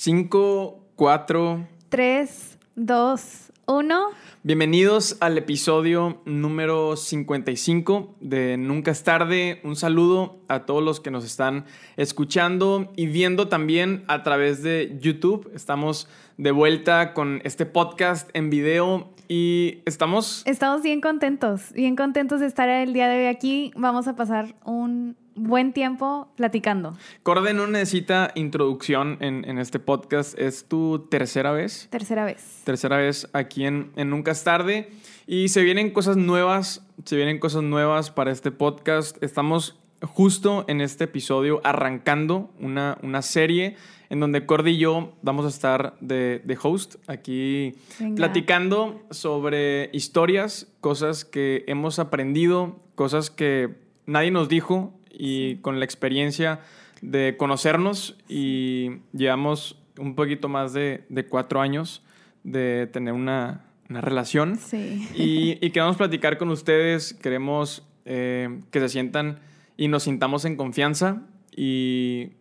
5, 0.00 0.92
4, 0.94 1.68
3, 1.88 2.58
2, 2.76 3.52
1. 3.66 4.00
Bienvenidos 4.44 5.16
al 5.18 5.36
episodio 5.36 6.22
número 6.24 6.94
55 6.94 8.14
de 8.20 8.56
Nunca 8.58 8.92
es 8.92 9.02
tarde. 9.02 9.60
Un 9.64 9.74
saludo 9.74 10.38
a 10.46 10.66
todos 10.66 10.84
los 10.84 11.00
que 11.00 11.10
nos 11.10 11.24
están 11.24 11.64
escuchando 11.96 12.92
y 12.94 13.08
viendo 13.08 13.48
también 13.48 14.04
a 14.06 14.22
través 14.22 14.62
de 14.62 14.96
YouTube. 15.00 15.50
Estamos 15.52 16.08
de 16.36 16.52
vuelta 16.52 17.12
con 17.12 17.40
este 17.42 17.66
podcast 17.66 18.30
en 18.34 18.50
video 18.50 19.12
y 19.26 19.82
estamos... 19.84 20.44
Estamos 20.46 20.82
bien 20.82 21.00
contentos, 21.00 21.72
bien 21.72 21.96
contentos 21.96 22.38
de 22.38 22.46
estar 22.46 22.68
el 22.68 22.92
día 22.92 23.08
de 23.08 23.18
hoy 23.18 23.26
aquí. 23.26 23.72
Vamos 23.74 24.06
a 24.06 24.14
pasar 24.14 24.54
un 24.64 25.16
buen 25.38 25.72
tiempo 25.72 26.28
platicando. 26.36 26.96
Corde 27.22 27.54
no 27.54 27.66
necesita 27.66 28.32
introducción 28.34 29.16
en, 29.20 29.58
este 29.58 29.78
podcast. 29.78 30.38
¿Es 30.38 30.66
tu 30.66 31.06
tercera 31.08 31.52
vez? 31.52 31.88
Tercera 31.90 32.24
vez. 32.24 32.62
Tercera 32.64 32.96
vez 32.98 33.28
aquí 33.32 33.64
en, 33.64 33.92
Nunca 33.96 34.32
es 34.32 34.44
tarde. 34.44 34.90
Y 35.26 35.48
se 35.48 35.62
vienen 35.62 35.90
cosas 35.90 36.16
nuevas, 36.16 36.86
se 37.04 37.16
vienen 37.16 37.38
cosas 37.38 37.62
nuevas 37.62 38.10
para 38.10 38.30
este 38.30 38.50
podcast. 38.50 39.22
Estamos 39.22 39.78
justo 40.02 40.64
en 40.68 40.80
este 40.80 41.04
episodio 41.04 41.60
arrancando 41.64 42.50
una, 42.58 42.98
una 43.02 43.22
serie 43.22 43.76
en 44.10 44.20
donde 44.20 44.46
Cordy 44.46 44.72
y 44.72 44.78
yo 44.78 45.12
vamos 45.22 45.44
a 45.44 45.48
estar 45.48 45.96
de, 46.00 46.58
host 46.62 46.96
aquí 47.06 47.74
platicando 48.16 49.02
sobre 49.10 49.90
historias, 49.92 50.66
cosas 50.80 51.24
que 51.24 51.64
hemos 51.66 51.98
aprendido, 51.98 52.80
cosas 52.94 53.30
que 53.30 53.76
nadie 54.06 54.30
nos 54.30 54.48
dijo 54.48 54.97
y 55.18 55.56
con 55.56 55.78
la 55.78 55.84
experiencia 55.84 56.60
de 57.02 57.36
conocernos 57.36 58.16
y 58.28 59.00
llevamos 59.12 59.78
un 59.98 60.14
poquito 60.14 60.48
más 60.48 60.72
de, 60.72 61.04
cuatro 61.28 61.60
años 61.60 62.02
de 62.44 62.88
tener 62.92 63.12
una, 63.12 63.64
relación. 63.88 64.56
Sí. 64.56 65.08
Y, 65.14 65.64
y, 65.64 65.70
queremos 65.70 65.96
platicar 65.96 66.36
con 66.36 66.50
ustedes, 66.50 67.14
queremos 67.14 67.86
eh, 68.04 68.60
que 68.70 68.80
se 68.80 68.88
sientan 68.90 69.38
y 69.78 69.88
nos 69.88 70.02
sintamos 70.02 70.44
en 70.44 70.56
confianza 70.56 71.22
y 71.56 72.32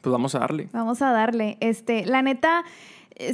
pues 0.00 0.12
vamos 0.12 0.34
a 0.34 0.38
darle. 0.38 0.68
Vamos 0.72 1.02
a 1.02 1.10
darle. 1.10 1.58
Este, 1.60 2.06
la 2.06 2.22
neta, 2.22 2.64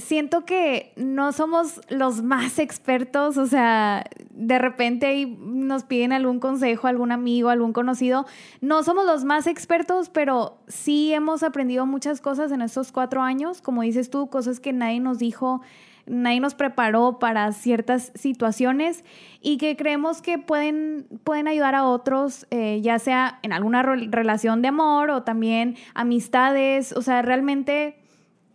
siento 0.01 0.45
que 0.45 0.93
no 0.97 1.33
somos 1.33 1.81
los 1.89 2.23
más 2.23 2.59
expertos, 2.59 3.37
o 3.37 3.47
sea, 3.47 4.05
de 4.31 4.59
repente 4.59 5.27
nos 5.27 5.85
piden 5.85 6.13
algún 6.13 6.39
consejo, 6.39 6.87
algún 6.87 7.11
amigo, 7.11 7.49
algún 7.49 7.73
conocido. 7.73 8.27
No 8.61 8.83
somos 8.85 9.07
los 9.07 9.25
más 9.25 9.47
expertos, 9.47 10.09
pero 10.09 10.59
sí 10.69 11.13
hemos 11.13 11.43
aprendido 11.43 11.87
muchas 11.87 12.21
cosas 12.21 12.53
en 12.53 12.63
estos 12.63 12.93
cuatro 12.93 13.23
años, 13.23 13.61
como 13.61 13.83
dices 13.83 14.09
tú, 14.09 14.29
cosas 14.29 14.61
que 14.61 14.73
nadie 14.73 15.01
nos 15.01 15.19
dijo, 15.19 15.63
nadie 16.07 16.41
nos 16.41 16.55
preparó 16.55 17.19
para 17.19 17.51
ciertas 17.53 18.13
situaciones 18.15 19.05
y 19.41 19.57
que 19.57 19.77
creemos 19.77 20.23
que 20.23 20.39
pueden, 20.39 21.07
pueden 21.25 21.49
ayudar 21.49 21.75
a 21.75 21.85
otros, 21.85 22.47
eh, 22.51 22.81
ya 22.83 22.99
sea 23.01 23.41
en 23.43 23.53
alguna 23.53 23.83
relación 23.83 24.63
de 24.63 24.69
amor 24.69 25.11
o 25.11 25.25
también 25.25 25.77
amistades, 25.95 26.93
o 26.93 27.03
sea, 27.03 27.23
realmente 27.23 28.02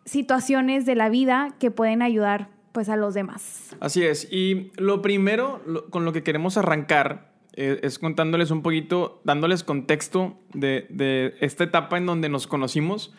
situaciones 0.07 0.85
de 0.85 0.95
la 0.95 1.09
vida 1.09 1.53
que 1.59 1.69
pueden 1.69 2.01
ayudar 2.01 2.49
pues 2.71 2.89
a 2.89 2.95
los 2.95 3.13
demás. 3.13 3.75
Así 3.79 4.03
es. 4.03 4.27
Y 4.31 4.71
lo 4.77 5.01
primero 5.01 5.61
con 5.89 6.05
lo 6.05 6.13
que 6.13 6.23
queremos 6.23 6.57
arrancar 6.57 7.31
eh, 7.53 7.79
es 7.81 7.97
contándoles 7.97 8.51
un 8.51 8.61
poquito, 8.61 9.19
dándoles 9.23 9.63
contexto 9.63 10.39
de, 10.53 11.35
esta 11.41 11.63
etapa 11.63 11.97
en 11.97 12.05
donde 12.05 12.29
nos 12.29 12.45
conocimos. 12.45 13.13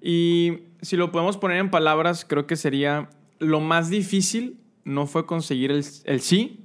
Y 0.00 0.60
si 0.80 0.96
lo 0.96 1.12
podemos 1.12 1.36
poner 1.36 1.58
en 1.58 1.70
palabras, 1.70 2.24
creo 2.24 2.46
que 2.46 2.56
sería 2.56 3.10
lo 3.38 3.60
más 3.60 3.90
difícil 3.90 4.58
no 4.84 5.06
fue 5.06 5.26
conseguir 5.26 5.70
el, 5.70 5.84
el 6.04 6.20
sí, 6.20 6.62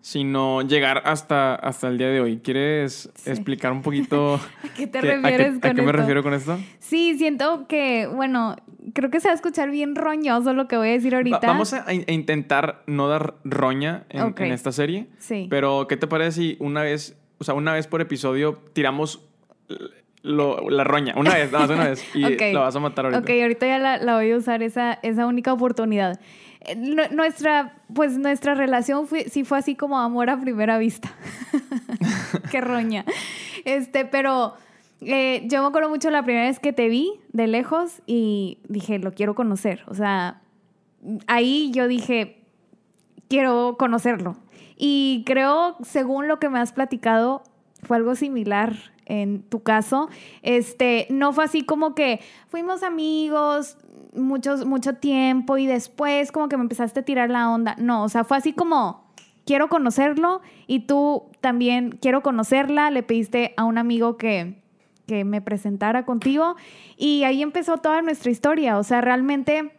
sino 0.00 0.62
llegar 0.62 1.02
hasta, 1.04 1.54
hasta 1.54 1.88
el 1.88 1.98
día 1.98 2.08
de 2.08 2.20
hoy. 2.20 2.38
¿Quieres 2.38 3.10
explicar 3.24 3.72
un 3.72 3.82
poquito 3.82 4.34
¿A 4.64 4.68
qué 4.76 4.86
te 4.86 5.00
refieres 5.00 5.58
con 5.60 5.70
¿A 5.70 5.74
qué 5.74 5.82
me 5.82 5.92
refiero 5.92 6.22
con 6.22 6.34
esto? 6.34 6.58
Sí, 6.78 7.16
siento 7.18 7.66
que, 7.66 8.06
bueno, 8.06 8.56
creo 8.96 9.10
que 9.10 9.20
se 9.20 9.28
va 9.28 9.32
a 9.32 9.34
escuchar 9.36 9.70
bien 9.70 9.94
roñoso 9.94 10.54
lo 10.54 10.66
que 10.66 10.76
voy 10.76 10.88
a 10.88 10.92
decir 10.92 11.14
ahorita. 11.14 11.40
vamos 11.42 11.72
a, 11.72 11.92
intentar 11.92 12.82
no 12.86 13.08
dar 13.08 13.34
roña 13.44 14.04
en, 14.08 14.52
esta 14.52 14.72
serie. 14.72 15.06
Sí. 15.18 15.46
Pero, 15.48 15.86
¿qué 15.86 15.96
te 15.96 16.06
parece 16.06 16.32
si 16.32 16.56
una 16.58 16.82
vez, 16.82 17.16
o 17.38 17.44
sea, 17.44 17.54
una 17.54 17.72
vez 17.72 17.86
por 17.86 18.00
episodio 18.00 18.58
tiramos 18.72 19.20
la 20.22 20.82
roña, 20.82 21.14
una 21.16 21.34
vez, 21.34 21.52
nada 21.52 21.66
más 21.66 21.76
una 21.76 21.88
vez, 21.88 22.04
y 22.14 22.20
la 22.52 22.60
vas 22.60 22.74
a 22.74 22.80
matar 22.80 23.04
ahorita. 23.04 23.20
Ok, 23.20 23.30
ahorita 23.42 23.66
ya 23.66 23.78
la, 23.78 23.98
la 23.98 24.16
voy 24.16 24.32
a 24.32 24.36
usar 24.36 24.62
esa, 24.62 24.94
esa 25.02 25.26
única 25.26 25.52
oportunidad 25.52 26.18
nuestra, 26.74 27.74
pues 27.94 28.18
nuestra 28.18 28.54
relación 28.54 29.06
fue, 29.06 29.28
sí 29.28 29.44
fue 29.44 29.58
así 29.58 29.74
como 29.74 29.98
amor 29.98 30.30
a 30.30 30.40
primera 30.40 30.78
vista. 30.78 31.14
Qué 32.50 32.60
roña. 32.60 33.04
Este, 33.64 34.04
pero 34.04 34.54
eh, 35.00 35.42
yo 35.46 35.62
me 35.62 35.68
acuerdo 35.68 35.88
mucho 35.88 36.10
la 36.10 36.22
primera 36.22 36.46
vez 36.46 36.58
que 36.58 36.72
te 36.72 36.88
vi 36.88 37.12
de 37.32 37.46
lejos 37.46 38.02
y 38.06 38.58
dije, 38.68 38.98
lo 38.98 39.12
quiero 39.12 39.34
conocer. 39.34 39.84
O 39.88 39.94
sea, 39.94 40.42
ahí 41.26 41.70
yo 41.72 41.88
dije, 41.88 42.42
quiero 43.28 43.76
conocerlo. 43.78 44.36
Y 44.76 45.22
creo, 45.26 45.76
según 45.82 46.28
lo 46.28 46.38
que 46.38 46.48
me 46.48 46.58
has 46.58 46.72
platicado, 46.72 47.42
fue 47.82 47.96
algo 47.96 48.14
similar 48.14 48.74
en 49.06 49.42
tu 49.42 49.62
caso. 49.62 50.08
Este, 50.42 51.06
no 51.10 51.32
fue 51.32 51.44
así 51.44 51.62
como 51.62 51.94
que 51.94 52.20
fuimos 52.48 52.82
amigos, 52.82 53.78
muchos, 54.14 54.66
mucho 54.66 54.94
tiempo 54.94 55.56
y 55.58 55.66
después 55.66 56.32
como 56.32 56.48
que 56.48 56.56
me 56.56 56.62
empezaste 56.62 57.00
a 57.00 57.04
tirar 57.04 57.30
la 57.30 57.50
onda. 57.50 57.76
No, 57.78 58.02
o 58.02 58.08
sea, 58.08 58.24
fue 58.24 58.36
así 58.36 58.52
como, 58.52 59.06
quiero 59.46 59.68
conocerlo 59.68 60.42
y 60.66 60.80
tú 60.80 61.24
también 61.40 61.98
quiero 62.00 62.22
conocerla. 62.22 62.90
Le 62.90 63.02
pediste 63.02 63.54
a 63.56 63.64
un 63.64 63.78
amigo 63.78 64.16
que, 64.16 64.60
que 65.06 65.24
me 65.24 65.40
presentara 65.40 66.04
contigo 66.04 66.56
y 66.96 67.24
ahí 67.24 67.42
empezó 67.42 67.78
toda 67.78 68.02
nuestra 68.02 68.30
historia. 68.30 68.78
O 68.78 68.82
sea, 68.82 69.00
realmente 69.00 69.72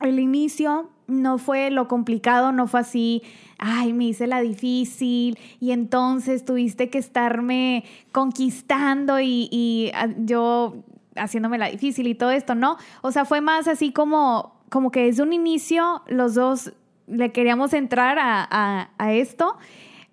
el 0.00 0.18
inicio 0.18 0.90
no 1.06 1.38
fue 1.38 1.70
lo 1.70 1.88
complicado, 1.88 2.52
no 2.52 2.66
fue 2.66 2.80
así, 2.80 3.22
ay, 3.58 3.92
me 3.92 4.04
hice 4.04 4.26
la 4.26 4.40
difícil 4.40 5.38
y 5.60 5.70
entonces 5.70 6.44
tuviste 6.44 6.90
que 6.90 6.98
estarme 6.98 7.84
conquistando 8.12 9.20
y, 9.20 9.90
ah, 9.94 10.08
yo 10.18 10.84
haciéndome 11.16 11.58
la 11.58 11.68
difícil 11.68 12.06
y 12.08 12.14
todo 12.14 12.30
esto, 12.30 12.54
¿no? 12.54 12.76
O 13.02 13.12
sea, 13.12 13.24
fue 13.24 13.40
más 13.40 13.68
así 13.68 13.92
como, 13.92 14.60
como 14.68 14.90
que 14.90 15.04
desde 15.04 15.22
un 15.22 15.32
inicio 15.32 16.02
los 16.08 16.34
dos 16.34 16.72
le 17.06 17.30
queríamos 17.32 17.72
entrar 17.72 18.18
a, 18.20 18.88
esto, 19.12 19.56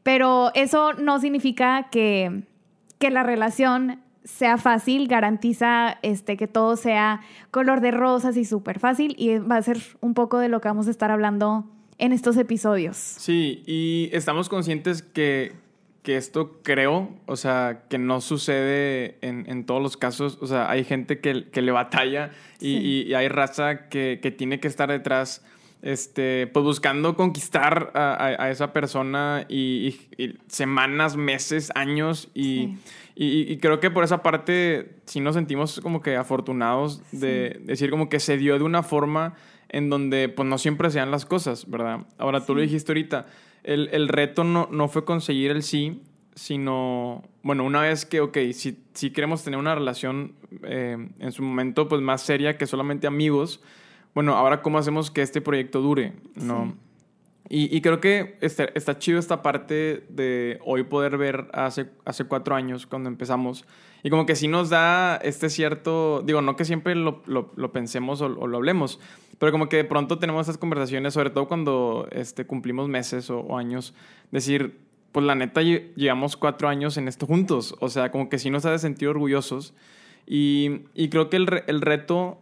pero 0.03 0.51
eso 0.53 0.93
no 0.93 1.19
significa 1.19 1.87
que, 1.89 2.43
que 2.99 3.09
la 3.09 3.23
relación 3.23 4.02
sea 4.23 4.57
fácil, 4.57 5.07
garantiza 5.07 5.97
este, 6.01 6.37
que 6.37 6.47
todo 6.47 6.75
sea 6.75 7.21
color 7.51 7.81
de 7.81 7.91
rosas 7.91 8.37
y 8.37 8.45
súper 8.45 8.79
fácil 8.79 9.15
y 9.17 9.37
va 9.37 9.57
a 9.57 9.61
ser 9.61 9.79
un 10.01 10.13
poco 10.13 10.39
de 10.39 10.49
lo 10.49 10.61
que 10.61 10.69
vamos 10.69 10.87
a 10.87 10.91
estar 10.91 11.11
hablando 11.11 11.65
en 11.97 12.11
estos 12.11 12.37
episodios. 12.37 12.97
Sí, 12.97 13.63
y 13.65 14.09
estamos 14.13 14.49
conscientes 14.49 15.01
que, 15.01 15.53
que 16.03 16.17
esto 16.17 16.59
creo, 16.63 17.09
o 17.25 17.35
sea, 17.35 17.83
que 17.89 17.97
no 17.97 18.21
sucede 18.21 19.17
en, 19.21 19.49
en 19.49 19.65
todos 19.65 19.81
los 19.81 19.97
casos. 19.97 20.37
O 20.41 20.47
sea, 20.47 20.69
hay 20.69 20.83
gente 20.83 21.19
que, 21.19 21.49
que 21.49 21.61
le 21.61 21.71
batalla 21.71 22.31
y, 22.59 22.77
y, 22.77 23.13
hay 23.13 23.27
raza 23.27 23.89
que, 23.89 24.19
que, 24.21 24.31
tiene 24.31 24.59
que 24.59 24.67
estar 24.67 24.89
detrás, 24.89 25.45
este, 25.83 26.47
pues 26.47 26.63
buscando 26.63 27.15
conquistar 27.15 27.91
a, 27.93 28.15
a, 28.39 28.49
esa 28.49 28.73
persona 28.73 29.45
y, 29.47 29.99
semanas, 30.47 31.15
meses, 31.15 31.71
años. 31.75 32.29
Y, 32.33 32.77
y, 33.15 33.57
creo 33.57 33.79
que 33.79 33.91
por 33.91 34.03
esa 34.03 34.23
parte 34.23 34.95
sí 35.05 35.19
nos 35.19 35.35
sentimos 35.35 35.79
como 35.81 36.01
que 36.01 36.15
afortunados 36.15 37.01
de 37.11 37.61
decir 37.63 37.91
como 37.91 38.09
que 38.09 38.19
se 38.19 38.37
dio 38.37 38.57
de 38.57 38.63
una 38.63 38.81
forma 38.81 39.35
en 39.69 39.89
donde 39.89 40.29
pues 40.29 40.47
no 40.47 40.57
siempre 40.57 40.89
se 40.89 40.99
dan 40.99 41.11
las 41.11 41.25
cosas, 41.25 41.69
¿verdad? 41.69 42.07
Ahora 42.17 42.45
tú 42.45 42.55
lo 42.55 42.61
dijiste 42.61 42.91
ahorita 42.91 43.27
el, 43.63 43.89
el 43.91 44.07
reto 44.07 44.43
no, 44.43 44.67
no, 44.71 44.87
fue 44.87 45.05
conseguir 45.05 45.51
el 45.51 45.63
sí, 45.63 46.01
sino, 46.35 47.23
bueno, 47.41 47.63
una 47.63 47.81
vez 47.81 48.05
que, 48.05 48.21
ok, 48.21 48.37
si, 48.53 48.83
si 48.93 49.11
queremos 49.11 49.43
tener 49.43 49.59
una 49.59 49.75
relación 49.75 50.33
eh, 50.63 50.97
en 51.19 51.31
su 51.31 51.43
momento 51.43 51.87
pues 51.87 52.01
más 52.01 52.21
seria 52.21 52.57
que 52.57 52.67
solamente 52.67 53.07
amigos, 53.07 53.61
bueno, 54.13 54.35
ahora 54.35 54.61
cómo 54.61 54.77
hacemos 54.77 55.11
que 55.11 55.21
este 55.21 55.41
proyecto 55.41 55.81
dure, 55.81 56.13
¿no? 56.35 56.73
Y, 57.49 57.75
y, 57.75 57.81
creo 57.81 57.99
que 57.99 58.37
está, 58.41 58.63
está, 58.73 58.97
chido 58.97 59.19
esta 59.19 59.41
parte 59.41 60.05
de 60.09 60.59
hoy 60.65 60.83
poder 60.83 61.17
ver 61.17 61.49
hace, 61.53 61.87
hace 62.05 62.23
cuatro 62.23 62.55
años 62.55 62.87
cuando 62.87 63.09
empezamos. 63.09 63.65
Y 64.01 64.09
como 64.09 64.25
que 64.25 64.35
sí 64.35 64.47
nos 64.47 64.69
da 64.69 65.17
este 65.17 65.49
cierto, 65.49 66.23
digo, 66.25 66.41
no 66.41 66.55
que 66.55 66.65
siempre 66.65 66.95
lo, 66.95 67.21
lo, 67.25 67.51
lo 67.55 67.71
pensemos 67.73 68.21
o, 68.21 68.25
o, 68.25 68.47
lo 68.47 68.57
hablemos, 68.57 68.99
pero 69.39 69.51
como 69.51 69.67
que 69.67 69.77
de 69.77 69.83
pronto 69.83 70.19
tenemos 70.19 70.41
estas 70.41 70.57
conversaciones, 70.57 71.13
sobre 71.13 71.29
todo 71.31 71.47
cuando 71.47 72.07
este, 72.11 72.45
cumplimos 72.45 72.87
meses 72.87 73.29
o, 73.29 73.57
años, 73.57 73.93
decir, 74.31 74.79
pues 75.11 75.25
la 75.25 75.35
neta 75.35 75.61
llevamos 75.61 76.37
cuatro 76.37 76.69
años 76.69 76.97
en 76.97 77.07
esto 77.07 77.27
juntos. 77.27 77.75
O 77.81 77.89
sea, 77.89 78.09
como 78.09 78.29
que 78.29 78.39
sí 78.39 78.49
nos 78.49 78.65
ha 78.65 78.71
de 78.71 78.79
sentir 78.79 79.09
orgullosos. 79.09 79.73
Y, 80.25 80.83
y 80.95 81.09
creo 81.09 81.29
que 81.29 81.37
el, 81.37 81.63
el 81.67 81.81
reto 81.81 82.39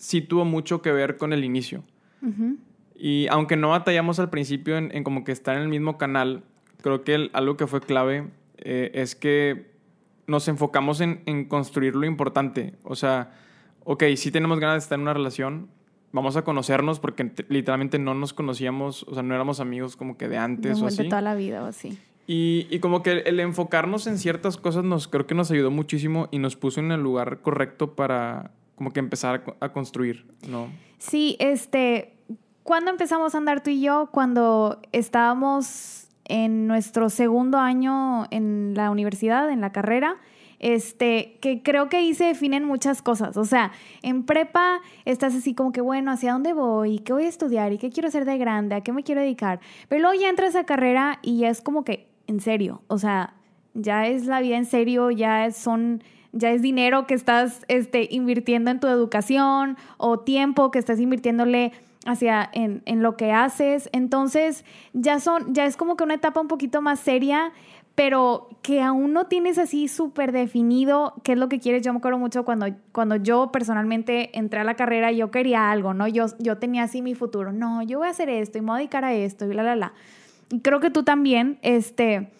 sí 0.00 0.22
tuvo 0.22 0.44
mucho 0.44 0.80
que 0.80 0.90
ver 0.90 1.18
con 1.18 1.32
el 1.32 1.44
inicio. 1.44 1.84
Y 2.96 3.28
aunque 3.28 3.56
no 3.56 3.70
batallamos 3.70 4.18
al 4.18 4.30
principio 4.30 4.76
en, 4.76 5.04
como 5.04 5.24
que 5.24 5.32
estar 5.32 5.56
en 5.56 5.62
el 5.62 5.68
mismo 5.68 5.98
canal, 5.98 6.42
creo 6.82 7.04
que 7.04 7.30
algo 7.32 7.56
que 7.56 7.66
fue 7.66 7.80
clave 7.80 8.28
eh, 8.58 8.90
es 8.94 9.14
que 9.14 9.70
nos 10.26 10.48
enfocamos 10.48 11.00
en, 11.00 11.22
en, 11.26 11.44
construir 11.46 11.94
lo 11.96 12.06
importante. 12.06 12.74
O 12.82 12.96
sea, 12.96 13.32
ok, 13.84 14.04
sí 14.16 14.30
tenemos 14.30 14.58
ganas 14.58 14.76
de 14.76 14.78
estar 14.78 14.96
en 14.96 15.02
una 15.02 15.14
relación, 15.14 15.68
vamos 16.12 16.36
a 16.36 16.44
conocernos 16.44 16.98
porque 16.98 17.30
literalmente 17.48 17.98
no 17.98 18.14
nos 18.14 18.32
conocíamos, 18.32 19.02
o 19.04 19.14
sea, 19.14 19.22
no 19.22 19.34
éramos 19.34 19.60
amigos 19.60 19.96
como 19.96 20.16
que 20.16 20.28
de 20.28 20.38
antes 20.38 20.80
o 20.80 20.86
así. 20.86 21.02
De 21.02 21.08
toda 21.08 21.22
la 21.22 21.34
vida 21.34 21.62
o 21.62 21.66
así. 21.66 21.98
Y, 22.26 22.68
y, 22.70 22.78
como 22.78 23.02
que 23.02 23.18
el 23.20 23.40
enfocarnos 23.40 24.06
en 24.06 24.16
ciertas 24.16 24.56
cosas 24.56 24.84
nos 24.84 25.08
creo 25.08 25.26
que 25.26 25.34
nos 25.34 25.50
ayudó 25.50 25.70
muchísimo 25.70 26.28
y 26.30 26.38
nos 26.38 26.54
puso 26.54 26.78
en 26.80 26.92
el 26.92 27.02
lugar 27.02 27.40
correcto 27.40 27.96
para 27.96 28.52
como 28.80 28.94
que 28.94 29.00
empezar 29.00 29.44
a, 29.60 29.72
construir, 29.74 30.24
¿no? 30.48 30.68
Sí, 30.96 31.36
este, 31.38 32.14
¿cuándo 32.62 32.90
empezamos 32.90 33.34
a 33.34 33.38
andar 33.38 33.62
tú 33.62 33.68
y 33.68 33.82
yo? 33.82 34.08
Cuando 34.10 34.80
estábamos 34.92 36.08
en 36.24 36.66
nuestro 36.66 37.10
segundo 37.10 37.58
año 37.58 38.24
en 38.30 38.72
la 38.74 38.90
universidad, 38.90 39.50
en 39.50 39.60
la 39.60 39.70
carrera 39.70 40.16
este, 40.60 41.36
que 41.42 41.62
creo 41.62 41.90
que 41.90 41.98
ahí 41.98 42.14
se 42.14 42.24
definen 42.24 42.64
muchas 42.64 43.02
cosas. 43.02 43.36
O 43.36 43.44
sea, 43.44 43.70
en 44.00 44.24
prepa 44.24 44.80
estás 45.04 45.34
así 45.34 45.54
como 45.54 45.72
que, 45.72 45.82
bueno, 45.82 46.10
¿hacia 46.10 46.32
dónde 46.32 46.54
voy? 46.54 47.00
¿Qué 47.00 47.12
voy 47.12 47.24
a 47.24 47.28
estudiar? 47.28 47.74
¿Y 47.74 47.76
qué 47.76 47.90
quiero 47.90 48.08
hacer 48.08 48.24
de 48.24 48.38
grande? 48.38 48.76
¿A 48.76 48.80
qué 48.80 48.92
me 48.92 49.02
quiero 49.02 49.20
dedicar? 49.20 49.60
Pero 49.90 50.00
luego 50.00 50.18
ya 50.18 50.30
entras 50.30 50.56
a 50.56 50.64
carrera 50.64 51.18
y 51.20 51.40
ya 51.40 51.50
es 51.50 51.60
como 51.60 51.84
que, 51.84 52.08
en 52.26 52.40
serio, 52.40 52.80
o 52.86 52.96
sea, 52.96 53.34
ya 53.74 54.06
es 54.06 54.24
la 54.24 54.40
vida 54.40 54.56
en 54.56 54.64
serio, 54.64 55.10
ya 55.10 55.50
son 55.50 56.02
ya 56.32 56.50
es 56.50 56.62
dinero 56.62 57.06
que 57.06 57.14
estás 57.14 57.64
este, 57.68 58.08
invirtiendo 58.10 58.70
en 58.70 58.80
tu 58.80 58.86
educación 58.86 59.76
o 59.96 60.20
tiempo 60.20 60.70
que 60.70 60.78
estás 60.78 61.00
invirtiéndole 61.00 61.72
hacia 62.06 62.48
en, 62.52 62.82
en, 62.86 63.02
lo 63.02 63.16
que 63.16 63.32
haces. 63.32 63.90
Entonces, 63.92 64.64
ya 64.92 65.20
son, 65.20 65.52
ya 65.52 65.66
es 65.66 65.76
como 65.76 65.96
que 65.96 66.04
una 66.04 66.14
etapa 66.14 66.40
un 66.40 66.48
poquito 66.48 66.80
más 66.80 67.00
seria 67.00 67.52
pero 68.00 68.48
que 68.62 68.80
aún 68.80 69.12
no 69.12 69.26
tienes 69.26 69.58
así 69.58 69.86
súper 69.86 70.32
definido 70.32 71.12
qué 71.22 71.32
es 71.32 71.38
lo 71.38 71.50
que 71.50 71.60
quieres. 71.60 71.82
Yo 71.82 71.92
me 71.92 71.98
acuerdo 71.98 72.18
mucho 72.18 72.46
cuando, 72.46 72.66
cuando 72.92 73.16
yo 73.16 73.52
personalmente 73.52 74.38
entré 74.38 74.60
a 74.60 74.64
la 74.64 74.74
carrera, 74.74 75.12
yo 75.12 75.30
quería 75.30 75.70
algo, 75.70 75.92
¿no? 75.92 76.08
Yo, 76.08 76.24
yo 76.38 76.56
tenía 76.56 76.84
así 76.84 77.02
mi 77.02 77.14
futuro. 77.14 77.52
No, 77.52 77.82
yo 77.82 77.98
voy 77.98 78.08
a 78.08 78.12
hacer 78.12 78.30
esto 78.30 78.56
y 78.56 78.62
me 78.62 78.68
voy 78.68 78.76
a 78.76 78.78
dedicar 78.78 79.04
a 79.04 79.12
esto 79.12 79.44
y 79.44 79.48
bla, 79.48 79.62
bla, 79.62 79.74
bla. 79.74 79.92
Y 80.50 80.60
creo 80.60 80.80
que 80.80 80.88
tú 80.88 81.02
también, 81.02 81.58
este... 81.60 82.30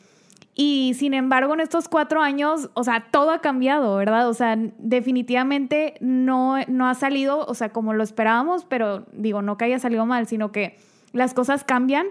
Y 0.62 0.92
sin 0.92 1.14
embargo, 1.14 1.54
en 1.54 1.60
estos 1.60 1.88
cuatro 1.88 2.20
años, 2.20 2.68
o 2.74 2.84
sea, 2.84 3.06
todo 3.10 3.30
ha 3.30 3.38
cambiado, 3.38 3.96
¿verdad? 3.96 4.28
O 4.28 4.34
sea, 4.34 4.58
definitivamente 4.76 5.94
no, 6.00 6.56
no 6.68 6.86
ha 6.86 6.92
salido, 6.92 7.46
o 7.46 7.54
sea, 7.54 7.70
como 7.70 7.94
lo 7.94 8.02
esperábamos, 8.02 8.66
pero 8.66 9.06
digo, 9.14 9.40
no 9.40 9.56
que 9.56 9.64
haya 9.64 9.78
salido 9.78 10.04
mal, 10.04 10.26
sino 10.26 10.52
que 10.52 10.76
las 11.14 11.32
cosas 11.32 11.64
cambian 11.64 12.08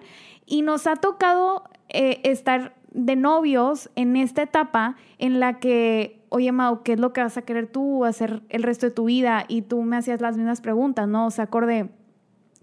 y 0.48 0.64
nos 0.64 0.88
ha 0.88 0.96
tocado 0.96 1.66
eh, 1.90 2.22
estar 2.24 2.74
de 2.92 3.16
novios 3.16 3.92
en 3.96 4.16
esta 4.16 4.42
etapa 4.42 4.96
en 5.20 5.40
la 5.40 5.60
que, 5.60 6.20
oye, 6.30 6.52
Mau, 6.52 6.82
¿qué 6.82 6.94
es 6.94 7.00
lo 7.00 7.14
que 7.14 7.22
vas 7.22 7.38
a 7.38 7.44
querer 7.44 7.68
tú 7.68 8.04
hacer 8.04 8.42
el 8.50 8.64
resto 8.64 8.88
de 8.88 8.92
tu 8.92 9.06
vida? 9.06 9.46
Y 9.48 9.62
tú 9.62 9.84
me 9.84 9.96
hacías 9.96 10.22
las 10.22 10.38
mismas 10.38 10.60
preguntas, 10.60 11.08
¿no? 11.08 11.28
O 11.28 11.30
sea, 11.30 11.44
acorde, 11.44 11.92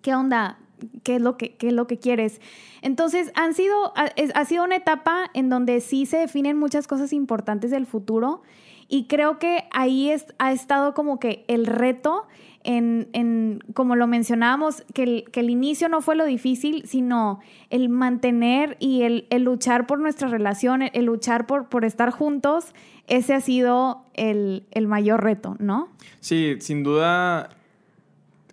¿qué 0.03 0.17
onda? 0.17 0.59
¿Qué 1.03 1.17
es 1.17 1.23
lo 1.23 1.37
que, 1.37 1.57
qué 1.57 1.69
es 1.69 1.73
lo 1.73 1.87
que 1.87 1.99
quieres? 1.99 2.41
Entonces, 2.83 3.33
han 3.35 3.55
sido, 3.55 3.93
ha, 3.97 4.45
sido 4.45 4.65
una 4.65 4.77
etapa 4.77 5.31
en 5.35 5.49
donde 5.49 5.81
sí 5.81 6.07
se 6.07 6.19
definen 6.19 6.59
muchas 6.59 6.87
cosas 6.87 7.13
importantes 7.13 7.71
del 7.71 7.87
futuro 7.87 8.43
y 8.89 9.07
creo 9.07 9.39
que 9.39 9.65
ahí 9.73 10.11
es, 10.11 10.27
ha 10.39 10.53
estado 10.53 10.95
como 10.95 11.19
que 11.19 11.45
el 11.49 11.67
reto 11.67 12.27
en, 12.67 13.63
como 13.75 13.95
lo 13.95 14.07
mencionábamos, 14.09 14.83
que 14.93 15.03
el, 15.05 15.25
que 15.31 15.41
el, 15.41 15.51
inicio 15.51 15.89
no 15.89 16.01
fue 16.01 16.17
lo 16.17 16.25
difícil, 16.25 16.83
sino 16.87 17.39
el 17.71 17.89
mantener 17.89 18.77
y 18.81 19.03
el, 19.03 19.27
luchar 19.39 19.87
por 19.87 20.01
nuestra 20.01 20.29
relación, 20.29 20.83
el, 20.83 21.05
luchar 21.05 21.47
por, 21.47 21.69
por 21.69 21.85
estar 21.85 22.11
juntos, 22.11 22.73
ese 23.07 23.35
ha 23.35 23.41
sido 23.41 24.05
el, 24.15 24.65
mayor 24.87 25.23
reto, 25.23 25.57
¿no? 25.59 25.89
Sí, 26.21 26.57
sin 26.61 26.83
duda, 26.83 27.51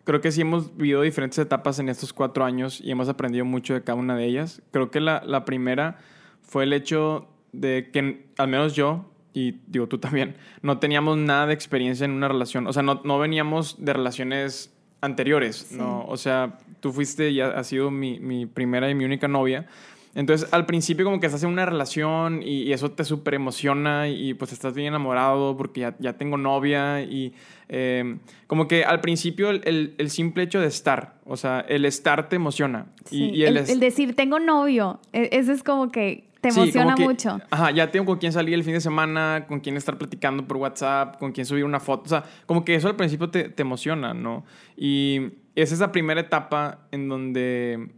creo 0.03 0.21
que 0.21 0.31
sí 0.31 0.41
hemos 0.41 0.75
vivido 0.75 1.01
diferentes 1.01 1.39
etapas 1.39 1.79
en 1.79 1.89
estos 1.89 2.13
cuatro 2.13 2.45
años 2.45 2.81
y 2.81 2.91
hemos 2.91 3.09
aprendido 3.09 3.45
mucho 3.45 3.73
de 3.73 3.83
cada 3.83 3.97
una 3.97 4.15
de 4.15 4.25
ellas. 4.25 4.61
Creo 4.71 4.91
que 4.91 4.99
la, 4.99 5.23
la 5.25 5.45
primera 5.45 5.97
fue 6.41 6.63
el 6.63 6.73
hecho 6.73 7.27
de 7.51 7.89
que, 7.91 8.27
al 8.37 8.47
menos 8.47 8.73
yo, 8.73 9.09
y 9.33 9.59
digo 9.67 9.87
tú 9.87 9.97
también, 9.97 10.35
no 10.61 10.79
teníamos 10.79 11.17
nada 11.17 11.47
de 11.47 11.53
experiencia 11.53 12.05
en 12.05 12.11
una 12.11 12.27
relación. 12.27 12.67
O 12.67 12.73
sea, 12.73 12.83
no, 12.83 13.01
no 13.03 13.19
veníamos 13.19 13.83
de 13.83 13.93
relaciones 13.93 14.73
anteriores, 15.01 15.71
¿no? 15.71 16.05
O 16.05 16.15
sea, 16.15 16.57
tú 16.79 16.93
fuiste 16.93 17.29
y 17.29 17.41
has 17.41 17.67
sido 17.67 17.91
mi, 17.91 18.19
mi, 18.19 18.45
primera 18.45 18.89
y 18.89 18.95
mi 18.95 19.03
única 19.03 19.27
novia. 19.27 19.67
Entonces, 20.15 20.47
al 20.51 20.65
principio 20.65 21.05
como 21.05 21.19
que 21.19 21.25
estás 21.25 21.43
en 21.43 21.49
una 21.49 21.65
relación 21.65 22.41
y, 22.43 22.71
eso 22.71 22.91
te 22.91 23.03
súper 23.03 23.33
emociona 23.33 24.09
y, 24.09 24.33
pues 24.35 24.53
estás 24.53 24.73
bien 24.73 24.87
enamorado 24.87 25.57
porque 25.57 25.81
ya, 25.81 25.95
ya 25.99 26.13
tengo 26.13 26.37
novia 26.37 27.01
y 27.01 27.33
em, 27.67 28.19
como 28.45 28.67
que 28.67 28.83
al 28.83 29.01
principio 29.01 29.49
el, 29.49 29.95
el, 29.97 30.09
simple 30.11 30.43
hecho 30.43 30.59
de 30.59 30.67
estar, 30.67 31.15
o 31.25 31.35
sea, 31.35 31.61
el 31.61 31.85
estar 31.85 32.29
te 32.29 32.35
emociona. 32.35 32.87
y, 33.09 33.43
el, 33.43 33.57
el, 33.57 33.79
decir 33.79 34.15
tengo 34.15 34.39
novio, 34.39 34.99
e, 35.13 35.29
eso 35.31 35.51
es 35.51 35.63
como 35.63 35.91
que 35.91 36.29
te 36.41 36.49
emociona 36.49 36.95
mucho. 36.97 37.39
Ajá, 37.49 37.71
ya 37.71 37.89
tengo 37.89 38.05
con 38.05 38.17
quién 38.17 38.33
salir 38.33 38.53
el 38.53 38.63
fin 38.63 38.73
de 38.73 38.81
semana, 38.81 39.45
con 39.47 39.61
quién 39.61 39.77
estar 39.77 39.97
platicando 39.97 40.45
por 40.45 40.57
WhatsApp, 40.57 41.17
con 41.17 41.31
quién 41.31 41.45
subir 41.45 41.63
una 41.63 41.79
foto. 41.79 42.03
O 42.03 42.09
sea, 42.09 42.23
como 42.45 42.65
que 42.65 42.75
eso 42.75 42.89
al 42.89 42.97
principio 42.97 43.29
te, 43.29 43.47
te 43.47 43.61
emociona, 43.61 44.13
¿no? 44.13 44.43
Y 44.75 45.31
es 45.55 45.71
esa 45.71 45.91
primera 45.91 46.19
etapa 46.19 46.79
en 46.91 47.07
donde 47.07 47.89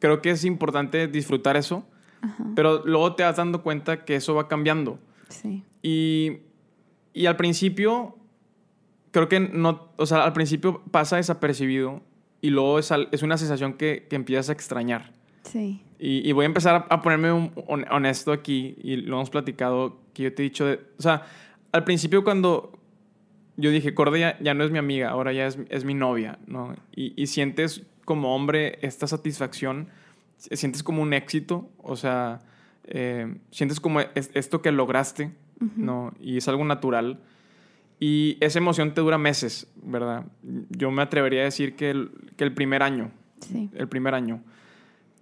creo 0.00 0.20
que 0.20 0.30
es 0.30 0.44
importante 0.44 1.06
disfrutar 1.06 1.56
eso, 1.56 1.84
pero 2.54 2.82
luego 2.84 3.14
te 3.14 3.22
vas 3.22 3.36
dando 3.36 3.62
cuenta 3.62 4.04
que 4.04 4.16
eso 4.16 4.34
va 4.34 4.48
cambiando. 4.48 4.98
Sí. 5.28 5.62
Y, 5.82 6.38
y 7.14 7.26
al 7.26 7.36
principio, 7.36 8.16
creo 9.12 9.28
que 9.28 9.40
no, 9.40 9.88
o 9.96 10.06
sea, 10.06 10.24
al 10.24 10.32
principio 10.32 10.82
pasa 10.90 11.16
desapercibido 11.16 12.02
y 12.40 12.50
luego 12.50 12.78
es, 12.78 12.92
es 13.12 13.22
una 13.22 13.38
sensación 13.38 13.74
que, 13.74 14.06
que 14.10 14.16
empiezas 14.16 14.48
a 14.48 14.52
extrañar. 14.52 15.12
Sí. 15.44 15.82
Y, 16.02 16.32
voy 16.32 16.44
a 16.44 16.46
empezar 16.46 16.86
a, 16.88 17.02
ponerme 17.02 17.30
un, 17.30 17.52
honesto 17.90 18.32
aquí, 18.32 18.74
y 18.82 18.96
lo 18.96 19.16
hemos 19.16 19.28
platicado, 19.28 20.00
que 20.14 20.22
yo 20.24 20.34
te 20.34 20.42
he 20.42 20.44
dicho, 20.44 20.64
de, 20.64 20.80
o 20.98 21.02
sea, 21.02 21.26
al 21.72 21.84
principio 21.84 22.24
cuando 22.24 22.78
yo 23.58 23.70
dije, 23.70 23.92
Cordia 23.92 24.38
ya, 24.40 24.54
no 24.54 24.64
es 24.64 24.70
mi 24.70 24.78
amiga, 24.78 25.10
ahora 25.10 25.34
ya 25.34 25.46
es, 25.46 25.58
es 25.68 25.84
mi 25.84 25.92
novia, 25.92 26.38
¿no? 26.46 26.74
Y, 26.96 27.12
y, 27.20 27.26
sientes 27.26 27.82
como 28.10 28.34
hombre 28.34 28.76
esta 28.82 29.06
satisfacción, 29.06 29.86
sientes 30.36 30.82
como 30.82 31.00
un 31.00 31.12
éxito, 31.12 31.70
o 31.78 31.94
sea, 31.94 32.40
eh, 32.82 33.36
sientes 33.52 33.78
como 33.78 34.00
esto 34.00 34.62
que 34.62 34.72
lograste, 34.72 35.30
¿no? 35.76 36.12
Y 36.18 36.36
es 36.38 36.48
algo 36.48 36.64
natural. 36.64 37.20
Y 38.00 38.36
esa 38.40 38.58
emoción 38.58 38.94
te 38.94 39.00
dura 39.00 39.16
meses, 39.16 39.72
¿verdad? 39.80 40.24
Yo 40.70 40.90
me 40.90 41.02
atrevería 41.02 41.42
a 41.42 41.44
decir 41.44 41.76
que 41.76 41.90
el, 41.90 42.10
que 42.36 42.42
el 42.42 42.52
primer 42.52 42.82
año. 42.82 43.12
Sí. 43.38 43.70
El 43.74 43.86
primer 43.86 44.16
año. 44.16 44.42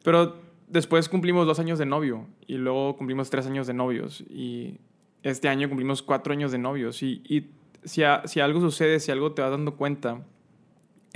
Pero 0.03 0.41
después 0.67 1.11
cumplimos 1.11 1.47
dos 1.47 1.59
años 1.59 1.79
de 1.79 1.85
novio 1.85 2.27
y 2.47 2.55
luego 2.55 2.97
cumplimos 2.97 3.29
tres 3.29 3.47
años 3.47 3.67
de 3.67 3.75
novios 3.75 4.25
y 4.31 4.79
este 5.23 5.51
año 5.51 5.69
cumplimos 5.69 6.01
cuatro 6.01 6.33
años 6.33 6.53
de 6.53 6.59
novios 6.59 7.03
y, 7.03 7.21
y 7.29 7.51
si, 7.85 8.01
si 8.25 8.41
algo 8.41 8.61
sucede, 8.63 8.99
si 8.99 9.11
algo 9.11 9.33
te 9.33 9.43
vas 9.43 9.51
dando 9.51 9.77
cuenta, 9.77 10.23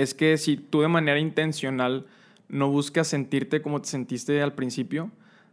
es 0.02 0.14
que 0.14 0.36
si 0.36 0.56
tú 0.56 0.80
de 0.80 0.88
manera 0.88 1.18
intencional 1.18 2.06
no 2.48 2.70
buscas 2.70 3.08
sentirte 3.08 3.62
como 3.62 3.80
te 3.80 3.88
sentiste 3.88 4.42
al 4.42 4.52
principio, 4.54 5.10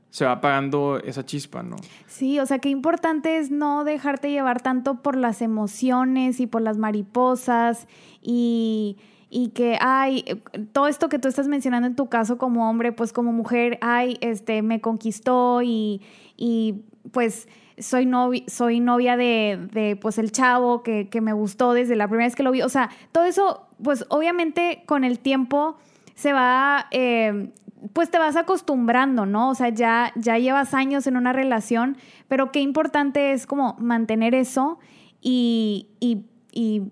se 0.10 0.26
va 0.26 0.34
apagando 0.34 1.00
esa 1.00 1.26
chispa, 1.26 1.62
¿no? 1.62 1.76
Sí, 2.08 2.40
o 2.40 2.46
sea, 2.46 2.60
qué 2.60 2.70
importante 2.70 3.38
es 3.38 3.52
no 3.52 3.84
dejarte 3.84 4.32
llevar 4.32 4.62
tanto 4.62 5.02
por 5.02 5.16
las 5.16 5.42
emociones 5.42 6.40
y 6.40 6.48
por 6.48 6.62
las 6.62 6.78
mariposas 6.78 7.88
y 8.22 8.98
y 9.30 9.50
que, 9.50 9.78
ay, 9.80 10.26
todo 10.72 10.88
esto 10.88 11.08
que 11.08 11.20
tú 11.20 11.28
estás 11.28 11.48
mencionando 11.48 11.88
en 11.88 11.96
tu 11.96 12.10
caso 12.10 12.38
como 12.38 12.68
hombre, 12.70 12.92
pues 12.92 13.14
como 13.14 13.32
mujer, 13.32 13.78
ay, 13.82 14.18
este, 14.22 14.64
me 14.64 14.82
conquistó 14.82 15.62
y, 15.62 16.02
y 16.36 16.82
pues 17.12 17.48
soy, 17.78 18.06
novi 18.08 18.44
soy 18.48 18.80
novia 18.80 19.18
de, 19.18 19.68
de, 19.72 19.96
pues 19.96 20.18
el 20.18 20.32
chavo 20.32 20.82
que, 20.82 21.10
que 21.10 21.22
me 21.22 21.34
gustó 21.34 21.74
desde 21.74 21.96
la 21.96 22.08
primera 22.08 22.26
vez 22.26 22.36
que 22.36 22.44
lo 22.44 22.52
vi. 22.52 22.64
O 22.64 22.70
sea, 22.70 22.90
todo 23.12 23.26
eso, 23.26 23.68
pues 23.84 24.06
obviamente 24.10 24.84
con 24.86 25.04
el 25.04 25.20
tiempo 25.20 25.78
se 26.16 26.34
va, 26.34 26.88
eh, 26.92 27.52
pues 27.94 28.12
te 28.12 28.18
vas 28.18 28.36
acostumbrando, 28.36 29.26
¿no? 29.26 29.50
O 29.50 29.56
sea, 29.56 29.70
ya, 29.70 30.12
ya 30.16 30.38
llevas 30.38 30.74
años 30.74 31.08
en 31.08 31.16
una 31.16 31.34
relación, 31.34 31.98
pero 32.28 32.52
qué 32.52 32.60
importante 32.60 33.32
es 33.32 33.46
como 33.46 33.76
mantener 33.80 34.36
eso 34.36 34.80
y, 35.22 35.88
y, 36.00 36.26
y 36.52 36.92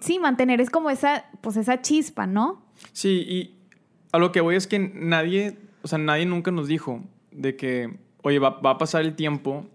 sí, 0.00 0.18
mantener 0.18 0.60
es 0.60 0.70
como 0.70 0.90
esa, 0.90 1.24
pues 1.40 1.56
esa 1.56 1.82
chispa, 1.82 2.26
¿no? 2.26 2.62
Sí, 2.92 3.24
y 3.28 3.58
a 4.12 4.18
lo 4.18 4.32
que 4.32 4.40
voy 4.40 4.56
es 4.56 4.66
que 4.66 4.78
nadie, 4.78 5.58
o 5.82 5.88
sea, 5.88 5.98
nadie 5.98 6.26
nunca 6.26 6.50
nos 6.50 6.68
dijo 6.68 7.02
de 7.32 7.56
que, 7.56 7.98
oye, 8.22 8.38
va, 8.38 8.58
a 8.62 8.78
pasar 8.78 9.02
el 9.02 9.14
tiempo 9.14 9.66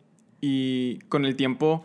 y 0.42 1.00
con 1.10 1.26
el 1.26 1.36
tiempo 1.36 1.84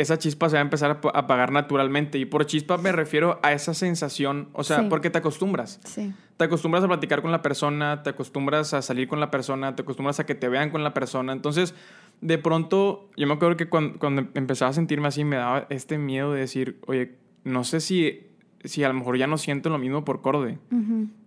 esa 0.00 0.18
chispa 0.18 0.48
se 0.48 0.56
va 0.56 0.60
a 0.60 0.62
empezar 0.62 0.90
a 1.02 1.18
apagar 1.18 1.52
naturalmente. 1.52 2.18
Y 2.18 2.24
por 2.24 2.46
chispa 2.46 2.78
me 2.78 2.90
refiero 2.90 3.38
a 3.42 3.52
esa 3.52 3.74
sensación, 3.74 4.48
o 4.52 4.64
sea, 4.64 4.88
porque 4.88 5.10
te 5.10 5.18
acostumbras. 5.18 5.78
Sí. 5.84 6.12
Te 6.36 6.44
acostumbras 6.44 6.82
a 6.82 6.88
platicar 6.88 7.20
con 7.20 7.32
la 7.32 7.42
persona, 7.42 8.02
te 8.02 8.10
acostumbras 8.10 8.72
a 8.72 8.80
salir 8.80 9.08
con 9.08 9.20
la 9.20 9.30
persona, 9.30 9.76
te 9.76 9.82
acostumbras 9.82 10.18
a 10.18 10.24
que 10.24 10.34
te 10.34 10.48
vean 10.48 10.70
con 10.70 10.82
la 10.82 10.94
persona. 10.94 11.34
Entonces, 11.34 11.74
de 12.22 12.38
pronto, 12.38 13.10
yo 13.16 13.26
me 13.26 13.34
acuerdo 13.34 13.58
que 13.58 13.68
cuando, 13.68 13.98
cuando 13.98 14.26
empezaba 14.34 14.70
a 14.70 14.74
sentirme 14.74 15.08
así, 15.08 15.22
me 15.22 15.36
daba 15.36 15.66
este 15.68 15.98
miedo 15.98 16.32
de 16.32 16.40
decir, 16.40 16.78
oye, 16.86 17.16
no 17.44 17.64
sé 17.64 17.80
si, 17.80 18.26
si 18.64 18.82
a 18.82 18.88
lo 18.88 18.94
mejor 18.94 19.18
ya 19.18 19.26
no 19.26 19.36
siento 19.36 19.68
lo 19.68 19.78
mismo 19.78 20.04
por 20.04 20.22
corde. 20.22 20.58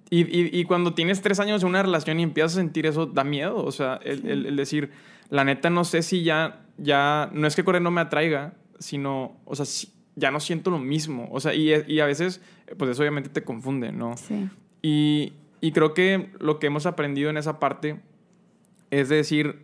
y, 0.10 0.22
y, 0.22 0.50
y, 0.51 0.63
cuando 0.65 0.96
tienes 0.96 1.22
tres 1.22 1.39
años 1.39 1.62
en 1.62 1.70
una 1.70 1.84
relación 1.84 2.20
y 2.20 2.24
empiezas 2.24 2.53
a 2.53 2.56
sentir 2.56 2.88
eso, 2.88 3.06
da 3.06 3.24
miedo. 3.24 3.63
O 3.63 3.72
sea, 3.72 4.00
el, 4.03 4.27
el, 4.27 4.46
el 4.48 4.56
decir, 4.56 4.92
la 5.30 5.44
neta, 5.44 5.70
no 5.70 5.84
sé 5.84 6.01
si 6.01 6.24
ya, 6.24 6.65
ya, 6.77 7.30
no 7.34 7.48
es 7.48 7.56
que 7.56 7.63
correr 7.63 7.82
no 7.82 7.92
me 7.92 8.01
atraiga, 8.01 8.53
sino, 8.84 9.38
o 9.46 9.56
sea, 9.56 9.66
ya 10.16 10.32
no 10.32 10.40
siento 10.40 10.70
lo 10.70 10.80
mismo. 10.80 11.28
O 11.32 11.40
sea, 11.40 11.54
y, 11.54 11.74
y 11.88 12.00
a 12.00 12.06
veces, 12.06 12.42
pues 12.78 12.92
eso 12.92 13.02
obviamente 13.02 13.30
te 13.30 13.44
confunde, 13.44 13.92
¿no? 13.92 14.16
Sí. 14.18 14.50
Y, 14.82 15.34
y 15.62 15.72
creo 15.72 15.94
que 15.94 16.30
lo 16.40 16.60
que 16.60 16.68
hemos 16.68 16.86
aprendido 16.86 17.30
en 17.30 17.38
esa 17.38 17.60
parte 17.60 18.00
es 18.94 19.10
decir, 19.10 19.60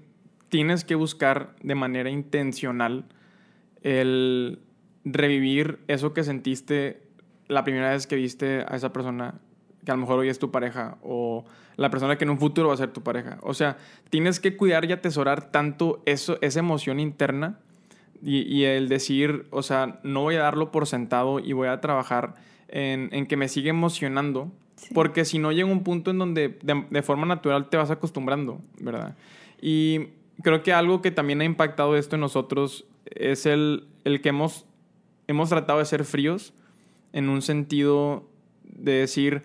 tienes 0.50 0.84
que 0.84 0.96
buscar 0.96 1.56
de 1.62 1.76
manera 1.76 2.10
intencional 2.10 3.06
el 3.84 4.60
revivir 5.06 5.80
eso 5.88 6.14
que 6.14 6.24
sentiste 6.24 7.04
la 7.48 7.64
primera 7.64 7.92
vez 7.92 8.08
que 8.08 8.16
viste 8.16 8.66
a 8.68 8.76
esa 8.76 8.92
persona 8.92 9.36
que 9.86 9.92
a 9.92 9.94
lo 9.94 10.02
mejor 10.02 10.18
hoy 10.18 10.30
es 10.30 10.40
tu 10.40 10.50
pareja 10.50 10.98
o 11.04 11.46
la 11.78 11.92
persona 11.92 12.18
que 12.18 12.24
en 12.24 12.32
un 12.32 12.40
futuro 12.40 12.70
va 12.70 12.74
a 12.74 12.78
ser 12.78 12.92
tu 12.92 13.04
pareja. 13.04 13.38
O 13.42 13.54
sea, 13.54 13.78
tienes 14.10 14.40
que 14.40 14.58
cuidar 14.58 14.84
y 14.86 14.94
atesorar 14.94 15.52
tanto 15.52 16.02
eso, 16.08 16.40
esa 16.42 16.60
emoción 16.60 17.00
interna 17.00 17.60
y, 18.22 18.64
el 18.64 18.90
decir, 18.90 19.46
o 19.50 19.64
sea, 19.64 20.00
no 20.04 20.22
voy 20.24 20.36
a 20.36 20.42
darlo 20.42 20.72
por 20.72 20.88
sentado 20.88 21.40
y 21.40 21.54
voy 21.54 21.68
a 21.70 21.80
trabajar 21.80 22.36
en, 22.68 23.10
en 23.14 23.28
que 23.28 23.38
me 23.38 23.48
siga 23.48 23.70
emocionando, 23.70 24.52
porque 24.94 25.26
si 25.26 25.40
no 25.40 25.52
llega 25.52 25.70
un 25.70 25.84
punto 25.84 26.12
en 26.12 26.20
donde 26.20 26.58
de, 26.62 26.86
de, 26.90 27.02
forma 27.02 27.26
natural 27.26 27.70
te 27.70 27.78
vas 27.78 27.92
acostumbrando, 27.92 28.60
¿verdad? 28.80 29.16
Y 29.62 30.10
creo 30.44 30.64
que 30.64 30.74
algo 30.74 31.02
que 31.02 31.12
también 31.12 31.42
ha 31.42 31.46
impactado 31.46 31.96
esto 31.96 32.16
en 32.16 32.22
nosotros 32.22 32.86
es 33.06 33.46
el, 33.46 33.88
el 34.04 34.22
que 34.22 34.30
hemos, 34.30 34.66
hemos 35.28 35.50
tratado 35.50 35.80
de 35.80 35.86
ser 35.86 36.04
fríos 36.04 36.54
en 37.14 37.30
un 37.30 37.42
sentido 37.42 38.30
de 38.64 38.94
decir, 38.94 39.44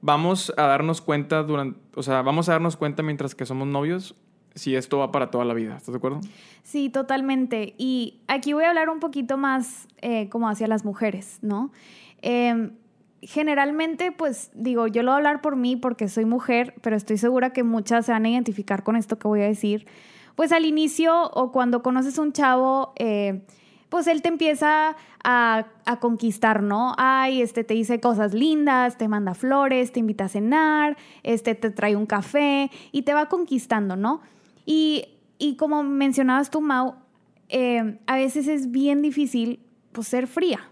vamos 0.00 0.52
a 0.56 0.62
darnos 0.66 1.00
cuenta 1.00 1.42
durante, 1.42 1.80
o 1.94 2.02
sea, 2.02 2.22
vamos 2.22 2.48
a 2.48 2.52
darnos 2.52 2.76
cuenta 2.76 3.02
mientras 3.02 3.34
que 3.34 3.46
somos 3.46 3.66
novios 3.66 4.14
si 4.54 4.76
esto 4.76 4.98
va 4.98 5.10
para 5.10 5.30
toda 5.30 5.44
la 5.44 5.54
vida. 5.54 5.76
¿Estás 5.76 5.92
de 5.92 5.98
acuerdo? 5.98 6.20
Sí, 6.62 6.88
totalmente. 6.88 7.74
Y 7.76 8.20
aquí 8.28 8.52
voy 8.52 8.64
a 8.64 8.70
hablar 8.70 8.88
un 8.88 9.00
poquito 9.00 9.36
más 9.36 9.88
eh, 10.00 10.28
como 10.28 10.48
hacia 10.48 10.66
las 10.66 10.84
mujeres, 10.84 11.38
¿no? 11.42 11.72
Eh, 12.22 12.70
generalmente, 13.20 14.12
pues 14.12 14.50
digo, 14.54 14.86
yo 14.86 15.02
lo 15.02 15.10
voy 15.10 15.14
a 15.14 15.16
hablar 15.16 15.40
por 15.40 15.56
mí 15.56 15.76
porque 15.76 16.08
soy 16.08 16.24
mujer, 16.24 16.74
pero 16.82 16.96
estoy 16.96 17.18
segura 17.18 17.52
que 17.52 17.62
muchas 17.62 18.06
se 18.06 18.12
van 18.12 18.24
a 18.24 18.28
identificar 18.28 18.82
con 18.82 18.96
esto 18.96 19.18
que 19.18 19.28
voy 19.28 19.40
a 19.40 19.46
decir. 19.46 19.86
Pues 20.36 20.52
al 20.52 20.64
inicio 20.64 21.30
o 21.30 21.52
cuando 21.52 21.82
conoces 21.82 22.18
un 22.18 22.32
chavo, 22.32 22.92
eh, 22.96 23.42
pues 23.88 24.06
él 24.08 24.22
te 24.22 24.28
empieza 24.28 24.96
a, 25.22 25.66
a, 25.84 26.00
conquistar, 26.00 26.62
¿no? 26.62 26.94
Ay, 26.98 27.40
este 27.40 27.62
te 27.62 27.74
dice 27.74 28.00
cosas 28.00 28.34
lindas, 28.34 28.98
te 28.98 29.06
manda 29.06 29.34
flores, 29.34 29.92
te 29.92 30.00
invita 30.00 30.24
a 30.24 30.28
cenar, 30.28 30.96
este 31.22 31.54
te 31.54 31.70
trae 31.70 31.94
un 31.94 32.06
café 32.06 32.70
y 32.90 33.02
te 33.02 33.14
va 33.14 33.28
conquistando, 33.28 33.94
¿no? 33.94 34.20
Y, 34.66 35.06
y 35.38 35.56
como 35.56 35.82
mencionabas 35.82 36.50
tú, 36.50 36.60
Mau, 36.60 36.94
eh, 37.48 37.98
a 38.06 38.16
veces 38.16 38.48
es 38.48 38.70
bien 38.70 39.02
difícil 39.02 39.60
pues, 39.92 40.08
ser 40.08 40.26
fría. 40.26 40.70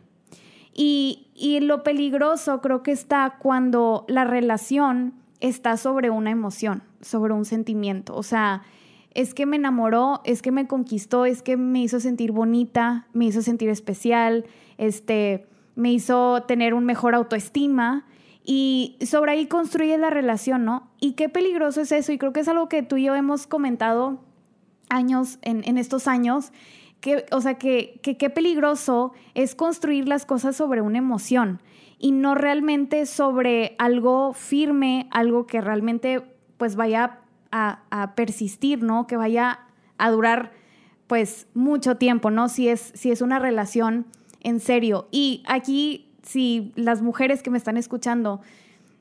Y, 0.75 1.28
y 1.34 1.61
lo 1.61 1.82
peligroso 1.82 2.61
creo 2.61 2.82
que 2.82 2.92
está 2.92 3.37
cuando 3.38 4.04
la 4.08 4.25
relación 4.25 5.14
está 5.40 5.76
sobre 5.76 6.08
una 6.08 6.30
emoción, 6.30 6.82
sobre 7.00 7.34
un 7.34 7.44
sentimiento. 7.44 8.14
O 8.14 8.22
sea, 8.22 8.62
es 9.14 9.34
que 9.34 9.44
me 9.44 9.56
enamoró, 9.56 10.22
es 10.25 10.40
que 10.40 10.52
me 10.52 10.66
conquistó, 10.66 11.26
es 11.26 11.42
que 11.42 11.56
me 11.56 11.80
hizo 11.80 12.00
sentir 12.00 12.32
bonita, 12.32 13.06
me 13.12 13.26
hizo 13.26 13.42
sentir 13.42 13.68
especial, 13.68 14.46
este, 14.78 15.46
me 15.75 15.92
hizo 15.92 16.42
tener 16.44 16.75
un 16.75 16.84
mejor 16.84 17.14
autoestima 17.14 18.06
y 18.44 18.96
sobre 19.06 19.32
ahí 19.32 19.46
construye 19.46 19.96
la 19.99 20.11
relación, 20.11 20.64
¿no? 20.64 20.90
Y 21.00 21.12
qué 21.12 21.28
peligroso 21.28 21.80
es 21.80 21.92
eso, 21.92 22.12
y 22.12 22.18
creo 22.18 22.32
que 22.32 22.40
es 22.40 22.49
algo 22.49 22.68
que 22.68 22.82
tú 22.82 22.96
y 22.96 23.04
yo 23.04 23.14
hemos 23.14 23.46
comentado 23.46 24.20
años, 24.88 25.38
en, 25.42 25.62
en 25.64 25.78
estos 25.78 26.08
años, 26.08 26.52
que, 27.00 27.26
o 27.32 27.40
sea, 27.40 27.54
que, 27.54 28.00
que 28.02 28.16
qué 28.16 28.30
peligroso 28.30 29.12
es 29.34 29.54
construir 29.54 30.08
las 30.08 30.25
cosas 30.25 30.56
sobre 30.56 30.80
una 30.80 30.99
emoción 30.99 31.61
y 31.99 32.12
no 32.12 32.34
realmente 32.34 33.06
sobre 33.06 33.75
algo 33.78 34.32
firme, 34.32 35.08
algo 35.11 35.46
que 35.46 35.61
realmente 35.61 36.22
pues 36.58 36.76
vaya 36.76 37.20
a, 37.50 37.82
a, 37.90 38.14
persistir, 38.14 38.82
¿no? 38.82 39.06
Que 39.06 39.16
vaya 39.16 39.61
a 39.99 40.11
durar 40.11 40.52
pues 41.08 41.49
mucho 41.54 41.96
tiempo, 41.96 42.30
¿no? 42.30 42.49
Si 42.49 42.68
es, 42.68 42.92
si 42.94 43.11
es 43.11 43.20
una 43.20 43.40
relación 43.40 44.06
en 44.40 44.61
serio. 44.61 45.08
Y 45.11 45.42
aquí 45.46 46.12
si 46.22 46.72
las 46.76 47.02
mujeres 47.02 47.42
que 47.42 47.50
me 47.50 47.58
están 47.58 47.76
escuchando, 47.76 48.40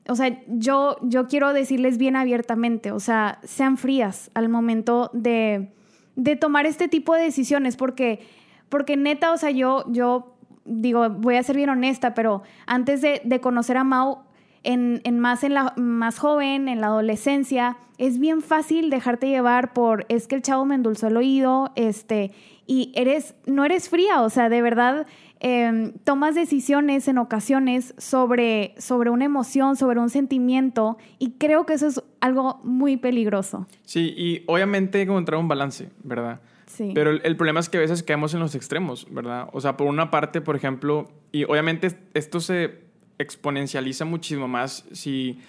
o 0.08 0.16
sea, 0.16 0.40
yo, 0.48 0.96
yo 1.02 1.28
quiero 1.28 1.52
decirles 1.52 1.98
bien 1.98 2.16
abiertamente, 2.16 2.92
o 2.92 3.00
sea, 3.00 3.38
sean 3.44 3.76
frías 3.76 4.30
al 4.34 4.48
momento 4.48 5.10
de, 5.12 5.72
de 6.16 6.36
tomar 6.36 6.66
este 6.66 6.88
tipo 6.88 7.14
de 7.14 7.22
decisiones, 7.22 7.76
porque, 7.76 8.20
porque 8.68 8.96
neta, 8.96 9.32
o 9.32 9.36
sea, 9.36 9.50
yo, 9.50 9.84
yo 9.88 10.34
digo, 10.64 11.08
voy 11.10 11.36
a 11.36 11.42
ser 11.42 11.56
bien 11.56 11.70
honesta, 11.70 12.14
pero 12.14 12.42
antes 12.66 13.00
de, 13.00 13.40
conocer 13.40 13.76
a 13.76 13.84
Mau, 13.84 14.18
en, 14.64 15.00
en, 15.04 15.18
más 15.18 15.42
en 15.42 15.54
la 15.54 15.74
más 15.76 16.18
joven, 16.18 16.68
en 16.68 16.80
la 16.80 16.86
adolescencia, 16.88 17.76
es 17.98 18.18
bien 18.18 18.42
fácil 18.42 18.90
dejarte 18.90 19.28
llevar 19.28 19.72
por 19.72 20.06
es 20.08 20.28
que 20.28 20.36
el 20.36 20.42
chavo 20.42 20.64
me 20.64 20.76
endulzó 20.76 21.08
el 21.08 21.16
oído, 21.16 21.72
este, 21.74 22.32
y 22.66 22.92
eres, 22.94 23.34
no 23.46 23.64
eres 23.64 23.88
fría, 23.88 24.22
o 24.22 24.30
sea, 24.30 24.48
de 24.48 24.62
verdad 24.62 25.06
eh, 25.44 25.92
tomas 26.04 26.36
decisiones 26.36 27.08
en 27.08 27.18
ocasiones 27.18 27.94
sobre, 27.98 28.74
sobre 28.78 29.10
una 29.10 29.24
emoción, 29.24 29.74
sobre 29.74 29.98
un 29.98 30.08
sentimiento, 30.08 30.98
y 31.18 31.32
creo 31.32 31.66
que 31.66 31.74
eso 31.74 31.88
es 31.88 32.02
algo 32.20 32.60
muy 32.62 32.96
peligroso. 32.96 33.66
Sí, 33.84 34.14
y 34.16 34.44
obviamente 34.46 34.98
hay 34.98 35.04
que 35.04 35.10
encontrar 35.10 35.40
un 35.40 35.48
balance, 35.48 35.90
¿verdad? 36.04 36.40
Sí. 36.66 36.92
Pero 36.94 37.10
el, 37.10 37.20
el, 37.24 37.36
problema 37.36 37.58
es 37.58 37.68
que 37.68 37.78
a 37.78 37.80
veces 37.80 38.04
caemos 38.04 38.32
en 38.34 38.40
los 38.40 38.54
extremos, 38.54 39.06
¿verdad? 39.10 39.48
O 39.52 39.60
sea, 39.60 39.76
por 39.76 39.88
una 39.88 40.12
parte, 40.12 40.40
por 40.40 40.54
ejemplo, 40.54 41.10
y 41.32 41.42
obviamente 41.42 41.88
esto 42.14 42.38
se 42.38 42.80
exponencializa 43.18 44.04
muchísimo 44.04 44.46
más 44.46 44.84
si 44.92 45.40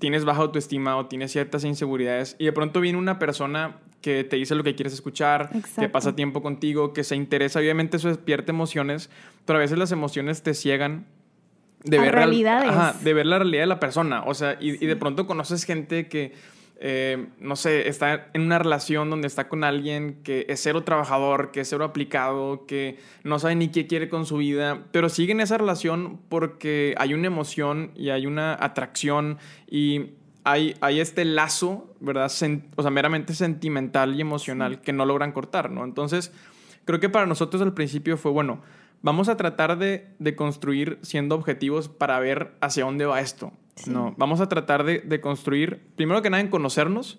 tienes 0.00 0.24
baja 0.24 0.42
autoestima 0.42 0.96
o 0.96 1.06
tienes 1.06 1.32
ciertas 1.32 1.64
inseguridades 1.64 2.36
y 2.38 2.44
de 2.44 2.52
pronto 2.52 2.80
viene 2.80 2.98
una 2.98 3.18
persona 3.18 3.78
que 4.06 4.22
te 4.22 4.36
dice 4.36 4.54
lo 4.54 4.62
que 4.62 4.76
quieres 4.76 4.92
escuchar, 4.92 5.50
Exacto. 5.52 5.80
que 5.80 5.88
pasa 5.88 6.14
tiempo 6.14 6.40
contigo, 6.40 6.92
que 6.92 7.02
se 7.02 7.16
interesa, 7.16 7.58
obviamente 7.58 7.96
eso 7.96 8.06
despierta 8.06 8.52
emociones, 8.52 9.10
pero 9.44 9.56
a 9.56 9.60
veces 9.60 9.78
las 9.78 9.90
emociones 9.90 10.44
te 10.44 10.54
ciegan 10.54 11.06
de 11.82 11.98
a 11.98 12.02
ver, 12.02 12.14
realidades. 12.14 12.70
Ajá, 12.70 12.94
de 13.02 13.14
ver 13.14 13.26
la 13.26 13.38
realidad 13.40 13.64
de 13.64 13.66
la 13.66 13.80
persona, 13.80 14.22
o 14.22 14.32
sea, 14.32 14.58
y, 14.60 14.70
sí. 14.70 14.78
y 14.82 14.86
de 14.86 14.94
pronto 14.94 15.26
conoces 15.26 15.64
gente 15.64 16.06
que 16.06 16.34
eh, 16.78 17.26
no 17.40 17.56
sé, 17.56 17.88
está 17.88 18.28
en 18.32 18.42
una 18.42 18.60
relación 18.60 19.10
donde 19.10 19.26
está 19.26 19.48
con 19.48 19.64
alguien 19.64 20.20
que 20.22 20.46
es 20.48 20.60
cero 20.60 20.84
trabajador, 20.84 21.50
que 21.50 21.62
es 21.62 21.68
cero 21.68 21.84
aplicado, 21.84 22.64
que 22.66 22.98
no 23.24 23.40
sabe 23.40 23.56
ni 23.56 23.72
qué 23.72 23.88
quiere 23.88 24.08
con 24.08 24.24
su 24.24 24.36
vida, 24.36 24.84
pero 24.92 25.08
sigue 25.08 25.32
en 25.32 25.40
esa 25.40 25.58
relación 25.58 26.20
porque 26.28 26.94
hay 26.98 27.12
una 27.12 27.26
emoción 27.26 27.90
y 27.96 28.10
hay 28.10 28.26
una 28.26 28.56
atracción 28.60 29.38
y 29.68 30.10
hay, 30.46 30.76
hay 30.80 31.00
este 31.00 31.24
lazo, 31.24 31.92
¿verdad? 31.98 32.28
Sen 32.28 32.70
o 32.76 32.82
sea, 32.82 32.90
meramente 32.92 33.34
sentimental 33.34 34.14
y 34.14 34.20
emocional 34.20 34.76
sí. 34.76 34.80
que 34.84 34.92
no 34.92 35.04
logran 35.04 35.32
cortar, 35.32 35.72
¿no? 35.72 35.82
Entonces, 35.84 36.32
creo 36.84 37.00
que 37.00 37.08
para 37.08 37.26
nosotros 37.26 37.60
al 37.62 37.74
principio 37.74 38.16
fue, 38.16 38.30
bueno, 38.30 38.62
vamos 39.02 39.28
a 39.28 39.36
tratar 39.36 39.76
de, 39.76 40.14
de 40.20 40.36
construir 40.36 41.00
siendo 41.02 41.34
objetivos 41.34 41.88
para 41.88 42.20
ver 42.20 42.54
hacia 42.60 42.84
dónde 42.84 43.06
va 43.06 43.20
esto. 43.20 43.52
Sí. 43.74 43.90
No, 43.90 44.14
vamos 44.18 44.40
a 44.40 44.48
tratar 44.48 44.84
de, 44.84 45.00
de, 45.00 45.20
construir, 45.20 45.82
primero 45.96 46.22
que 46.22 46.30
nada, 46.30 46.40
en 46.40 46.48
conocernos, 46.48 47.18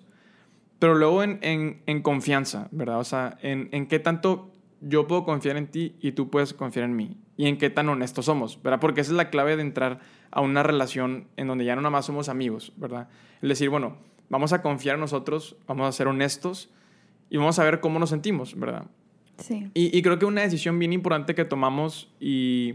pero 0.78 0.94
luego 0.94 1.22
en, 1.22 1.38
en, 1.42 1.82
en 1.84 2.00
confianza, 2.00 2.68
¿verdad? 2.70 2.98
O 2.98 3.04
sea, 3.04 3.36
en, 3.42 3.68
en, 3.72 3.88
qué 3.88 3.98
tanto 3.98 4.52
yo 4.80 5.06
puedo 5.06 5.24
confiar 5.24 5.58
en 5.58 5.66
ti 5.66 5.96
y 6.00 6.12
tú 6.12 6.30
puedes 6.30 6.54
confiar 6.54 6.86
en 6.86 6.96
mí. 6.96 7.18
Y 7.36 7.46
en 7.46 7.58
qué 7.58 7.68
tan 7.68 7.90
honestos 7.90 8.24
somos, 8.24 8.62
¿verdad? 8.62 8.80
Porque 8.80 9.02
esa 9.02 9.12
es 9.12 9.16
la 9.18 9.28
clave 9.28 9.54
de 9.56 9.62
entrar 9.62 10.00
a 10.30 10.40
una 10.40 10.62
relación 10.62 11.28
en 11.36 11.48
donde 11.48 11.64
ya 11.64 11.74
no 11.74 11.82
nada 11.82 11.90
más 11.90 12.06
somos 12.06 12.28
amigos, 12.28 12.72
¿verdad? 12.76 13.08
Es 13.40 13.48
decir, 13.48 13.70
bueno, 13.70 13.96
vamos 14.28 14.52
a 14.52 14.62
confiar 14.62 14.94
en 14.96 15.00
nosotros, 15.00 15.56
vamos 15.66 15.88
a 15.88 15.92
ser 15.92 16.08
honestos 16.08 16.70
y 17.30 17.36
vamos 17.36 17.58
a 17.58 17.64
ver 17.64 17.80
cómo 17.80 17.98
nos 17.98 18.10
sentimos, 18.10 18.58
¿verdad? 18.58 18.86
Sí. 19.38 19.70
Y, 19.74 19.96
y 19.96 20.02
creo 20.02 20.18
que 20.18 20.24
una 20.24 20.42
decisión 20.42 20.78
bien 20.78 20.92
importante 20.92 21.34
que 21.34 21.44
tomamos 21.44 22.12
y 22.20 22.74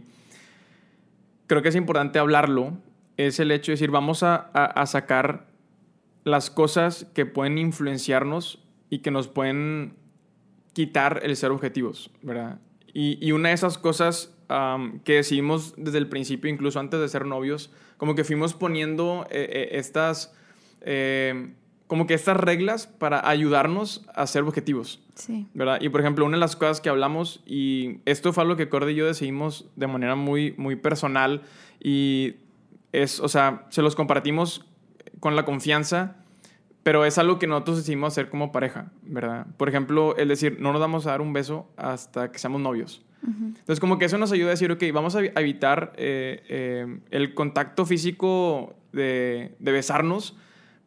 creo 1.48 1.62
que 1.62 1.69
es 1.69 1.75
importante 1.75 2.19
hablarlo 2.19 2.74
es 3.17 3.39
el 3.39 3.51
hecho 3.51 3.72
de 3.72 3.74
decir, 3.74 3.91
vamos 3.91 4.24
a, 4.24 4.36
a, 4.53 4.65
a, 4.65 4.86
sacar 4.86 5.48
las 6.24 6.50
cosas 6.50 7.05
que 7.13 7.25
pueden 7.25 7.57
influenciarnos 7.57 8.63
y 8.89 9.00
que 9.00 9.12
nos 9.12 9.27
pueden 9.27 9.95
quitar 10.74 11.19
el 11.24 11.36
ser 11.36 11.51
objetivos, 11.51 12.10
¿verdad? 12.22 12.60
Y, 12.93 13.24
y 13.25 13.31
una 13.31 13.50
de 13.50 13.55
esas 13.55 13.77
cosas 13.77 14.32
que 15.03 15.13
decidimos 15.13 15.73
desde 15.77 15.97
el 15.97 16.07
principio, 16.07 16.50
incluso 16.50 16.79
antes 16.79 17.00
de 17.00 17.07
ser 17.07 17.25
novios, 17.25 17.71
como 17.97 18.15
que 18.15 18.23
fuimos 18.23 18.53
poniendo 18.53 19.25
eh, 19.29 19.50
eh, 19.51 19.69
estas, 19.77 20.33
eh, 20.81 21.53
como 21.88 22.07
que 22.07 22.13
estas 22.13 22.38
reglas 22.38 22.88
para 22.88 23.27
ayudarnos 23.27 24.05
a 24.13 24.27
ser 24.27 24.43
objetivos. 24.43 25.01
Sí. 25.15 25.47
¿Verdad? 25.53 25.79
Y 25.81 25.89
por 25.89 26.01
ejemplo, 26.01 26.25
una 26.25 26.38
de 26.38 26.41
las 26.41 26.55
cosas 26.55 26.81
que 26.81 26.89
hablamos, 26.89 27.41
y 27.45 28.00
esto 28.05 28.33
fue 28.33 28.43
algo 28.43 28.55
que 28.55 28.69
Cordy 28.69 28.93
y 28.93 28.95
yo 28.95 29.05
decidimos 29.05 29.69
de 29.75 29.88
manera 29.88 30.15
muy, 30.15 30.53
muy 30.57 30.75
personal, 30.75 31.41
y 31.81 32.35
es, 32.91 33.19
o 33.19 33.27
sea, 33.27 33.65
se 33.69 33.81
los 33.81 33.95
compartimos 33.95 34.65
con 35.19 35.35
la 35.35 35.45
confianza 35.45 36.17
pero 36.83 37.05
es 37.05 37.17
algo 37.17 37.39
que 37.39 37.47
nosotros 37.47 37.77
decidimos 37.77 38.13
hacer 38.13 38.29
como 38.29 38.51
pareja, 38.51 38.91
¿verdad? 39.03 39.47
Por 39.57 39.69
ejemplo, 39.69 40.15
el 40.17 40.27
decir, 40.27 40.57
no 40.59 40.73
nos 40.73 40.81
vamos 40.81 41.07
a 41.07 41.12
dar 41.12 41.21
un 41.21 41.31
beso 41.31 41.69
hasta 41.77 42.31
que 42.31 42.39
seamos 42.39 42.62
novios. 42.62 43.01
Entonces, 43.25 43.80
como 43.80 43.98
que 43.98 44.06
eso 44.06 44.18
nos 44.18 44.32
ayuda 44.32 44.48
a 44.48 44.51
decir, 44.51 44.72
ok, 44.72 44.84
vamos 44.94 45.15
a 45.15 45.22
evitar 45.22 45.94
eh, 45.96 46.44
eh, 46.50 47.00
el 47.12 47.34
contacto 47.34 47.86
físico 47.86 48.75
de, 48.92 49.56
de, 49.60 49.72
besarnos, 49.72 50.36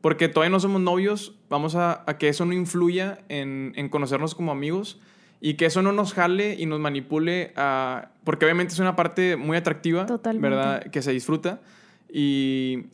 porque 0.01 0.29
todavía 0.29 0.51
no 0.51 0.61
somos 0.61 0.81
novios, 0.81 1.35
vamos 1.49 1.75
a, 1.77 2.05
a 2.07 2.19
que 2.19 2.29
eso 2.29 2.45
no 2.45 2.53
influya 2.53 3.21
en, 3.29 3.73
en, 3.77 3.89
conocernos 3.89 4.35
como 4.35 4.53
amigos 4.53 5.01
y 5.41 5.55
que 5.55 5.67
eso 5.67 5.83
no 5.83 5.93
nos 5.93 6.13
jale 6.13 6.55
y 6.59 6.67
nos 6.67 6.79
manipule, 6.79 7.53
a, 7.57 8.11
porque 8.25 8.45
obviamente 8.45 8.75
es 8.75 8.81
una 8.81 8.97
parte 8.97 9.37
muy 9.37 9.57
atractiva, 9.57 10.07
Totalmente. 10.07 10.49
¿verdad? 10.49 10.83
Que 10.91 11.03
se 11.03 11.13
disfruta. 11.13 11.61
Y 12.13 12.85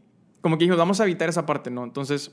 como 0.41 0.57
que 0.57 0.65
dijimos, 0.65 0.79
vamos 0.79 1.01
a 1.01 1.05
evitar 1.05 1.29
esa 1.29 1.47
parte, 1.47 1.71
¿no? 1.71 1.85
Entonces, 1.85 2.33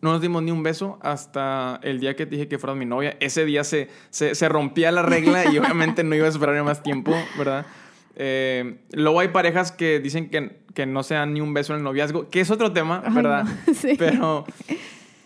no 0.00 0.12
nos 0.12 0.20
dimos 0.20 0.42
ni 0.42 0.50
un 0.50 0.62
beso 0.62 0.98
hasta 1.02 1.80
el 1.82 2.00
día 2.00 2.14
que 2.14 2.26
te 2.26 2.36
dije 2.36 2.48
que 2.48 2.58
fueras 2.58 2.76
mi 2.76 2.86
novia. 2.86 3.16
Ese 3.20 3.44
día 3.44 3.64
se, 3.64 3.88
se, 4.10 4.48
rompía 4.48 4.92
la 4.92 5.02
regla 5.02 5.50
y 5.52 5.58
obviamente 5.58 6.04
no 6.04 6.14
iba 6.14 6.26
a 6.26 6.30
esperar 6.30 6.62
más 6.62 6.82
tiempo, 6.82 7.14
¿verdad? 7.36 7.66
Eh, 8.14 8.78
luego 8.92 9.20
hay 9.20 9.28
parejas 9.28 9.72
que 9.72 10.00
dicen 10.00 10.28
que, 10.30 10.60
que, 10.74 10.86
no 10.86 11.02
se 11.02 11.14
dan 11.14 11.34
ni 11.34 11.40
un 11.40 11.54
beso 11.54 11.72
en 11.72 11.78
el 11.78 11.84
noviazgo, 11.84 12.28
que 12.28 12.40
es 12.40 12.50
otro 12.50 12.72
tema, 12.72 13.00
¿verdad? 13.10 13.46
sí. 13.74 13.94
Pero 13.98 14.44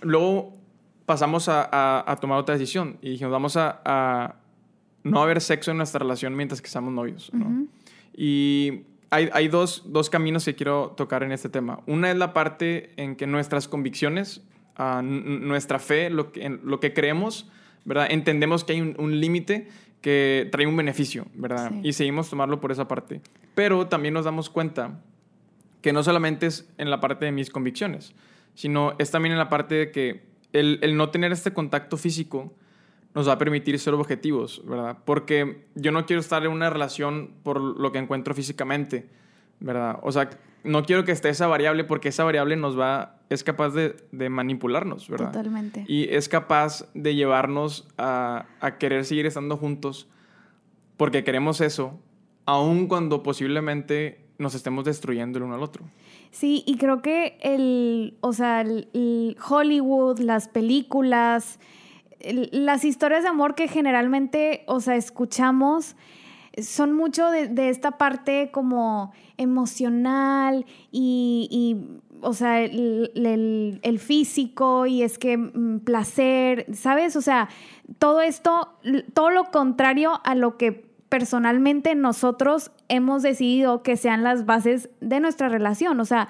luego 0.00 0.55
pasamos 1.07 1.49
a, 1.49 2.11
a, 2.11 2.17
tomar 2.17 2.38
otra 2.38 2.55
decisión 2.55 2.99
y 3.02 3.11
dijimos, 3.11 3.33
vamos 3.33 3.57
a, 3.57 3.81
a, 3.85 4.37
no 5.05 5.23
haber 5.23 5.41
sexo 5.41 5.71
en 5.71 5.79
nuestra 5.79 5.99
relación 5.99 6.35
mientras 6.37 6.61
que 6.61 6.67
estamos 6.67 6.93
novios, 6.93 7.31
¿no? 7.33 7.67
Y 8.14 8.83
hay, 9.11 9.29
hay 9.33 9.49
dos, 9.49 9.85
dos, 9.87 10.11
caminos 10.11 10.45
que 10.45 10.55
quiero 10.55 10.95
tocar 10.97 11.23
en 11.23 11.33
este 11.33 11.49
tema. 11.49 11.81
Una 11.87 12.11
es 12.11 12.17
la 12.17 12.33
parte 12.33 12.93
en 12.97 13.17
que 13.17 13.26
nuestras 13.26 13.69
convicciones 13.69 14.43
nuestra 15.02 15.79
fe, 15.79 16.11
lo 16.11 16.33
que, 16.33 16.45
en 16.45 16.61
lo 16.64 16.81
que 16.81 16.93
creemos, 16.93 17.49
¿verdad? 17.85 18.07
Entendemos 18.11 18.64
que 18.64 18.73
hay 18.73 18.81
un, 18.81 19.21
límite 19.21 19.69
que 20.00 20.49
trae 20.50 20.67
un 20.67 20.76
beneficio, 20.76 21.26
¿verdad? 21.35 21.73
Y 21.83 21.93
seguimos 21.93 22.29
tomarlo 22.31 22.61
por 22.61 22.73
esa 22.73 22.88
parte. 22.88 23.21
Pero 23.55 23.87
también 23.87 24.14
nos 24.14 24.25
damos 24.25 24.50
cuenta 24.50 25.00
que 25.81 25.93
no 25.93 26.02
solamente 26.02 26.47
es 26.47 26.69
en 26.79 26.91
la 26.91 27.00
parte 27.00 27.25
de 27.25 27.33
mis 27.33 27.50
convicciones, 27.50 28.14
sino 28.55 28.95
es 28.99 29.11
también 29.11 29.33
en 29.33 29.38
la 29.38 29.49
parte 29.49 29.75
de 29.75 29.91
que 29.91 30.23
el, 30.52 30.79
el 30.83 30.97
no 30.97 31.11
tener 31.11 31.33
este 31.33 31.52
contacto 31.52 31.97
físico 31.97 32.52
nos 33.14 33.29
va 33.29 33.33
a 33.33 33.38
permitir 33.38 33.79
ser 33.79 33.95
objetivos, 33.95 34.62
¿verdad? 34.64 34.99
Porque 35.05 35.67
yo 35.75 35.93
no 35.93 36.07
quiero 36.07 36.21
estar 36.21 36.45
en 36.45 36.50
una 36.50 36.71
relación 36.71 37.33
por 37.43 37.61
lo 37.61 37.93
que 37.93 37.99
encuentro 37.99 38.35
físicamente, 38.35 39.09
¿verdad? 39.62 39.99
O 40.02 40.12
sea, 40.12 40.28
no 40.64 40.85
quiero 40.85 41.04
que 41.04 41.12
esté 41.12 41.28
esa 41.28 41.47
variable 41.47 41.85
porque 41.85 42.09
esa 42.11 42.25
variable 42.25 42.57
nos 42.57 42.78
va, 42.78 43.21
es 43.31 43.42
capaz 43.42 43.71
de, 43.71 43.97
de 44.12 44.28
manipularnos, 44.28 45.09
¿verdad? 45.09 45.33
Totalmente. 45.33 45.85
Y 45.88 46.09
es 46.11 46.28
capaz 46.28 46.87
de 46.95 47.14
llevarnos 47.14 47.88
a, 47.99 48.47
a, 48.61 48.78
querer 48.78 49.04
seguir 49.04 49.26
estando 49.26 49.57
juntos 49.57 50.09
porque 50.97 51.25
queremos 51.25 51.61
eso, 51.61 51.99
aun 52.45 52.87
cuando 52.87 53.23
posiblemente 53.23 54.23
nos 54.38 54.54
estemos 54.54 54.85
destruyendo 54.85 55.38
el 55.38 55.45
uno 55.45 55.54
al 55.54 55.62
otro. 55.62 55.85
Sí, 56.31 56.64
y 56.66 56.76
creo 56.76 57.02
que 57.02 57.38
el, 57.42 58.16
o 58.21 58.33
sea, 58.33 58.62
el, 58.62 59.37
Hollywood, 59.48 60.18
las 60.18 60.48
películas, 60.48 61.59
las 62.20 62.85
historias 62.85 63.22
de 63.22 63.29
amor 63.29 63.55
que 63.55 63.68
generalmente, 63.68 64.64
o 64.66 64.81
sea, 64.81 64.96
escuchamos, 64.96 65.96
son 66.61 66.93
mucho 66.93 67.31
de, 67.31 67.69
esta 67.71 67.93
parte 67.93 68.51
como 68.51 69.12
emocional 69.37 70.67
y, 70.91 71.79
o 72.21 72.35
sea, 72.35 72.61
el, 72.61 73.99
físico 73.99 74.87
y 74.87 75.03
es 75.03 75.19
que 75.19 75.37
mm, 75.37 75.81
placer, 75.81 76.67
¿sabes? 76.75 77.17
O 77.17 77.23
sea, 77.23 77.49
todo 77.99 78.21
esto, 78.21 78.79
todo 79.15 79.31
lo 79.31 79.45
contrario 79.47 80.21
a 80.25 80.35
lo 80.35 80.57
que 80.57 80.93
personalmente 81.09 81.95
nosotros 81.95 82.71
hemos 82.88 83.23
decidido 83.23 83.83
que 83.83 83.97
sean 83.97 84.23
las 84.23 84.47
bases 84.47 84.88
de 85.01 85.21
nuestra 85.21 85.49
relación. 85.49 86.01
O 86.01 86.05
sea, 86.05 86.29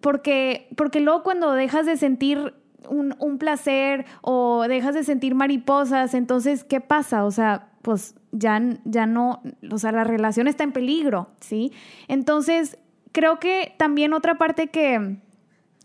porque, 0.00 0.68
porque 0.76 1.00
luego 1.00 1.22
cuando 1.22 1.52
dejas 1.52 1.86
de 1.86 1.96
sentir 1.96 2.54
un, 2.88 3.14
un 3.18 3.38
placer 3.38 4.06
o 4.22 4.64
dejas 4.68 4.94
de 4.94 5.04
sentir 5.04 5.34
mariposas, 5.34 6.14
entonces, 6.14 6.64
¿qué 6.64 6.80
pasa? 6.80 7.24
O 7.24 7.30
sea, 7.30 7.71
pues 7.82 8.14
ya, 8.30 8.60
ya 8.84 9.06
no, 9.06 9.42
o 9.70 9.78
sea, 9.78 9.92
la 9.92 10.04
relación 10.04 10.48
está 10.48 10.64
en 10.64 10.72
peligro, 10.72 11.28
¿sí? 11.40 11.72
Entonces, 12.08 12.78
creo 13.12 13.38
que 13.38 13.74
también 13.76 14.14
otra 14.14 14.38
parte 14.38 14.68
que, 14.68 15.18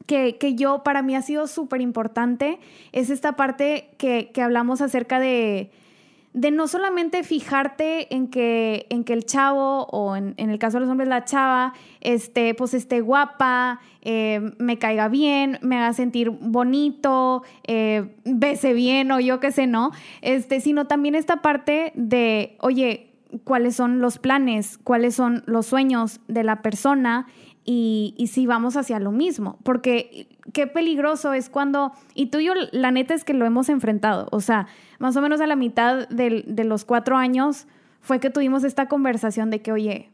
que, 0.06 0.38
que 0.38 0.56
yo, 0.56 0.84
para 0.84 1.02
mí 1.02 1.16
ha 1.16 1.22
sido 1.22 1.48
súper 1.48 1.82
importante, 1.82 2.60
es 2.92 3.10
esta 3.10 3.36
parte 3.36 3.90
que, 3.98 4.32
que 4.32 4.42
hablamos 4.42 4.82
acerca 4.82 5.20
de, 5.20 5.72
de 6.34 6.52
no 6.52 6.68
solamente 6.68 7.24
fijarte 7.24 8.14
en 8.14 8.28
que, 8.28 8.86
en 8.90 9.04
que 9.04 9.14
el 9.14 9.26
chavo, 9.26 9.88
o 9.92 10.16
en, 10.16 10.36
el 10.38 10.60
caso 10.60 10.78
de 10.78 10.82
los 10.82 10.90
hombres, 10.90 11.10
la 11.10 11.26
chava, 11.26 11.74
este, 12.02 12.54
pues 12.54 12.74
esté 12.74 13.02
guapa, 13.02 13.80
eh, 14.02 14.54
me 14.60 14.78
caiga 14.78 15.08
bien, 15.08 15.58
me 15.62 15.78
haga 15.78 15.94
sentir 15.94 16.30
bonito, 16.30 17.44
eh, 17.66 18.16
bese 18.24 18.74
bien 18.74 19.12
o 19.12 19.20
yo 19.20 19.40
qué 19.40 19.52
sé, 19.52 19.68
¿no? 19.68 19.92
Este, 20.22 20.60
sino 20.60 20.86
también 20.86 21.16
esta 21.16 21.42
parte 21.42 21.92
de, 21.96 22.56
oye, 22.60 23.08
cuáles 23.44 23.76
son 23.76 24.00
los 24.00 24.20
planes, 24.20 24.78
cuáles 24.78 25.16
son 25.16 25.44
los 25.46 25.66
sueños 25.66 26.20
de 26.28 26.44
la 26.44 26.62
persona 26.62 27.28
y, 27.70 28.28
si 28.32 28.48
vamos 28.48 28.78
hacia 28.78 28.98
lo 28.98 29.12
mismo. 29.12 29.60
Porque 29.64 30.30
qué 30.54 30.68
peligroso 30.68 31.34
es 31.34 31.50
cuando, 31.50 31.92
y 32.16 32.28
tú 32.28 32.40
y 32.40 32.46
yo, 32.46 32.54
la 32.72 32.92
neta 32.92 33.14
es 33.14 33.26
que 33.26 33.34
lo 33.34 33.46
hemos 33.46 33.68
enfrentado, 33.68 34.30
o 34.32 34.40
sea, 34.40 34.68
más 35.00 35.18
o 35.18 35.22
menos 35.22 35.42
a 35.42 35.48
la 35.48 35.58
mitad 35.58 36.08
de, 36.08 36.64
los 36.64 36.86
cuatro 36.86 37.18
años 37.18 37.68
fue 38.00 38.22
que 38.22 38.30
tuvimos 38.30 38.64
esta 38.64 38.88
conversación 38.88 39.50
de 39.50 39.62
que, 39.62 39.74
oye, 39.74 40.10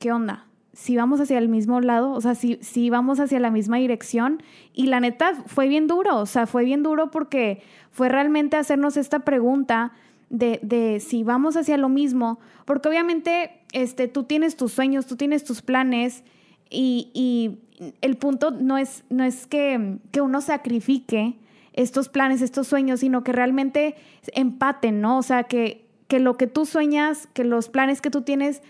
¿qué 0.00 0.10
onda? 0.10 0.46
Si 0.72 0.96
vamos 0.96 1.20
hacia 1.20 1.36
el 1.36 1.50
mismo 1.50 1.82
lado, 1.82 2.12
o 2.12 2.20
sea, 2.22 2.34
si, 2.34 2.58
si 2.62 2.88
vamos 2.88 3.20
hacia 3.20 3.40
la 3.40 3.50
misma 3.50 3.76
dirección. 3.76 4.42
Y 4.72 4.86
la 4.86 5.00
neta 5.00 5.34
fue 5.46 5.68
bien 5.68 5.86
duro, 5.86 6.18
o 6.18 6.26
sea, 6.26 6.46
fue 6.46 6.64
bien 6.64 6.82
duro 6.82 7.10
porque 7.10 7.62
fue 7.90 8.08
realmente 8.08 8.56
hacernos 8.56 8.96
esta 8.96 9.20
pregunta 9.20 9.92
de, 10.30 10.60
de, 10.62 11.00
si 11.00 11.24
vamos 11.24 11.56
hacia 11.56 11.76
lo 11.76 11.88
mismo, 11.88 12.40
porque 12.64 12.88
obviamente 12.88 13.60
este, 13.72 14.08
tú 14.08 14.24
tienes 14.24 14.56
tus 14.56 14.72
sueños, 14.72 15.06
tú 15.06 15.16
tienes 15.16 15.44
tus 15.44 15.62
planes 15.62 16.24
y, 16.70 17.58
el 18.00 18.16
punto 18.16 18.52
no 18.52 18.78
es, 18.78 19.04
no 19.10 19.22
es 19.22 19.46
que, 19.46 19.98
que 20.10 20.22
uno 20.22 20.40
sacrifique 20.40 21.36
estos 21.74 22.08
planes, 22.08 22.40
estos 22.40 22.66
sueños, 22.66 23.00
sino 23.00 23.22
que 23.22 23.32
realmente 23.32 23.96
empaten, 24.32 25.02
¿no? 25.02 25.18
O 25.18 25.22
sea, 25.22 25.44
que, 25.44 25.84
que 26.08 26.18
lo 26.18 26.38
que 26.38 26.46
tú 26.46 26.64
sueñas, 26.64 27.28
que 27.34 27.44
los 27.44 27.68
planes 27.68 28.00
que 28.00 28.08
tú 28.08 28.22
tienes 28.22 28.62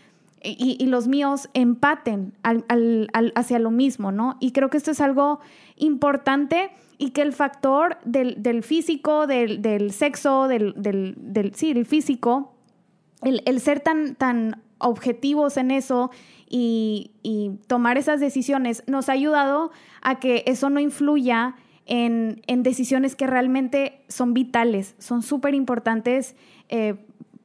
y, 0.43 0.87
los 0.87 1.09
míos 1.09 1.49
empaten 1.55 2.33
hacia 3.35 3.59
lo 3.59 3.71
mismo, 3.71 4.13
¿no? 4.13 4.37
Y 4.41 4.53
creo 4.53 4.71
que 4.71 4.77
esto 4.77 4.91
es 4.91 5.01
algo 5.01 5.41
importante 5.77 6.71
y 6.99 7.11
que 7.11 7.23
el 7.23 7.33
factor 7.33 7.99
del, 8.05 8.43
del 8.43 8.63
físico, 8.63 9.27
del, 9.27 9.61
del 9.63 9.93
sexo, 9.93 10.49
del, 10.49 10.75
del, 10.77 11.53
sí, 11.55 11.71
el 11.71 11.87
físico, 11.87 12.55
el, 13.23 13.43
el, 13.45 13.61
ser 13.61 13.81
tan, 13.81 14.15
tan 14.15 14.63
objetivos 14.79 15.57
en 15.57 15.71
eso 15.71 16.11
y, 16.49 17.13
y 17.23 17.53
tomar 17.67 17.99
esas 17.99 18.21
decisiones 18.21 18.83
nos 18.87 19.09
ha 19.09 19.13
ayudado 19.13 19.71
a 20.03 20.19
que 20.21 20.45
eso 20.47 20.71
no 20.71 20.81
influya 20.81 21.57
en, 21.87 22.63
decisiones 22.63 23.17
que 23.17 23.27
realmente 23.27 24.01
son 24.09 24.35
vitales, 24.35 24.95
son 24.99 25.23
súper 25.23 25.55
importantes 25.55 26.35
eh, 26.69 26.95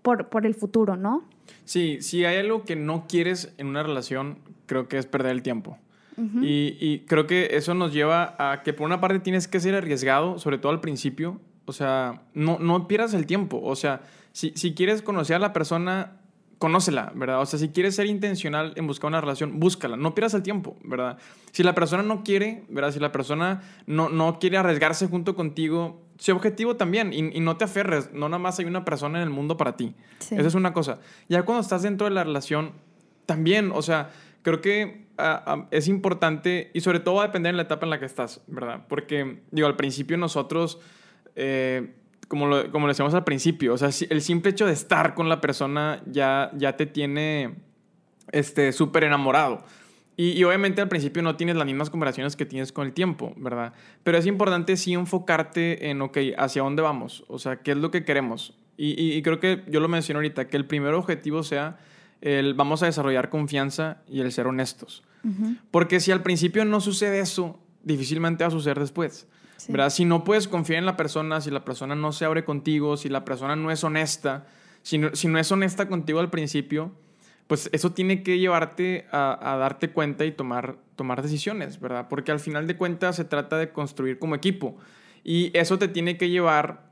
por, 0.02 0.30
por, 0.30 0.46
el 0.46 0.56
futuro, 0.56 0.98
¿no? 0.98 1.24
Sí, 1.64 2.02
si 2.02 2.26
hay 2.26 2.38
algo 2.38 2.64
que 2.64 2.76
no 2.76 3.06
quieres 3.08 3.54
en 3.58 3.68
una 3.68 3.84
relación, 3.84 4.40
creo 4.66 4.88
que 4.88 4.98
es 4.98 5.06
perder 5.06 5.32
el 5.32 5.44
tiempo. 5.44 5.78
y, 6.42 6.78
y, 6.80 7.00
creo 7.08 7.26
que 7.26 7.50
eso 7.52 7.74
nos 7.74 7.94
lleva 7.94 8.36
a 8.38 8.62
que 8.64 8.74
por 8.74 8.86
una 8.86 9.00
parte 9.00 9.20
tienes 9.20 9.48
que 9.48 9.60
ser 9.60 9.74
arriesgado, 9.76 10.38
sobre 10.40 10.58
todo 10.58 10.72
al 10.72 10.82
principio. 10.82 11.40
O 11.66 11.74
sea, 11.74 12.22
no, 12.34 12.60
no 12.60 12.88
pierdas 12.88 13.14
el 13.14 13.26
tiempo. 13.26 13.60
O 13.64 13.76
sea, 13.76 14.02
si, 14.32 14.52
si 14.56 14.74
quieres 14.74 15.02
conocer 15.02 15.38
a 15.38 15.40
la 15.40 15.54
persona, 15.54 16.21
conócela, 16.62 17.12
¿verdad? 17.16 17.42
O 17.42 17.46
sea, 17.48 17.58
si 17.58 17.70
quieres 17.70 17.96
ser 17.96 18.06
intencional 18.06 18.74
en 18.76 18.86
buscar 18.86 19.08
una 19.08 19.20
relación, 19.20 19.60
búscala, 19.60 19.98
no 19.98 20.14
pierdas 20.14 20.36
el 20.36 20.44
tiempo, 20.44 20.78
¿verdad? 20.84 21.18
Si 21.52 21.64
la 21.64 21.74
persona 21.74 22.04
no 22.04 22.24
quiere, 22.24 22.66
¿verdad? 22.70 22.92
Si 22.92 23.00
la 23.00 23.12
persona 23.12 23.64
no, 23.88 24.10
no 24.10 24.38
quiere 24.38 24.58
arriesgarse 24.58 25.08
junto 25.08 25.36
contigo, 25.36 26.00
Sé 26.20 26.34
objetivo 26.34 26.76
también 26.76 27.14
y, 27.14 27.36
y, 27.36 27.40
no 27.40 27.58
te 27.58 27.66
aferres. 27.66 28.14
No 28.14 28.30
nada 28.30 28.38
más 28.38 28.60
hay 28.60 28.66
una 28.66 28.86
persona 28.86 29.18
en 29.18 29.24
el 29.24 29.32
mundo 29.32 29.58
para 29.58 29.76
ti. 29.76 29.96
Sí. 30.20 30.36
Esa 30.36 30.50
es 30.50 30.54
una 30.54 30.72
cosa. 30.72 31.00
Ya 31.30 31.42
cuando 31.42 31.64
estás 31.64 31.82
dentro 31.82 32.06
de 32.06 32.14
la 32.14 32.24
relación, 32.24 32.74
también, 33.26 33.72
o 33.74 33.82
sea, 33.82 34.12
creo 34.44 34.62
que 34.62 35.08
uh, 35.18 35.52
uh, 35.52 35.66
es 35.72 35.88
importante 35.88 36.70
y 36.76 36.82
sobre 36.82 37.00
todo 37.00 37.16
va 37.16 37.24
a 37.24 37.28
depender 37.28 37.54
de 37.54 37.58
la 37.58 37.64
etapa 37.64 37.88
en 37.88 37.90
la 37.90 38.00
que 38.00 38.06
estás, 38.06 38.42
¿verdad? 38.46 38.86
Porque, 38.88 39.42
digo, 39.50 39.68
al 39.68 39.76
principio 39.76 40.16
nosotros, 40.16 40.80
eh, 41.36 41.96
como, 42.32 42.48
lo, 42.48 42.72
como 42.72 42.88
lo 42.88 42.92
decíamos 42.94 43.14
al 43.14 43.26
principio, 43.26 43.74
o 43.74 43.78
sea, 43.78 43.90
el 44.10 44.22
simple 44.22 44.52
hecho 44.52 44.66
de 44.66 44.72
estar 44.72 45.16
con 45.16 45.28
la 45.28 45.42
persona 45.42 46.02
ya, 46.06 46.50
ya 46.56 46.78
te 46.78 46.86
tiene 46.86 47.56
este, 48.32 48.72
súper 48.72 49.04
enamorado. 49.04 49.66
Y, 50.16 50.30
y, 50.30 50.44
obviamente 50.46 50.80
al 50.80 50.88
principio 50.88 51.22
no 51.24 51.36
tienes 51.36 51.58
las 51.58 51.66
mismas 51.66 51.90
conversaciones 51.90 52.38
que 52.38 52.46
tienes 52.46 52.72
con 52.72 52.88
el 52.88 52.94
tiempo, 52.94 53.34
¿verdad? 53.36 53.74
Pero 54.04 54.18
es 54.18 54.26
importante 54.28 54.78
sí 54.78 54.94
enfocarte 54.94 55.90
en, 55.90 56.02
ok, 56.02 56.18
¿hacia 56.38 56.62
dónde 56.64 56.82
vamos? 56.82 57.26
O 57.28 57.38
sea, 57.38 57.58
¿qué 57.58 57.72
es 57.72 57.78
lo 57.78 57.92
que 57.92 58.06
queremos? 58.06 58.58
Y, 58.78 58.92
y, 58.92 59.12
y 59.18 59.22
creo 59.24 59.42
que 59.42 59.66
yo 59.68 59.82
lo 59.82 59.90
mencioné 59.90 60.20
ahorita, 60.20 60.48
que 60.48 60.56
el 60.56 60.66
primer 60.66 60.94
objetivo 60.94 61.44
sea 61.44 61.80
el 62.22 62.54
vamos 62.54 62.82
a 62.82 62.86
desarrollar 62.86 63.30
confianza 63.30 64.04
y 64.08 64.22
el 64.22 64.32
ser 64.32 64.48
honestos. 64.48 65.04
Uh 65.26 65.28
-huh. 65.28 65.58
Porque 65.70 66.00
si 66.00 66.14
al 66.14 66.22
principio 66.24 66.64
no 66.64 66.80
sucede 66.80 67.20
eso, 67.20 67.60
difícilmente 67.84 68.46
va 68.46 68.48
a 68.48 68.52
suceder 68.52 68.80
después. 68.80 69.28
Sí. 69.66 69.72
¿verdad? 69.72 69.90
Si 69.90 70.06
no 70.06 70.24
puedes 70.24 70.48
confiar 70.48 70.80
en 70.80 70.86
la 70.86 70.98
persona, 70.98 71.40
si 71.42 71.52
la 71.52 71.64
persona 71.64 71.96
no 71.96 72.12
se 72.12 72.26
abre 72.26 72.44
contigo, 72.44 72.98
si 72.98 73.10
la 73.10 73.24
persona 73.26 73.56
no 73.56 73.70
es 73.70 73.84
honesta, 73.84 74.48
si 74.82 74.98
no, 74.98 75.14
si 75.14 75.28
no 75.28 75.38
es 75.38 75.52
honesta 75.52 75.88
contigo 75.88 76.20
al 76.20 76.30
principio, 76.30 76.92
pues 77.46 77.70
eso 77.72 77.92
tiene 77.92 78.24
que 78.24 78.40
llevarte 78.40 79.06
a, 79.12 79.54
a, 79.54 79.58
darte 79.58 79.92
cuenta 79.92 80.26
y 80.26 80.32
tomar, 80.32 80.78
tomar 80.96 81.22
decisiones, 81.22 81.80
¿verdad? 81.80 82.08
Porque 82.10 82.32
al 82.32 82.40
final 82.40 82.66
de 82.66 82.78
cuentas 82.78 83.18
se 83.18 83.26
trata 83.26 83.58
de 83.58 83.72
construir 83.72 84.18
como 84.18 84.36
equipo. 84.36 84.78
Y 85.24 85.56
eso 85.56 85.78
te 85.78 85.88
tiene 85.88 86.18
que 86.18 86.30
llevar 86.30 86.92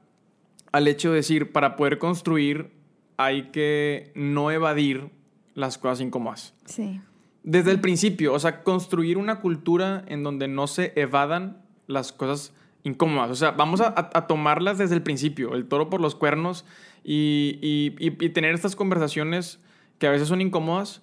al 0.71 0.87
hecho 0.87 1.09
de 1.09 1.17
decir, 1.17 1.51
para 1.51 1.75
poder 1.75 1.97
construir 1.97 2.71
hay 3.17 3.51
que 3.51 4.11
no 4.15 4.51
evadir 4.51 5.09
las 5.55 5.77
cosas 5.77 6.01
incómodas. 6.01 6.53
Sí. 6.65 7.01
Desde 7.43 7.71
el 7.71 7.81
principio, 7.81 8.33
o 8.33 8.39
sea, 8.39 8.63
construir 8.63 9.17
una 9.17 9.39
cultura 9.39 10.03
en 10.07 10.23
donde 10.23 10.47
no 10.47 10.67
se 10.67 10.93
evadan 10.95 11.63
las 11.87 12.11
cosas 12.11 12.53
incómodas. 12.83 13.31
O 13.31 13.35
sea, 13.35 13.51
vamos 13.51 13.81
a, 13.81 13.93
tomarlas 14.27 14.77
desde 14.77 14.95
el 14.95 15.03
principio, 15.03 15.55
el 15.55 15.65
toro 15.65 15.89
por 15.89 16.01
los 16.01 16.15
cuernos, 16.15 16.65
y, 17.03 17.91
tener 18.33 18.53
estas 18.53 18.75
conversaciones 18.75 19.59
que 19.97 20.07
a 20.07 20.11
veces 20.11 20.27
son 20.27 20.41
incómodas, 20.41 21.01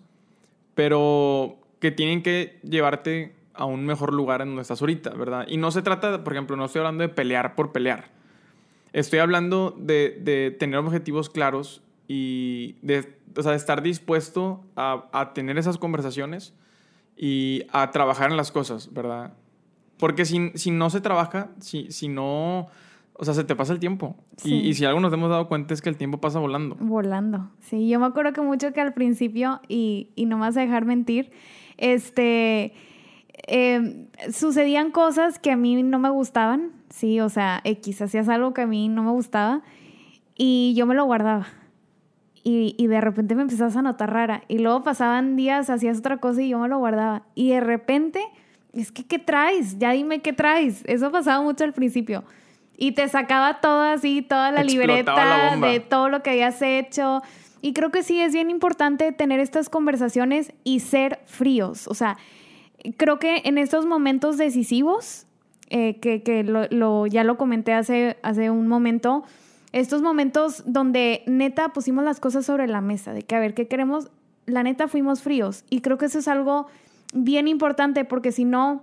pero 0.75 1.59
que 1.81 1.91
tienen 1.91 2.23
que 2.23 2.59
llevarte 2.63 3.35
a 3.55 3.65
un 3.65 3.87
mejor 3.87 4.13
lugar 4.13 4.43
en 4.43 4.49
donde 4.49 4.63
estás 4.63 4.81
ahorita, 4.81 5.11
¿verdad? 5.11 5.47
Y 5.49 5.57
no 5.57 5.71
se 5.71 5.83
trata, 5.83 6.23
por 6.23 6.33
ejemplo, 6.33 6.57
no 6.57 6.67
estoy 6.67 6.81
hablando 6.81 7.03
de 7.03 7.09
pelear 7.09 7.55
por 7.55 7.73
pelear. 7.73 8.11
Estoy 8.93 9.19
hablando 9.19 9.75
de, 9.79 10.55
tener 10.59 10.79
objetivos 10.79 11.29
claros 11.29 11.83
y 12.09 12.77
de, 12.83 13.19
o 13.37 13.43
sea, 13.43 13.53
de 13.53 13.57
estar 13.57 13.83
dispuesto 13.83 14.65
a, 14.77 15.33
tener 15.35 15.59
esas 15.59 15.79
conversaciones 15.79 16.55
y 17.17 17.65
a 17.73 17.91
trabajar 17.91 18.31
en 18.31 18.37
las 18.37 18.53
cosas, 18.53 18.93
¿verdad? 18.93 19.33
Porque 19.99 20.25
si, 20.25 20.51
si 20.55 20.71
no 20.71 20.91
se 20.91 21.01
trabaja, 21.01 21.51
si, 21.61 21.91
si 21.91 22.09
no, 22.09 22.67
o 23.15 23.25
sea, 23.25 23.35
se 23.35 23.45
te 23.45 23.57
pasa 23.57 23.73
el 23.73 23.81
tiempo. 23.81 24.17
Sí. 24.37 24.55
Y, 24.55 24.69
y, 24.69 24.75
si 24.75 24.85
algo 24.85 25.01
nos 25.01 25.13
hemos 25.13 25.31
dado 25.31 25.49
cuenta 25.49 25.75
es 25.75 25.81
que 25.81 25.89
el 25.89 25.97
tiempo 25.97 26.21
pasa 26.21 26.39
volando. 26.39 26.77
Volando, 26.81 27.51
sí. 27.61 27.89
Yo 27.89 27.99
me 27.99 28.07
acuerdo 28.07 28.33
que 28.33 28.43
mucho 28.43 28.73
que 28.73 28.81
al 28.81 28.95
principio, 28.95 29.61
y, 29.69 30.11
y 30.15 30.27
no 30.27 30.37
me 30.37 30.43
vas 30.43 30.57
a 30.57 30.61
dejar 30.61 30.85
mentir, 30.85 31.31
este, 31.79 32.75
eh, 33.47 34.09
sucedían 34.33 34.91
cosas 34.91 35.39
que 35.39 35.51
a 35.51 35.57
mí 35.57 35.83
no 35.83 35.99
me 35.99 36.11
gustaban, 36.11 36.73
sí, 36.91 37.21
o 37.21 37.29
sea, 37.29 37.61
X, 37.65 38.03
hacías 38.03 38.29
algo 38.29 38.53
que 38.55 38.63
a 38.63 38.67
mí 38.67 38.89
no 38.89 39.03
me 39.03 39.11
gustaba 39.11 39.63
y 40.35 40.75
yo 40.77 40.87
me 40.87 40.95
lo 40.95 41.05
guardaba 41.05 41.47
y, 42.49 42.77
y, 42.79 42.87
de 42.87 43.01
repente 43.01 43.35
me 43.35 43.43
empezabas 43.43 43.75
a 43.75 43.83
notar 43.83 44.13
rara. 44.13 44.45
Y 44.47 44.61
luego 44.61 44.85
pasaban 44.85 45.35
días, 45.35 45.69
hacías 45.69 45.99
otra 45.99 46.19
cosa 46.19 46.43
y 46.43 46.51
yo 46.51 46.61
me 46.61 46.69
lo 46.69 46.79
guardaba. 46.79 47.25
Y 47.35 47.51
de 47.51 47.59
repente, 47.59 48.21
es 48.83 48.93
que, 48.93 49.05
¿qué 49.05 49.19
traes? 49.19 49.79
Ya 49.79 49.93
dime 49.93 50.21
qué 50.21 50.33
traes. 50.33 50.83
Eso 50.87 51.11
pasaba 51.11 51.43
mucho 51.43 51.65
al 51.65 51.73
principio. 51.73 52.25
Y 52.77 52.93
te 52.93 53.09
sacaba 53.09 53.61
todo 53.61 53.83
así, 53.83 54.23
toda 54.23 54.53
la 54.53 54.63
libreta 54.63 55.15
la 55.15 55.57
de 55.67 55.81
todo 55.81 56.09
lo 56.09 56.23
que 56.23 56.31
habías 56.31 56.61
hecho. 56.61 57.23
Y 57.63 57.73
creo 57.73 57.91
que 57.91 58.03
sí 58.03 58.21
es 58.21 58.35
bien 58.35 58.51
importante 58.51 59.13
tener 59.13 59.41
estas 59.41 59.71
conversaciones 59.71 60.53
y 60.63 60.81
ser 60.81 61.21
fríos. 61.25 61.89
O 61.89 61.95
sea, 61.95 62.19
creo 62.99 63.19
que 63.19 63.43
en 63.45 63.57
estos 63.57 63.87
momentos 63.87 64.37
decisivos, 64.37 65.27
eh, 65.71 65.99
que, 66.01 66.23
que 66.23 66.45
lo, 66.45 66.67
lo, 66.69 67.07
ya 67.07 67.25
lo 67.25 67.39
comenté 67.39 67.73
hace, 67.73 68.19
hace 68.23 68.51
un 68.51 68.69
momento, 68.69 69.25
estos 69.73 70.03
momentos 70.03 70.63
donde 70.67 71.23
neta 71.27 71.71
pusimos 71.71 72.05
las 72.05 72.21
cosas 72.21 72.45
sobre 72.45 72.67
la 72.67 72.83
mesa, 72.83 73.15
de 73.15 73.23
que 73.23 73.35
a 73.35 73.41
ver, 73.41 73.55
¿qué 73.55 73.67
queremos? 73.69 74.11
La 74.45 74.63
neta 74.63 74.87
fuimos 74.87 75.23
fríos 75.23 75.65
y 75.71 75.81
creo 75.81 75.99
que 75.99 76.07
eso 76.07 76.19
es 76.19 76.29
algo 76.29 76.69
bien 77.25 77.49
importante 77.49 78.05
porque 78.05 78.33
si 78.33 78.45
no 78.45 78.83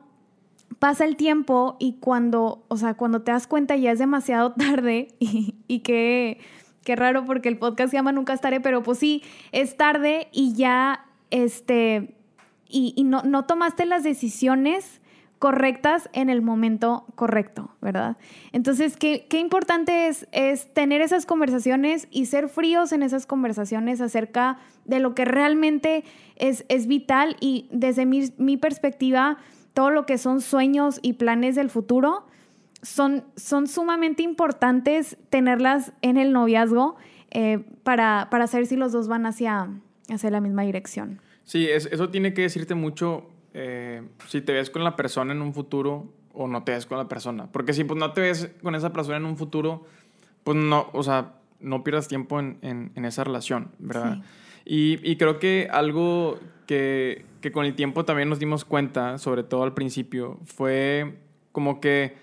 pasa 0.80 1.06
el 1.06 1.15
tiempo 1.15 1.78
y 1.80 1.93
cuando, 2.00 2.65
o 2.67 2.78
sea, 2.78 2.96
cuando 2.96 3.22
te 3.22 3.32
das 3.32 3.48
cuenta 3.48 3.76
ya 3.76 3.91
es 3.91 4.00
demasiado 4.00 4.54
tarde 4.58 5.10
y, 5.19 5.56
y 5.67 5.80
que, 5.80 6.39
qué 6.84 6.96
raro 6.96 7.26
porque 7.26 7.50
el 7.50 7.58
podcast 7.58 7.91
se 7.91 7.98
llama 7.98 8.12
Nunca 8.12 8.34
estaré, 8.34 8.60
pero 8.60 8.84
pues 8.84 9.00
sí, 9.00 9.24
es 9.52 9.78
tarde 9.78 10.28
y 10.32 10.54
ya, 10.54 11.06
este, 11.30 12.15
y, 12.67 12.93
y 12.96 13.04
no, 13.04 13.22
no 13.24 13.46
tomaste 13.46 13.86
las 13.86 14.04
decisiones 14.04 15.00
correctas 15.43 16.10
en 16.13 16.29
el 16.29 16.41
momento 16.41 17.06
correcto, 17.15 17.75
¿verdad? 17.82 18.15
Entonces, 18.53 18.95
qué, 18.95 19.27
qué 19.29 19.39
importante 19.39 20.08
es, 20.08 20.25
es, 20.32 20.73
tener 20.73 21.01
esas 21.01 21.25
conversaciones 21.25 22.08
y 22.12 22.27
ser 22.27 22.47
fríos 22.47 22.93
en 22.93 23.03
esas 23.03 23.25
conversaciones 23.25 23.99
acerca 23.99 24.58
de 24.86 25.01
lo 25.01 25.13
que 25.15 25.25
realmente 25.25 26.06
es, 26.38 26.63
es 26.69 26.88
vital 26.88 27.36
y 27.41 27.67
desde 27.73 28.06
mi, 28.06 28.32
mi, 28.38 28.56
perspectiva, 28.56 29.38
todo 29.73 29.89
lo 29.89 30.06
que 30.06 30.17
son 30.17 30.39
sueños 30.39 30.99
y 31.01 31.12
planes 31.12 31.56
del 31.56 31.69
futuro 31.69 32.25
son, 32.82 33.25
son 33.36 33.67
sumamente 33.67 34.23
importantes 34.23 35.17
tenerlas 35.29 35.91
en 36.01 36.15
el 36.15 36.32
noviazgo 36.32 36.95
eh, 37.32 37.65
para, 37.84 38.29
para 38.32 38.47
saber 38.47 38.65
si 38.65 38.77
los 38.77 38.93
dos 38.93 39.10
van 39.10 39.25
hacia, 39.25 39.67
hacia 40.08 40.29
la 40.29 40.39
misma 40.39 40.62
dirección. 40.62 41.19
Sí, 41.43 41.67
es, 41.67 41.88
eso 41.88 42.08
tiene 42.12 42.34
que 42.34 42.43
decirte 42.43 42.75
mucho 42.75 43.33
eh, 43.53 44.01
si 44.27 44.41
te 44.41 44.53
ves 44.53 44.69
con 44.69 44.83
la 44.83 44.95
persona 44.95 45.31
en 45.31 45.41
un 45.41 45.53
futuro 45.53 46.11
o 46.33 46.47
no 46.47 46.63
te 46.63 46.71
ves 46.71 46.85
con 46.85 46.97
la 46.97 47.07
persona. 47.07 47.51
Porque 47.51 47.73
si 47.73 47.83
pues, 47.83 47.99
no 47.99 48.11
te 48.11 48.21
ves 48.21 48.51
con 48.61 48.75
esa 48.75 48.91
persona 48.91 49.17
en 49.17 49.25
un 49.25 49.37
futuro, 49.37 49.85
pues 50.43 50.57
no, 50.57 50.89
o 50.93 51.03
sea, 51.03 51.35
no 51.59 51.83
pierdas 51.83 52.07
tiempo 52.07 52.39
en, 52.39 52.57
en, 52.61 52.91
en 52.95 53.05
esa 53.05 53.23
relación, 53.23 53.71
¿verdad? 53.79 54.15
Sí. 54.15 54.23
Y, 54.65 55.11
y, 55.11 55.17
creo 55.17 55.39
que 55.39 55.67
algo 55.71 56.39
que, 56.67 57.25
que, 57.41 57.51
con 57.51 57.65
el 57.65 57.75
tiempo 57.75 58.05
también 58.05 58.29
nos 58.29 58.39
dimos 58.39 58.63
cuenta, 58.63 59.17
sobre 59.17 59.43
todo 59.43 59.63
al 59.63 59.73
principio, 59.73 60.39
fue 60.45 61.17
como 61.51 61.81
que 61.81 62.15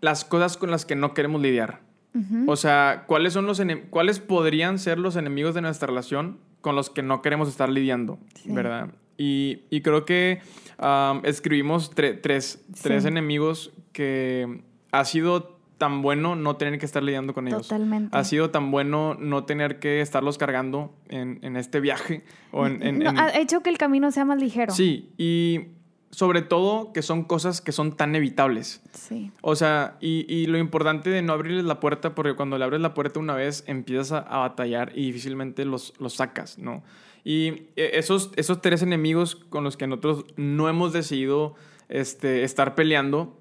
las 0.00 0.24
cosas 0.26 0.56
con 0.58 0.70
las 0.70 0.84
que 0.84 0.94
no 0.94 1.14
queremos 1.14 1.40
lidiar. 1.40 1.80
Uh 2.14 2.18
-huh. 2.18 2.44
O 2.48 2.56
sea, 2.56 3.04
¿cuáles, 3.06 3.32
son 3.32 3.46
los 3.46 3.62
¿cuáles 3.90 4.20
podrían 4.20 4.78
ser 4.78 4.98
los 4.98 5.16
enemigos 5.16 5.54
de 5.54 5.62
nuestra 5.62 5.86
relación 5.86 6.38
con 6.60 6.76
los 6.76 6.90
que 6.90 7.02
no 7.02 7.22
queremos 7.22 7.48
estar 7.48 7.70
lidiando, 7.70 8.18
sí. 8.34 8.52
¿verdad? 8.52 8.90
Y, 9.18 9.64
y 9.68 9.82
creo 9.82 10.04
que 10.04 10.40
um, 10.78 11.20
escribimos 11.24 11.90
tre 11.90 12.14
tres, 12.14 12.64
sí. 12.72 12.82
tres 12.84 13.04
enemigos 13.04 13.72
que 13.92 14.62
ha 14.92 15.04
sido 15.04 15.58
tan 15.76 16.02
bueno 16.02 16.36
no 16.36 16.56
tener 16.56 16.78
que 16.78 16.86
estar 16.86 17.02
lidiando 17.02 17.34
con 17.34 17.48
ellos. 17.48 17.62
Totalmente. 17.62 18.16
Ha 18.16 18.24
sido 18.24 18.50
tan 18.50 18.70
bueno 18.70 19.14
no 19.14 19.44
tener 19.44 19.78
que 19.78 20.00
estarlos 20.00 20.38
cargando 20.38 20.92
en, 21.08 21.38
en 21.42 21.56
este 21.56 21.80
viaje. 21.80 22.24
O 22.52 22.66
en, 22.66 22.82
en, 22.82 22.98
no, 22.98 23.10
ha 23.10 23.36
hecho 23.38 23.60
que 23.60 23.70
el 23.70 23.78
camino 23.78 24.10
sea 24.10 24.24
más 24.24 24.38
ligero. 24.38 24.72
Sí, 24.72 25.12
y 25.18 25.68
sobre 26.10 26.42
todo 26.42 26.92
que 26.92 27.02
son 27.02 27.24
cosas 27.24 27.60
que 27.60 27.72
son 27.72 27.96
tan 27.96 28.14
evitables. 28.16 28.82
Sí. 28.92 29.30
O 29.40 29.54
sea, 29.56 29.96
y, 30.00 30.26
y, 30.32 30.46
lo 30.46 30.58
importante 30.58 31.10
de 31.10 31.22
no 31.22 31.32
abrirles 31.32 31.64
la 31.64 31.80
puerta, 31.80 32.14
porque 32.14 32.34
cuando 32.34 32.58
le 32.58 32.64
abres 32.64 32.80
la 32.80 32.94
puerta 32.94 33.20
una 33.20 33.34
vez 33.34 33.64
empiezas 33.66 34.12
a, 34.12 34.18
a 34.18 34.38
batallar 34.38 34.92
y 34.94 35.06
difícilmente 35.06 35.64
los, 35.64 35.94
los 35.98 36.14
sacas, 36.14 36.58
¿no? 36.58 36.82
Y 37.24 37.68
eh, 37.76 37.90
esos, 37.94 38.30
esos 38.36 38.60
tres 38.60 38.82
enemigos 38.82 39.34
con 39.36 39.64
los 39.64 39.76
que 39.76 39.86
nosotros 39.86 40.24
no 40.36 40.68
hemos 40.68 40.92
decidido 40.92 41.54
este, 41.88 42.44
estar 42.44 42.74
peleando 42.74 43.38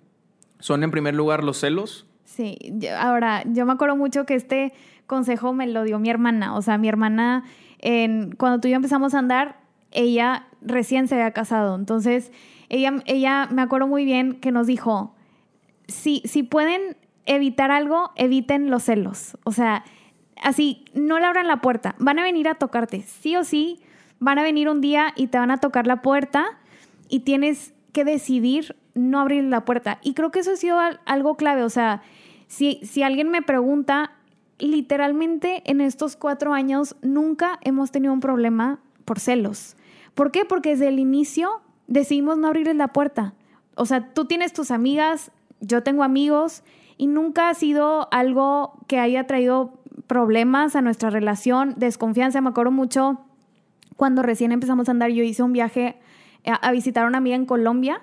son 0.60 0.84
en 0.84 0.92
primer 0.92 1.16
lugar 1.16 1.44
los 1.44 1.60
celos. 1.60 2.08
Sí, 2.26 2.58
ahora 3.00 3.44
yo 3.46 3.66
me 3.66 3.74
acuerdo 3.74 3.96
mucho 3.96 4.26
que 4.26 4.36
este 4.36 4.74
consejo 5.06 5.54
me 5.54 5.68
lo 5.68 5.84
dio 5.84 6.00
mi 6.00 6.10
hermana. 6.10 6.56
O 6.56 6.62
sea, 6.62 6.78
mi 6.78 6.90
hermana, 6.90 7.46
en, 7.80 8.36
cuando 8.36 8.60
tú 8.60 8.68
y 8.68 8.72
yo 8.72 8.76
empezamos 8.76 9.14
a 9.14 9.20
andar, 9.20 9.60
ella 9.92 10.48
recién 10.62 11.08
se 11.08 11.16
había 11.16 11.32
casado. 11.32 11.76
Entonces, 11.76 12.32
ella, 12.70 12.96
ella 13.06 13.48
me 13.52 13.62
acuerdo 13.62 13.88
muy 13.88 14.04
bien 14.04 14.40
que 14.40 14.52
nos 14.52 14.68
dijo, 14.68 15.16
si, 15.88 16.22
si 16.26 16.44
pueden 16.44 16.98
evitar 17.26 17.72
algo, 17.72 18.12
eviten 18.16 18.70
los 18.70 18.84
celos. 18.84 19.38
O 19.44 19.52
sea, 19.52 19.84
así, 20.42 20.86
no 20.94 21.20
le 21.20 21.26
abran 21.26 21.48
la 21.48 21.62
puerta. 21.62 21.96
Van 22.00 22.20
a 22.20 22.24
venir 22.24 22.48
a 22.48 22.56
tocarte, 22.56 23.02
sí 23.02 23.36
o 23.36 23.44
sí. 23.44 23.82
Van 24.20 24.40
a 24.40 24.44
venir 24.44 24.70
un 24.70 24.82
día 24.82 25.14
y 25.16 25.28
te 25.28 25.38
van 25.38 25.52
a 25.52 25.58
tocar 25.58 25.88
la 25.88 26.02
puerta 26.02 26.46
y 27.10 27.22
tienes 27.22 27.74
que 27.94 28.04
decidir 28.04 28.76
no 28.94 29.20
abrir 29.20 29.44
la 29.44 29.66
puerta. 29.66 30.00
Y 30.02 30.14
creo 30.14 30.32
que 30.32 30.40
eso 30.40 30.52
ha 30.52 30.56
sido 30.56 30.80
algo 31.06 31.36
clave. 31.36 31.64
O 31.64 31.70
sea, 31.70 32.02
si, 32.48 32.80
si 32.84 33.04
alguien 33.04 33.30
me 33.30 33.42
pregunta, 33.42 34.14
literalmente 34.60 35.62
en 35.66 35.82
estos 35.82 36.16
cuatro 36.16 36.54
años 36.54 36.96
nunca 37.02 37.60
hemos 37.62 37.92
tenido 37.92 38.14
un 38.14 38.20
problema 38.20 38.80
por 39.06 39.20
celos. 39.20 39.76
¿Por 40.16 40.32
qué? 40.32 40.46
Porque 40.46 40.70
desde 40.70 40.88
el 40.88 41.00
inicio 41.00 41.62
decidimos 41.88 42.38
no 42.38 42.48
abrirles 42.48 42.76
la 42.76 42.90
puerta. 42.90 43.34
O 43.76 43.86
sea, 43.86 44.14
tú 44.14 44.26
tienes 44.26 44.54
tus 44.54 44.72
amigas, 44.72 45.32
yo 45.62 45.84
tengo 45.84 46.04
amigos 46.04 46.64
y 46.98 47.08
nunca 47.08 47.50
ha 47.50 47.54
sido 47.54 48.08
algo 48.12 48.80
que 48.88 49.00
haya 49.00 49.28
traído 49.28 49.77
problemas 50.08 50.76
a 50.76 50.82
nuestra 50.82 51.10
relación, 51.10 51.74
desconfianza. 51.78 52.42
Me 52.42 52.50
acuerdo 52.50 52.72
mucho 52.72 53.20
cuando 53.96 54.24
recién 54.24 54.52
empezamos 54.52 54.88
a 54.88 54.92
andar, 54.92 55.12
yo 55.12 55.24
hice 55.24 55.44
un 55.44 55.54
viaje 55.54 55.98
a, 56.46 56.72
visitar 56.72 57.04
a 57.04 57.08
una 57.08 57.18
amiga 57.18 57.36
en 57.36 57.46
Colombia 57.46 58.02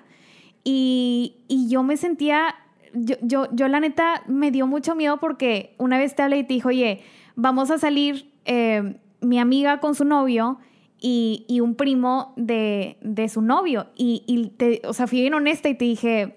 y, 0.63 1.35
yo 1.69 1.83
me 1.83 1.97
sentía, 1.97 2.55
yo, 2.93 3.15
yo, 3.21 3.47
yo, 3.51 3.67
la 3.67 3.79
neta 3.79 4.23
me 4.27 4.51
dio 4.51 4.67
mucho 4.67 4.95
miedo 4.95 5.17
porque 5.17 5.75
una 5.77 5.97
vez 5.97 6.15
te 6.15 6.23
hablé 6.23 6.39
y 6.39 6.43
te 6.43 6.53
dijo, 6.53 6.69
oye, 6.69 7.01
vamos 7.35 7.71
a 7.71 7.77
salir 7.77 8.31
eh, 8.45 8.99
mi 9.21 9.39
amiga 9.39 9.79
con 9.79 9.95
su 9.95 10.05
novio 10.05 10.59
y, 10.99 11.45
y 11.47 11.59
un 11.59 11.75
primo 11.75 12.33
de, 12.35 12.97
de, 13.01 13.29
su 13.29 13.41
novio. 13.41 13.87
Y, 13.95 14.23
y 14.27 14.49
te, 14.49 14.81
o 14.85 14.93
sea, 14.93 15.07
fui 15.07 15.21
bien 15.21 15.33
honesta 15.33 15.69
y 15.69 15.75
te 15.75 15.85
dije, 15.85 16.35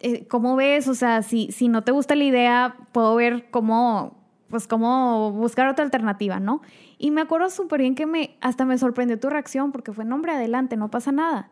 eh, 0.00 0.26
¿cómo 0.28 0.56
ves? 0.56 0.88
O 0.88 0.94
sea, 0.94 1.22
si, 1.22 1.52
si 1.52 1.68
no 1.68 1.82
te 1.82 1.92
gusta 1.92 2.14
la 2.14 2.24
idea, 2.24 2.76
puedo 2.92 3.14
ver 3.16 3.50
cómo, 3.50 4.19
pues 4.50 4.66
cómo 4.66 5.30
buscar 5.32 5.68
otra 5.68 5.84
alternativa, 5.84 6.40
¿no? 6.40 6.60
Y 6.98 7.12
me 7.12 7.20
acuerdo 7.20 7.48
súper 7.50 7.80
bien 7.80 7.94
que 7.94 8.06
me, 8.06 8.36
hasta 8.40 8.64
me 8.64 8.76
sorprendió 8.76 9.18
tu 9.18 9.30
reacción 9.30 9.72
porque 9.72 9.92
fue, 9.92 10.04
nombre, 10.04 10.32
adelante, 10.32 10.76
no 10.76 10.90
pasa 10.90 11.12
nada. 11.12 11.50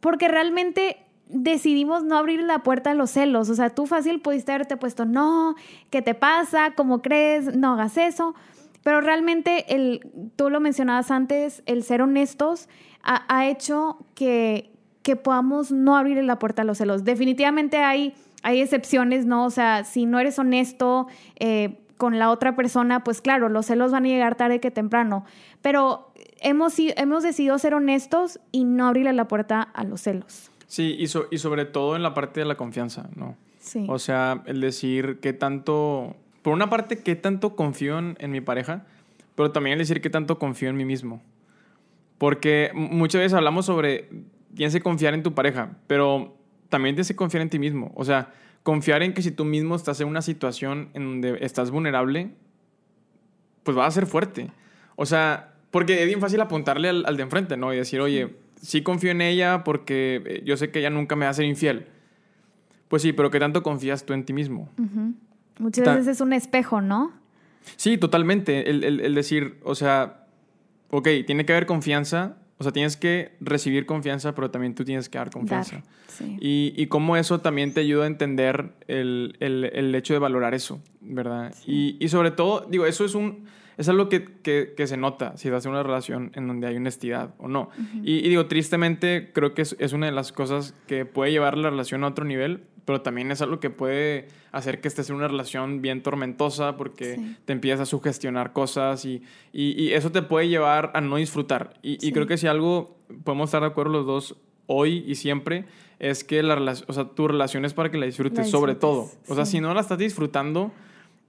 Porque 0.00 0.28
realmente 0.28 0.96
decidimos 1.28 2.02
no 2.02 2.16
abrir 2.16 2.40
la 2.40 2.60
puerta 2.60 2.90
a 2.90 2.94
los 2.94 3.10
celos. 3.10 3.50
O 3.50 3.54
sea, 3.54 3.70
tú 3.70 3.86
fácil 3.86 4.20
pudiste 4.20 4.52
haberte 4.52 4.76
puesto, 4.76 5.04
no, 5.04 5.54
¿qué 5.90 6.02
te 6.02 6.14
pasa? 6.14 6.72
¿Cómo 6.74 7.02
crees? 7.02 7.56
No 7.56 7.74
hagas 7.74 7.96
eso. 7.98 8.34
Pero 8.82 9.00
realmente, 9.00 9.74
el, 9.74 10.32
tú 10.36 10.50
lo 10.50 10.60
mencionabas 10.60 11.10
antes, 11.10 11.62
el 11.66 11.82
ser 11.84 12.02
honestos 12.02 12.68
ha, 13.02 13.24
ha 13.34 13.46
hecho 13.46 13.98
que, 14.14 14.70
que 15.02 15.16
podamos 15.16 15.70
no 15.72 15.96
abrir 15.96 16.22
la 16.24 16.38
puerta 16.38 16.62
a 16.62 16.64
los 16.64 16.78
celos. 16.78 17.04
Definitivamente 17.04 17.78
hay, 17.78 18.14
hay 18.42 18.60
excepciones, 18.60 19.26
¿no? 19.26 19.44
O 19.44 19.50
sea, 19.50 19.84
si 19.84 20.06
no 20.06 20.18
eres 20.18 20.38
honesto 20.38 21.06
eh, 21.38 21.83
con 22.04 22.18
la 22.18 22.28
otra 22.30 22.54
persona, 22.54 23.02
pues 23.02 23.22
claro, 23.22 23.48
los 23.48 23.64
celos 23.64 23.90
van 23.90 24.04
a 24.04 24.08
llegar 24.08 24.34
tarde 24.34 24.60
que 24.60 24.70
temprano. 24.70 25.24
Pero 25.62 26.12
hemos, 26.42 26.74
hemos 26.78 27.22
decidido 27.22 27.58
ser 27.58 27.72
honestos 27.72 28.40
y 28.52 28.64
no 28.64 28.88
abrirle 28.88 29.14
la 29.14 29.26
puerta 29.26 29.62
a 29.62 29.84
los 29.84 30.02
celos. 30.02 30.50
Sí, 30.66 30.98
y, 30.98 31.04
y 31.04 31.38
sobre 31.38 31.64
todo 31.64 31.96
en 31.96 32.02
la 32.02 32.12
parte 32.12 32.40
de 32.40 32.44
la 32.44 32.56
confianza, 32.56 33.08
¿no? 33.16 33.38
Sí. 33.58 33.86
O 33.88 33.98
sea, 33.98 34.42
el 34.44 34.60
decir 34.60 35.18
qué 35.22 35.32
tanto, 35.32 36.14
por 36.42 36.52
una 36.52 36.68
parte, 36.68 36.98
qué 36.98 37.16
tanto 37.16 37.56
confío 37.56 37.98
en, 37.98 38.18
en 38.20 38.32
mi 38.32 38.42
pareja, 38.42 38.84
pero 39.34 39.50
también 39.50 39.72
el 39.72 39.78
decir 39.78 40.02
qué 40.02 40.10
tanto 40.10 40.38
confío 40.38 40.68
en 40.68 40.76
mí 40.76 40.84
mismo. 40.84 41.22
Porque 42.18 42.70
muchas 42.74 43.22
veces 43.22 43.32
hablamos 43.32 43.64
sobre 43.64 44.10
tienes 44.54 44.74
que 44.74 44.82
confiar 44.82 45.14
en 45.14 45.22
tu 45.22 45.32
pareja, 45.32 45.70
pero 45.86 46.36
también 46.68 46.96
tienes 46.96 47.08
que 47.08 47.16
confiar 47.16 47.40
en 47.40 47.48
ti 47.48 47.58
mismo. 47.58 47.92
O 47.94 48.04
sea, 48.04 48.34
confiar 48.64 49.02
en 49.02 49.12
que 49.12 49.22
si 49.22 49.30
tú 49.30 49.44
mismo 49.44 49.76
estás 49.76 50.00
en 50.00 50.08
una 50.08 50.22
situación 50.22 50.88
en 50.94 51.04
donde 51.04 51.38
estás 51.44 51.70
vulnerable, 51.70 52.30
pues 53.62 53.76
va 53.76 53.86
a 53.86 53.90
ser 53.90 54.06
fuerte. 54.06 54.50
O 54.96 55.06
sea, 55.06 55.54
porque 55.70 56.00
es 56.00 56.06
bien 56.06 56.20
fácil 56.20 56.40
apuntarle 56.40 56.88
al, 56.88 57.16
de 57.16 57.22
enfrente, 57.22 57.56
¿no? 57.56 57.72
Y 57.72 57.76
decir, 57.76 58.00
oye, 58.00 58.34
sí 58.60 58.82
confío 58.82 59.10
en 59.10 59.20
ella 59.20 59.64
porque 59.64 60.22
eh, 60.24 60.42
yo 60.44 60.56
sé 60.56 60.70
que 60.70 60.80
ella 60.80 60.90
nunca 60.90 61.14
me 61.14 61.26
va 61.26 61.30
a 61.30 61.34
ser 61.34 61.44
infiel. 61.44 61.86
Pues 62.88 63.02
sí, 63.02 63.12
pero 63.12 63.30
¿qué 63.30 63.38
tanto 63.38 63.62
confías 63.62 64.06
tú 64.06 64.14
en 64.14 64.24
ti 64.24 64.32
mismo? 64.32 64.70
Muchas 65.58 65.84
veces 65.84 66.08
es 66.08 66.20
un 66.20 66.32
espejo, 66.32 66.80
¿no? 66.80 67.12
Sí, 67.76 67.98
totalmente. 67.98 68.70
El, 68.70 68.82
el 68.82 69.14
decir, 69.14 69.58
o 69.62 69.74
sea, 69.74 70.26
ok, 70.90 71.08
tiene 71.26 71.44
que 71.44 71.52
haber 71.52 71.66
confianza, 71.66 72.36
o 72.58 72.62
sea, 72.62 72.72
tienes 72.72 72.96
que 72.96 73.32
recibir 73.40 73.86
confianza, 73.86 74.34
pero 74.34 74.50
también 74.50 74.74
tú 74.74 74.84
tienes 74.84 75.08
que 75.08 75.18
dar 75.18 75.30
confianza. 75.30 75.82
y, 76.40 76.72
y 76.76 76.86
cómo 76.86 77.16
eso 77.16 77.40
también 77.40 77.74
te 77.74 77.80
ayuda 77.80 78.04
a 78.04 78.06
entender 78.06 78.72
el, 78.86 79.36
el, 79.40 79.64
el 79.64 79.94
hecho 79.94 80.14
de 80.14 80.20
valorar 80.20 80.54
eso, 80.54 80.80
¿verdad? 81.00 81.54
Y, 81.66 81.96
y, 81.98 82.08
sobre 82.08 82.30
todo, 82.30 82.66
digo, 82.70 82.86
eso 82.86 83.04
es 83.04 83.14
un... 83.14 83.46
Es 83.76 83.88
algo 83.88 84.08
que, 84.08 84.24
que, 84.24 84.74
que, 84.76 84.86
se 84.86 84.96
nota 84.96 85.36
si 85.36 85.48
en 85.48 85.68
una 85.68 85.82
relación 85.82 86.30
en 86.34 86.46
donde 86.46 86.66
hay 86.66 86.76
honestidad 86.76 87.34
o 87.38 87.48
no. 87.48 87.70
y, 88.02 88.18
y, 88.18 88.28
digo, 88.28 88.46
tristemente, 88.46 89.30
creo 89.32 89.54
que 89.54 89.62
es, 89.62 89.76
es, 89.78 89.92
una 89.92 90.06
de 90.06 90.12
las 90.12 90.32
cosas 90.32 90.74
que 90.86 91.04
puede 91.04 91.32
llevar 91.32 91.58
la 91.58 91.70
relación 91.70 92.04
a 92.04 92.08
otro 92.08 92.24
nivel, 92.24 92.62
pero 92.84 93.00
también 93.00 93.30
es 93.30 93.42
algo 93.42 93.60
que 93.60 93.70
puede 93.70 94.28
hacer 94.52 94.80
que 94.80 94.88
estés 94.88 95.10
en 95.10 95.16
una 95.16 95.28
relación 95.28 95.82
bien 95.82 96.02
tormentosa 96.02 96.76
porque 96.76 97.18
te 97.44 97.52
empiezas 97.52 97.80
a 97.80 97.86
sugestionar 97.86 98.52
cosas 98.52 99.04
y, 99.04 99.22
y, 99.52 99.92
eso 99.92 100.12
te 100.12 100.22
puede 100.22 100.48
llevar 100.48 100.92
a 100.94 101.00
no 101.00 101.16
disfrutar. 101.16 101.74
Y, 101.82 102.12
creo 102.12 102.26
que 102.26 102.36
si 102.36 102.46
algo 102.46 102.96
podemos 103.24 103.48
estar 103.48 103.62
de 103.62 103.68
acuerdo 103.68 103.92
los 103.92 104.06
dos 104.06 104.36
hoy 104.66 105.04
y 105.06 105.16
siempre 105.16 105.64
es 105.98 106.24
que 106.24 106.42
la 106.42 106.56
o 106.86 106.92
sea, 106.92 107.04
tu 107.04 107.28
relación 107.28 107.64
es 107.64 107.74
para 107.74 107.90
que 107.90 107.98
la 107.98 108.06
disfrutes, 108.06 108.50
sobre 108.50 108.74
todo. 108.74 109.10
O 109.28 109.34
sea, 109.34 109.46
si 109.46 109.60
no 109.60 109.72
la 109.74 109.80
estás 109.80 109.98
disfrutando... 109.98 110.72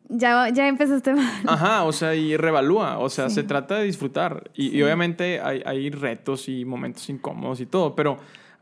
Ya, 0.10 0.50
ya 0.50 0.68
empezaste 0.68 1.14
mal. 1.16 1.44
Ajá, 1.48 1.84
o 1.84 1.92
sea, 1.92 2.16
y 2.16 2.38
revalúa. 2.38 3.00
O 3.00 3.10
sea, 3.10 3.30
se 3.30 3.44
trata 3.44 3.76
de 3.76 3.86
disfrutar. 3.86 4.52
Y, 4.54 4.78
y 4.78 4.84
obviamente 4.84 5.40
hay, 5.42 5.62
hay 5.66 5.90
retos 5.90 6.48
y 6.50 6.66
momentos 6.66 7.10
incómodos 7.10 7.60
y 7.60 7.66
todo, 7.66 7.96
pero 7.96 8.18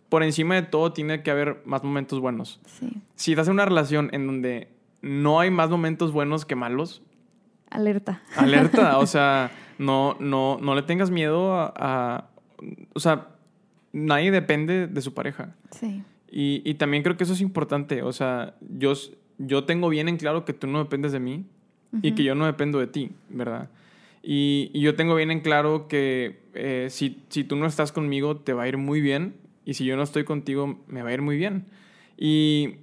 por 0.09 0.23
encima 0.23 0.55
de 0.55 0.61
todo 0.61 0.93
tiene 0.93 1.23
que 1.23 1.31
haber 1.31 1.61
más 1.65 1.83
momentos 1.83 2.19
buenos. 2.19 2.59
Sí. 2.65 3.01
Si 3.15 3.31
estás 3.31 3.47
en 3.47 3.53
una 3.53 3.65
relación 3.65 4.09
en 4.13 4.27
donde 4.27 4.67
no 5.01 5.39
hay 5.39 5.51
más 5.51 5.69
momentos 5.69 6.11
buenos 6.11 6.45
que 6.45 6.55
malos. 6.55 7.01
Alerta. 7.69 8.21
Alerta. 8.35 8.97
O 8.99 9.07
sea, 9.07 9.51
no, 9.77 10.15
no, 10.19 10.57
no 10.61 10.75
le 10.75 10.83
tengas 10.83 11.11
miedo 11.11 11.53
a, 11.55 12.29
O 12.93 12.99
sea, 12.99 13.27
nadie 13.91 14.31
depende 14.31 14.87
de 14.87 15.01
su 15.01 15.13
pareja. 15.13 15.55
Sí. 15.71 16.03
Y, 16.31 16.61
y, 16.63 16.75
también 16.75 17.03
creo 17.03 17.17
que 17.17 17.25
eso 17.25 17.33
es 17.33 17.41
importante. 17.41 18.01
O 18.01 18.11
sea, 18.11 18.55
yo, 18.61 18.93
yo 19.37 19.65
tengo 19.65 19.89
bien 19.89 20.07
en 20.09 20.17
claro 20.17 20.45
que 20.45 20.53
tú 20.53 20.67
no 20.67 20.79
dependes 20.79 21.11
de 21.11 21.19
mí 21.19 21.45
y 22.01 22.13
que 22.13 22.23
yo 22.23 22.33
no 22.33 22.45
dependo 22.45 22.79
de 22.79 22.87
ti, 22.87 23.11
¿verdad? 23.29 23.69
Y, 24.23 24.71
y 24.73 24.81
yo 24.81 24.95
tengo 24.95 25.15
bien 25.15 25.31
en 25.31 25.41
claro 25.41 25.87
que 25.87 26.39
eh, 26.53 26.87
si, 26.89 27.21
si 27.29 27.43
tú 27.43 27.55
no 27.55 27.65
estás 27.65 27.91
conmigo, 27.91 28.37
te 28.37 28.53
va 28.53 28.63
a 28.63 28.67
ir 28.67 28.77
muy 28.77 29.01
bien 29.01 29.35
y 29.65 29.75
si 29.75 29.85
yo 29.85 29.95
no 29.95 30.03
estoy 30.03 30.23
contigo, 30.23 30.79
me 30.87 31.03
va 31.03 31.09
a 31.09 31.13
ir 31.13 31.21
muy 31.21 31.37
bien. 31.37 31.65
Y, 32.17 32.75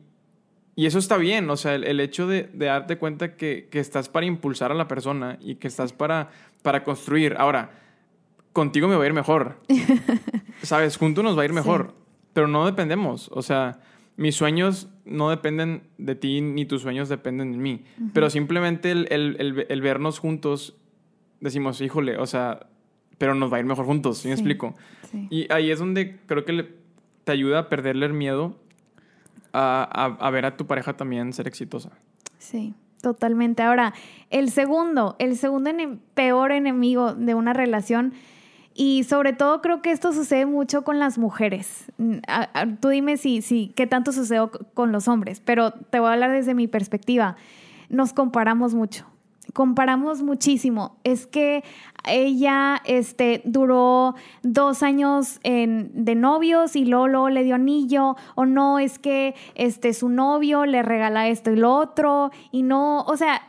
y 0.76 0.86
eso 0.86 0.98
está 0.98 1.16
bien, 1.16 1.48
o 1.50 1.56
sea, 1.56 1.74
el, 1.74 2.00
hecho 2.00 2.26
de, 2.26 2.44
de, 2.52 2.66
darte 2.66 2.98
cuenta 2.98 3.36
que, 3.36 3.68
que, 3.70 3.80
estás 3.80 4.08
para 4.08 4.26
impulsar 4.26 4.70
a 4.70 4.74
la 4.74 4.88
persona 4.88 5.38
y 5.40 5.56
que 5.56 5.68
estás 5.68 5.92
para, 5.92 6.30
para 6.62 6.84
construir. 6.84 7.34
Ahora, 7.38 7.70
contigo 8.52 8.88
me 8.88 8.96
va 8.96 9.04
a 9.04 9.06
ir 9.06 9.12
mejor. 9.12 9.60
¿Sabes? 10.62 10.96
Juntos 10.96 11.24
nos 11.24 11.36
va 11.36 11.42
a 11.42 11.44
ir 11.46 11.52
mejor. 11.52 11.94
Pero 12.32 12.48
no 12.48 12.66
dependemos. 12.66 13.28
O 13.32 13.42
sea, 13.42 13.80
mis 14.16 14.34
sueños 14.34 14.88
no 15.04 15.30
dependen 15.30 15.82
de 15.98 16.14
ti 16.14 16.40
ni 16.40 16.66
tus 16.66 16.82
sueños 16.82 17.08
dependen 17.08 17.52
de 17.52 17.58
mí. 17.58 17.84
Pero 18.12 18.30
simplemente 18.30 18.90
el, 18.90 19.06
el, 19.10 19.66
el, 19.68 19.80
vernos 19.80 20.18
juntos, 20.18 20.76
decimos, 21.40 21.80
híjole, 21.80 22.18
o 22.18 22.26
sea, 22.26 22.66
pero 23.18 23.34
nos 23.34 23.52
va 23.52 23.56
a 23.56 23.60
ir 23.60 23.66
mejor 23.66 23.86
juntos, 23.86 24.18
¿sí 24.18 24.28
me 24.28 24.34
explico? 24.34 24.74
Y 25.30 25.50
ahí 25.52 25.70
es 25.70 25.78
donde 25.78 26.18
creo 26.26 26.44
que 26.44 26.74
te 27.24 27.32
ayuda 27.32 27.60
a 27.60 27.68
perderle 27.68 28.06
el 28.06 28.12
miedo 28.12 28.56
a, 29.52 30.16
a, 30.18 30.30
ver 30.30 30.46
a 30.46 30.56
tu 30.56 30.66
pareja 30.66 30.96
también 30.96 31.32
ser 31.32 31.48
exitosa. 31.48 31.90
Sí, 32.38 32.74
totalmente. 33.02 33.62
Ahora, 33.62 33.94
el 34.30 34.50
segundo, 34.50 35.16
el 35.18 35.36
segundo 35.36 35.70
peor 36.14 36.52
enemigo 36.52 37.14
de 37.14 37.34
una 37.34 37.52
relación, 37.52 38.14
y 38.82 39.04
sobre 39.04 39.34
todo 39.34 39.60
creo 39.60 39.82
que 39.82 39.90
esto 39.90 40.14
sucede 40.14 40.46
mucho 40.46 40.84
con 40.84 40.98
las 40.98 41.18
mujeres. 41.18 41.92
tú 42.80 42.88
dime 42.88 43.18
si, 43.18 43.42
si, 43.42 43.74
qué 43.76 43.86
tanto 43.86 44.10
sucede 44.10 44.48
con 44.72 44.90
los 44.90 45.06
hombres, 45.06 45.42
pero 45.44 45.72
te 45.72 46.00
voy 46.00 46.08
a 46.08 46.12
hablar 46.14 46.30
desde 46.30 46.54
mi 46.54 46.66
perspectiva. 46.66 47.36
Nos 47.90 48.14
comparamos 48.14 48.72
mucho 48.72 49.04
comparamos 49.52 50.22
muchísimo. 50.22 50.96
Es 51.02 51.26
que 51.26 51.64
ella 52.06 52.80
este, 52.84 53.42
duró 53.44 54.14
dos 54.42 54.82
años 54.82 55.40
de 55.42 56.14
novios 56.14 56.76
y 56.76 56.84
Lolo 56.84 57.28
le 57.28 57.42
dio 57.42 57.56
anillo, 57.56 58.16
o 58.36 58.46
no, 58.46 58.78
es 58.78 58.98
que 58.98 59.34
este, 59.56 59.92
su 59.92 60.08
novio 60.08 60.66
le 60.66 60.82
regala 60.82 61.28
esto 61.28 61.50
y 61.50 61.56
lo 61.56 61.74
otro, 61.74 62.30
y 62.52 62.62
no, 62.62 63.02
o 63.02 63.16
sea, 63.16 63.42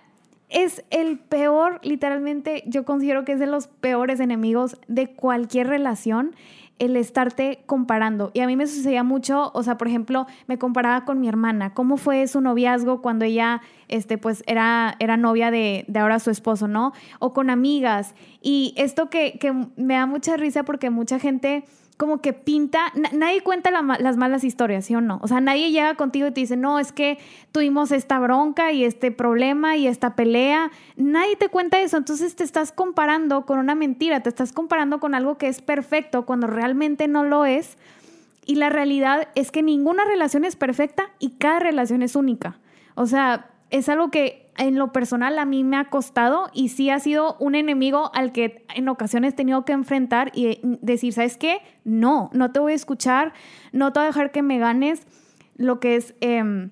es 0.52 0.84
el 0.90 1.18
peor, 1.18 1.80
literalmente, 1.82 2.64
yo 2.68 2.86
considero 2.86 3.26
que 3.26 3.34
es 3.34 3.40
de 3.40 3.48
los 3.48 3.68
peores 3.68 4.20
enemigos 4.20 4.78
de 4.88 5.08
cualquier 5.08 5.68
relación 5.68 6.36
el 6.78 6.96
estarte 6.96 7.62
comparando. 7.68 8.32
Y 8.34 8.40
a 8.40 8.48
mí 8.48 8.56
me 8.56 8.66
sucedía 8.66 9.04
mucho, 9.04 9.52
o 9.54 9.62
sea, 9.62 9.78
por 9.78 9.88
ejemplo, 9.88 10.26
me 10.48 10.58
comparaba 10.58 11.06
con 11.06 11.20
mi 11.20 11.30
hermana, 11.30 11.76
cómo 11.76 11.96
fue 11.96 12.28
su 12.28 12.42
noviazgo 12.42 13.04
cuando 13.04 13.24
ella, 13.24 13.62
este, 13.88 14.18
pues, 14.18 14.44
era, 14.48 14.96
era 14.98 15.16
novia 15.16 15.52
de, 15.52 15.86
ahora 15.96 16.20
su 16.20 16.32
esposo, 16.32 16.68
¿no? 16.68 16.92
O 17.20 17.34
con 17.34 17.52
amigas. 17.52 18.16
Y 18.42 18.74
esto 18.78 19.12
que, 19.12 19.38
que 19.40 19.54
me 19.76 19.94
da 19.94 20.08
mucha 20.08 20.38
risa 20.38 20.64
porque 20.64 20.90
mucha 20.90 21.20
gente 21.20 21.66
como 22.02 22.20
que 22.20 22.34
pinta, 22.34 22.92
nadie 23.14 23.42
cuenta 23.42 23.70
las 23.70 24.18
malas 24.18 24.44
historias, 24.44 24.86
¿sí 24.86 24.96
o 24.96 25.02
no? 25.02 25.20
O 25.22 25.28
sea, 25.28 25.40
nadie 25.40 25.70
llega 25.70 25.94
contigo 25.94 26.26
y 26.26 26.32
te 26.32 26.42
dice, 26.42 26.58
no, 26.58 26.80
es 26.80 26.92
que 26.92 27.20
tuvimos 27.52 27.92
esta 27.92 28.18
bronca 28.18 28.72
y 28.72 28.84
este 28.84 29.12
problema 29.12 29.78
y 29.78 29.86
esta 29.86 30.16
pelea. 30.16 30.72
Nadie 30.96 31.36
te 31.36 31.50
cuenta 31.50 31.80
eso, 31.80 31.98
entonces 31.98 32.36
te 32.36 32.44
estás 32.44 32.72
comparando 32.72 33.46
con 33.46 33.60
una 33.60 33.76
mentira, 33.76 34.24
te 34.24 34.30
estás 34.30 34.52
comparando 34.52 35.00
con 35.00 35.14
algo 35.14 35.38
que 35.38 35.48
es 35.48 35.62
perfecto 35.62 36.26
cuando 36.26 36.48
realmente 36.48 37.08
no 37.08 37.24
lo 37.24 37.46
es. 37.46 37.78
Y 38.48 38.56
la 38.56 38.70
realidad 38.70 39.28
es 39.36 39.52
que 39.52 39.62
ninguna 39.62 40.04
relación 40.04 40.44
es 40.44 40.56
perfecta 40.56 41.12
y 41.20 41.34
cada 41.38 41.60
relación 41.60 42.02
es 42.02 42.16
única. 42.16 42.58
O 42.96 43.06
sea, 43.06 43.52
es 43.70 43.90
algo 43.90 44.10
que 44.10 44.41
en 44.58 44.78
lo 44.78 44.92
personal 44.92 45.40
a 45.40 45.46
mí 45.46 45.64
me 45.64 45.78
ha 45.78 45.86
costado 45.86 46.50
y 46.54 46.70
sí 46.70 46.90
ha 46.90 47.00
sido 47.00 47.36
un 47.40 47.56
enemigo 47.56 48.12
al 48.14 48.32
que 48.32 48.66
en 48.76 48.90
ocasiones 48.90 49.34
he 49.34 49.36
tenido 49.36 49.66
que 49.66 49.74
enfrentar 49.74 50.32
y 50.34 50.60
decir, 50.82 51.14
¿sabes 51.14 51.38
qué? 51.38 51.62
No, 51.84 52.30
no 52.34 52.52
te 52.52 52.60
voy 52.60 52.74
a 52.74 52.76
escuchar, 52.76 53.34
no 53.72 53.94
te 53.94 54.00
voy 54.00 54.06
a 54.06 54.08
dejar 54.08 54.32
que 54.32 54.42
me 54.42 54.60
ganes 54.60 55.08
lo 55.56 55.80
que 55.80 55.96
es 55.96 56.16
em, 56.22 56.70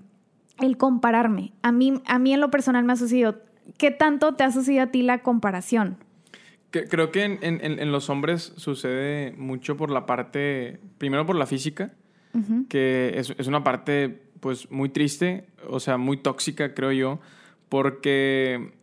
el 0.59 0.77
compararme. 0.77 1.53
A 1.61 1.71
mí, 1.71 2.01
a 2.05 2.19
mí 2.19 2.33
en 2.33 2.41
lo 2.41 2.51
personal 2.51 2.83
me 2.83 2.93
ha 2.93 2.97
sucedido. 2.97 3.41
¿Qué 3.77 3.91
tanto 3.91 4.35
te 4.35 4.43
ha 4.43 4.51
sucedido 4.51 4.83
a 4.83 4.87
ti 4.87 5.01
la 5.01 5.19
comparación? 5.19 5.97
creo 6.71 7.11
que 7.11 7.23
en, 7.23 7.91
los 7.91 8.11
hombres 8.11 8.53
sucede 8.57 9.31
mucho 9.37 9.75
por 9.75 9.89
la 9.89 10.05
parte, 10.05 10.79
primero 10.99 11.25
por 11.25 11.35
la 11.35 11.47
física, 11.47 11.93
que 12.69 13.13
es, 13.15 13.33
es 13.39 13.47
una 13.47 13.63
parte 13.63 14.21
pues 14.39 14.69
muy 14.69 14.89
triste, 14.89 15.47
o 15.67 15.79
sea, 15.79 15.97
muy 15.97 16.17
tóxica, 16.17 16.75
creo 16.75 16.91
yo, 16.91 17.19
porque, 17.69 18.73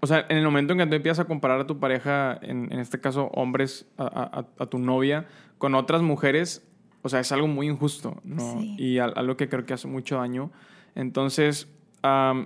o 0.00 0.06
sea, 0.06 0.24
en 0.28 0.38
el 0.38 0.44
momento 0.44 0.72
en 0.72 0.78
que 0.78 0.86
tú 0.86 0.94
empiezas 0.94 1.24
a 1.24 1.28
comparar 1.28 1.60
a 1.60 1.66
tu 1.66 1.78
pareja, 1.78 2.38
en, 2.40 2.72
en 2.72 2.78
este 2.78 3.00
caso 3.00 3.26
hombres, 3.34 3.86
a, 3.98 4.44
a, 4.58 4.66
tu 4.66 4.78
novia, 4.78 5.26
con 5.58 5.74
otras 5.74 6.02
mujeres, 6.02 6.66
o 7.02 7.08
sea, 7.08 7.20
es 7.20 7.30
algo 7.32 7.48
muy 7.48 7.66
injusto, 7.66 8.20
¿no? 8.24 8.60
Y 8.60 8.98
algo 8.98 9.36
que 9.36 9.48
creo 9.48 9.66
que 9.66 9.74
hace 9.74 9.88
mucho 9.88 10.16
daño. 10.16 10.50
Entonces, 10.94 11.68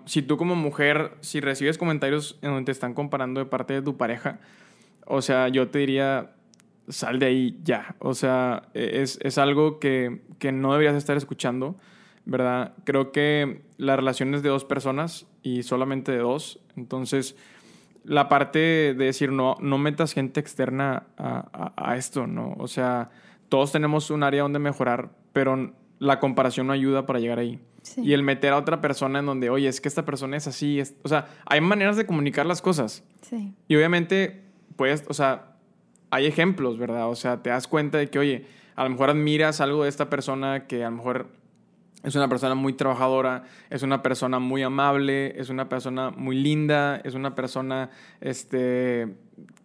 si 0.07 0.23
tú 0.23 0.37
como 0.37 0.55
mujer, 0.55 1.13
si 1.21 1.41
recibes 1.41 1.79
comentarios 1.79 2.39
en 2.43 2.51
donde 2.51 2.67
te 2.67 2.73
están 2.73 2.95
comparando 2.95 3.41
de 3.41 3.47
parte 3.47 3.75
de 3.75 3.83
tu 3.83 3.97
pareja, 3.97 4.41
o 5.07 5.23
sea, 5.23 5.49
yo 5.49 5.69
te 5.69 5.81
diría, 5.81 6.33
sal 6.89 7.19
de 7.19 7.27
ahí 7.27 7.59
ya. 7.63 7.97
O 7.99 8.15
sea, 8.15 8.69
e, 8.75 9.03
es, 9.03 9.19
es 9.23 9.39
algo 9.39 9.79
que, 9.79 10.23
que 10.39 10.53
no 10.53 10.73
deberías 10.73 10.97
estar 10.97 11.17
escuchando. 11.17 11.77
¿Verdad? 12.25 12.75
Creo 12.85 13.13
que 13.13 13.63
la 13.77 13.97
relación 13.97 14.35
es 14.35 14.43
de 14.43 14.49
dos 14.49 14.65
personas 14.65 15.27
y 15.43 15.63
solamente 15.63 16.13
de 16.13 16.19
dos. 16.19 16.61
Entonces, 16.77 17.37
la 18.05 18.29
parte 18.29 18.59
de 18.59 18.95
decir 18.95 19.33
no, 19.33 19.57
no 19.61 19.79
metas 19.79 20.13
gente 20.13 20.41
externa 20.41 21.07
a, 21.17 21.97
esto, 21.97 22.27
¿no? 22.27 22.55
O 22.59 22.69
sea, 22.69 23.11
todos 23.49 23.73
tenemos 23.73 24.11
un 24.11 24.23
área 24.23 24.43
donde 24.43 24.59
mejorar, 24.59 25.11
pero 25.33 25.73
la 25.99 26.21
comparación 26.21 26.67
no 26.67 26.73
ayuda 26.73 27.07
para 27.07 27.21
llegar 27.21 27.39
ahí. 27.39 27.61
Y 27.97 28.13
el 28.13 28.23
meter 28.23 28.53
a 28.53 28.59
otra 28.59 28.81
persona 28.81 29.19
en 29.19 29.27
donde, 29.27 29.51
oye, 29.51 29.69
es 29.69 29.81
que 29.81 29.89
esta 29.89 30.05
persona 30.05 30.37
es 30.37 30.47
así, 30.47 30.81
o 31.03 31.09
sea, 31.09 31.29
hay 31.47 31.61
maneras 31.61 31.97
de 31.97 32.07
comunicar 32.07 32.47
las 32.47 32.63
cosas. 32.63 33.05
Sí. 33.23 33.53
Y 33.67 33.75
obviamente, 33.75 34.45
pues, 34.77 35.05
o 35.09 35.15
sea, 35.15 35.57
hay 36.11 36.27
ejemplos, 36.27 36.79
¿verdad? 36.79 37.09
O 37.09 37.17
sea, 37.17 37.43
te 37.43 37.51
das 37.51 37.67
cuenta 37.67 37.99
de 37.99 38.09
que, 38.09 38.19
oye, 38.21 38.47
a 38.77 38.85
lo 38.85 38.91
mejor 38.91 39.11
admiras 39.11 39.61
algo 39.61 39.83
de 39.83 39.89
esta 39.89 40.09
persona 40.09 40.67
que 40.67 40.85
a 40.85 40.91
lo 40.91 40.97
mejor 40.97 41.29
es 42.03 42.15
una 42.15 42.29
persona 42.29 42.55
muy 42.55 42.73
trabajadora, 42.73 43.45
es 43.71 43.83
una 43.83 44.03
persona 44.03 44.39
muy 44.39 44.63
amable, 44.63 45.39
es 45.41 45.51
una 45.51 45.69
persona 45.69 46.11
muy 46.11 46.37
linda, 46.37 47.01
es 47.05 47.15
una 47.15 47.35
persona, 47.35 47.91
este, 48.21 49.15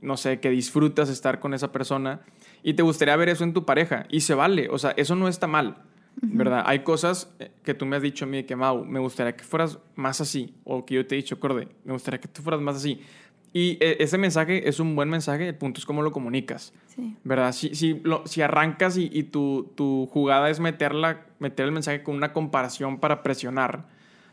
no 0.01 0.17
sé, 0.17 0.39
que 0.39 0.49
disfrutas 0.49 1.09
estar 1.09 1.39
con 1.39 1.53
esa 1.53 1.71
persona 1.71 2.21
y 2.63 2.73
te 2.73 2.83
gustaría 2.83 3.15
ver 3.15 3.29
eso 3.29 3.43
en 3.43 3.53
tu 3.53 3.65
pareja 3.65 4.05
y 4.09 4.21
se 4.21 4.35
vale, 4.35 4.69
o 4.69 4.77
sea, 4.77 4.91
eso 4.91 5.15
no 5.15 5.27
está 5.27 5.47
mal, 5.47 5.77
¿verdad? 6.21 6.63
Hay 6.65 6.79
cosas 6.79 7.33
eh, 7.39 7.51
que 7.63 7.73
tú 7.73 7.85
me 7.85 7.95
has 7.95 8.01
dicho 8.01 8.25
a 8.25 8.27
mí 8.27 8.43
que, 8.43 8.55
Mau, 8.55 8.85
me 8.85 8.99
gustaría 8.99 9.35
que 9.35 9.43
fueras 9.43 9.79
más 9.95 10.21
así, 10.21 10.55
o 10.63 10.85
que 10.85 10.95
yo 10.95 11.07
te 11.07 11.15
he 11.15 11.17
dicho, 11.17 11.39
Corde, 11.39 11.67
me 11.85 11.93
gustaría 11.93 12.19
que 12.19 12.27
tú 12.27 12.41
fueras 12.41 12.61
más 12.61 12.75
así. 12.75 13.01
Y 13.53 13.77
eh, 13.79 13.97
ese 13.99 14.17
mensaje 14.17 14.67
es 14.67 14.79
un 14.79 14.95
buen 14.95 15.09
mensaje, 15.09 15.47
el 15.47 15.55
punto 15.55 15.79
es 15.79 15.85
cómo 15.85 16.01
lo 16.01 16.11
comunicas. 16.11 16.73
¿Verdad? 17.23 17.51
Si, 17.53 17.75
si, 17.75 18.01
si 18.25 18.41
arrancas 18.41 18.97
y, 18.97 19.09
y 19.11 19.23
tu, 19.23 19.71
tu, 19.75 20.07
jugada 20.11 20.49
es 20.49 20.59
meterla, 20.59 21.25
meter 21.39 21.65
el 21.65 21.71
mensaje 21.71 22.03
con 22.03 22.15
una 22.15 22.33
comparación 22.33 22.99
para 22.99 23.23
presionar, 23.23 23.85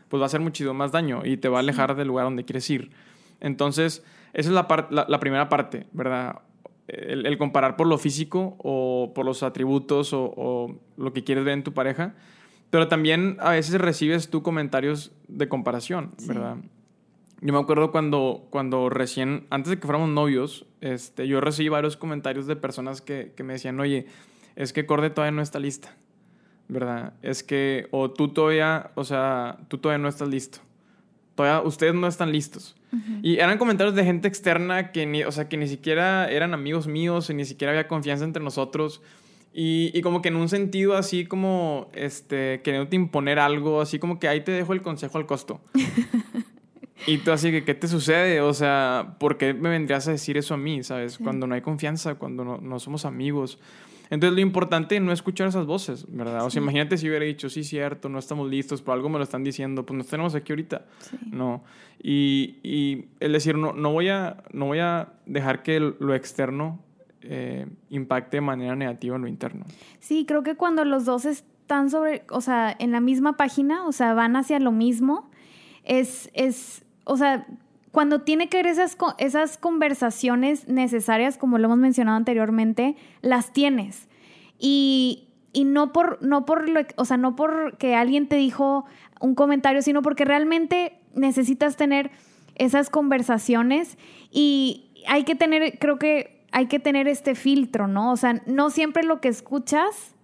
pues 0.09 0.19
va 0.19 0.25
a 0.25 0.27
hacer 0.27 0.41
muchísimo 0.41 0.73
más 0.73 0.91
daño 0.91 1.25
y 1.25 1.37
te 1.37 1.47
va 1.47 1.57
a 1.57 1.59
alejar 1.61 1.95
del 1.95 2.07
lugar 2.07 2.25
donde 2.25 2.43
quieres 2.43 2.69
ir. 2.69 2.91
Entonces, 3.39 4.03
esa 4.33 4.49
es 4.49 4.53
la, 4.55 4.87
la, 4.89 5.05
la 5.07 5.19
primera 5.19 5.47
parte, 5.47 5.85
¿verdad? 5.91 6.39
El, 6.87 7.25
el, 7.25 7.37
comparar 7.37 7.77
por 7.77 7.87
lo 7.87 7.97
físico 7.97 8.55
o 8.59 9.11
por 9.15 9.25
los 9.25 9.43
atributos 9.43 10.13
o, 10.13 10.33
o, 10.35 10.75
lo 10.97 11.13
que 11.13 11.23
quieres 11.23 11.43
ver 11.45 11.53
en 11.53 11.63
tu 11.63 11.73
pareja. 11.73 12.15
Pero 12.69 12.87
también 12.87 13.37
a 13.39 13.51
veces 13.51 13.79
recibes 13.79 14.29
tú 14.29 14.43
comentarios 14.43 15.11
de 15.27 15.47
comparación, 15.47 16.11
¿verdad? 16.27 16.57
Yo 17.41 17.53
me 17.53 17.59
acuerdo 17.59 17.91
cuando, 17.91 18.47
cuando 18.49 18.89
recién, 18.89 19.45
antes 19.49 19.69
de 19.69 19.79
que 19.79 19.85
fuéramos 19.85 20.09
novios, 20.09 20.65
este, 20.81 21.27
yo 21.27 21.41
recibí 21.41 21.69
varios 21.69 21.97
comentarios 21.97 22.47
de 22.47 22.55
personas 22.55 23.01
que, 23.01 23.33
que 23.35 23.43
me 23.43 23.53
decían, 23.53 23.79
oye, 23.79 24.07
es 24.55 24.73
que 24.73 24.85
Corde 24.85 25.09
todavía 25.09 25.35
no 25.35 25.41
está 25.41 25.59
lista, 25.59 25.95
¿verdad? 26.67 27.13
Es 27.21 27.43
que, 27.43 27.87
o 27.91 28.09
tú 28.09 28.29
todavía, 28.29 28.91
o 28.95 29.03
sea, 29.03 29.57
tú 29.67 29.77
todavía 29.77 30.01
no 30.01 30.07
estás 30.07 30.29
listo. 30.29 30.59
Todavía, 31.35 31.67
ustedes 31.67 31.93
no 31.93 32.07
están 32.07 32.31
listos. 32.31 32.75
Y 33.21 33.39
eran 33.39 33.57
comentarios 33.57 33.93
de 33.93 34.05
gente 34.05 34.29
externa 34.29 34.93
que 34.93 35.05
ni, 35.05 35.25
o 35.25 35.31
sea, 35.33 35.49
que 35.49 35.57
ni 35.57 35.67
siquiera 35.67 36.31
eran 36.31 36.53
amigos 36.53 36.87
míos, 36.87 37.29
y 37.29 37.33
ni 37.33 37.43
siquiera 37.43 37.71
había 37.71 37.89
confianza 37.89 38.23
entre 38.23 38.41
nosotros. 38.41 39.01
Y, 39.53 39.91
y, 39.93 40.01
como 40.01 40.21
que 40.21 40.29
en 40.29 40.37
un 40.37 40.47
sentido 40.47 40.95
así 40.95 41.25
como, 41.25 41.89
este, 41.93 42.61
queriéndote 42.61 42.95
imponer 42.95 43.39
algo, 43.39 43.81
así 43.81 43.99
como 43.99 44.17
que 44.17 44.29
ahí 44.29 44.41
te 44.41 44.53
dejo 44.53 44.71
el 44.71 44.81
consejo 44.81 45.17
al 45.17 45.25
costo. 45.25 45.59
Y 47.07 47.19
tú 47.19 47.31
así 47.31 47.51
que, 47.51 47.63
¿qué 47.63 47.73
te 47.73 47.87
sucede? 47.87 48.41
O 48.41 48.53
sea, 48.53 49.15
¿por 49.19 49.37
qué 49.37 49.53
me 49.53 49.69
vendrías 49.69 50.07
a 50.07 50.11
decir 50.11 50.37
eso 50.37 50.53
a 50.53 50.57
mí, 50.57 50.83
sabes? 50.83 51.17
Cuando 51.17 51.45
no 51.45 51.55
hay 51.55 51.61
confianza, 51.61 52.15
cuando 52.15 52.43
no, 52.43 52.57
no, 52.57 52.79
somos 52.79 53.05
amigos. 53.05 53.59
Entonces 54.09 54.35
lo 54.35 54.41
importante 54.41 54.95
es 54.95 55.01
no 55.01 55.11
escuchar 55.11 55.47
esas 55.47 55.65
voces, 55.65 56.05
¿verdad? 56.07 56.45
O 56.45 56.49
sea, 56.49 56.61
imagínate 56.61 56.97
si 56.97 57.07
hubiera 57.07 57.25
dicho, 57.25 57.49
sí, 57.49 57.63
cierto, 57.63 58.07
no 58.07 58.19
estamos 58.19 58.49
listos, 58.49 58.81
por 58.81 58.93
algo 58.93 59.09
me 59.09 59.17
lo 59.17 59.23
están 59.23 59.43
diciendo, 59.43 59.85
pues 59.85 59.97
nos 59.97 60.07
tenemos 60.07 60.35
aquí 60.35 60.51
ahorita. 60.51 60.85
No. 61.31 61.63
Y, 62.01 62.57
y 62.63 63.05
el 63.19 63.33
decir, 63.33 63.57
no, 63.57 63.73
no, 63.73 63.91
voy 63.91 64.09
a, 64.09 64.43
no 64.51 64.67
voy 64.67 64.79
a 64.79 65.13
dejar 65.25 65.63
que 65.63 65.79
lo 65.79 66.13
externo 66.13 66.79
eh, 67.21 67.65
impacte 67.89 68.37
de 68.37 68.41
manera 68.41 68.75
negativa 68.75 69.15
en 69.15 69.23
lo 69.23 69.27
interno. 69.27 69.65
Sí, 69.99 70.25
creo 70.27 70.43
que 70.43 70.55
cuando 70.55 70.85
los 70.85 71.05
dos 71.05 71.25
están 71.25 71.89
sobre, 71.89 72.23
o 72.29 72.41
sea, 72.41 72.75
en 72.77 72.91
la 72.91 72.99
misma 72.99 73.37
página, 73.37 73.87
o 73.87 73.91
sea, 73.91 74.13
van 74.13 74.35
hacia 74.35 74.59
lo 74.59 74.71
mismo, 74.71 75.31
es, 75.83 76.29
es 76.33 76.84
o 77.05 77.17
sea, 77.17 77.47
cuando 77.91 78.21
tiene 78.21 78.49
que 78.49 78.57
ver 78.57 78.67
esas, 78.67 78.97
esas 79.19 79.57
conversaciones 79.57 80.67
necesarias, 80.67 81.37
como 81.37 81.57
lo 81.57 81.65
hemos 81.65 81.77
mencionado 81.77 82.17
anteriormente, 82.17 82.97
las 83.21 83.53
tienes. 83.53 84.09
Y, 84.59 85.29
y 85.53 85.63
no 85.63 85.93
por, 85.93 86.21
no 86.21 86.45
por 86.45 86.67
lo, 86.67 86.81
o 86.97 87.05
sea, 87.05 87.15
no 87.15 87.37
porque 87.37 87.95
alguien 87.95 88.27
te 88.27 88.35
dijo 88.35 88.85
un 89.21 89.33
comentario, 89.33 89.81
sino 89.81 90.01
porque 90.01 90.25
realmente 90.25 90.99
necesitas 91.13 91.77
tener 91.77 92.11
esas 92.55 92.89
conversaciones 92.89 93.97
y 94.29 94.91
hay 95.07 95.23
que 95.23 95.35
tener, 95.35 95.79
creo 95.79 95.97
que 95.97 96.43
hay 96.51 96.67
que 96.67 96.79
tener 96.79 97.07
este 97.07 97.35
filtro, 97.35 97.87
¿no? 97.87 98.11
O 98.11 98.17
sea, 98.17 98.41
no 98.45 98.69
siempre 98.69 99.03
lo 99.03 99.21
que 99.21 99.29
escuchas, 99.29 100.15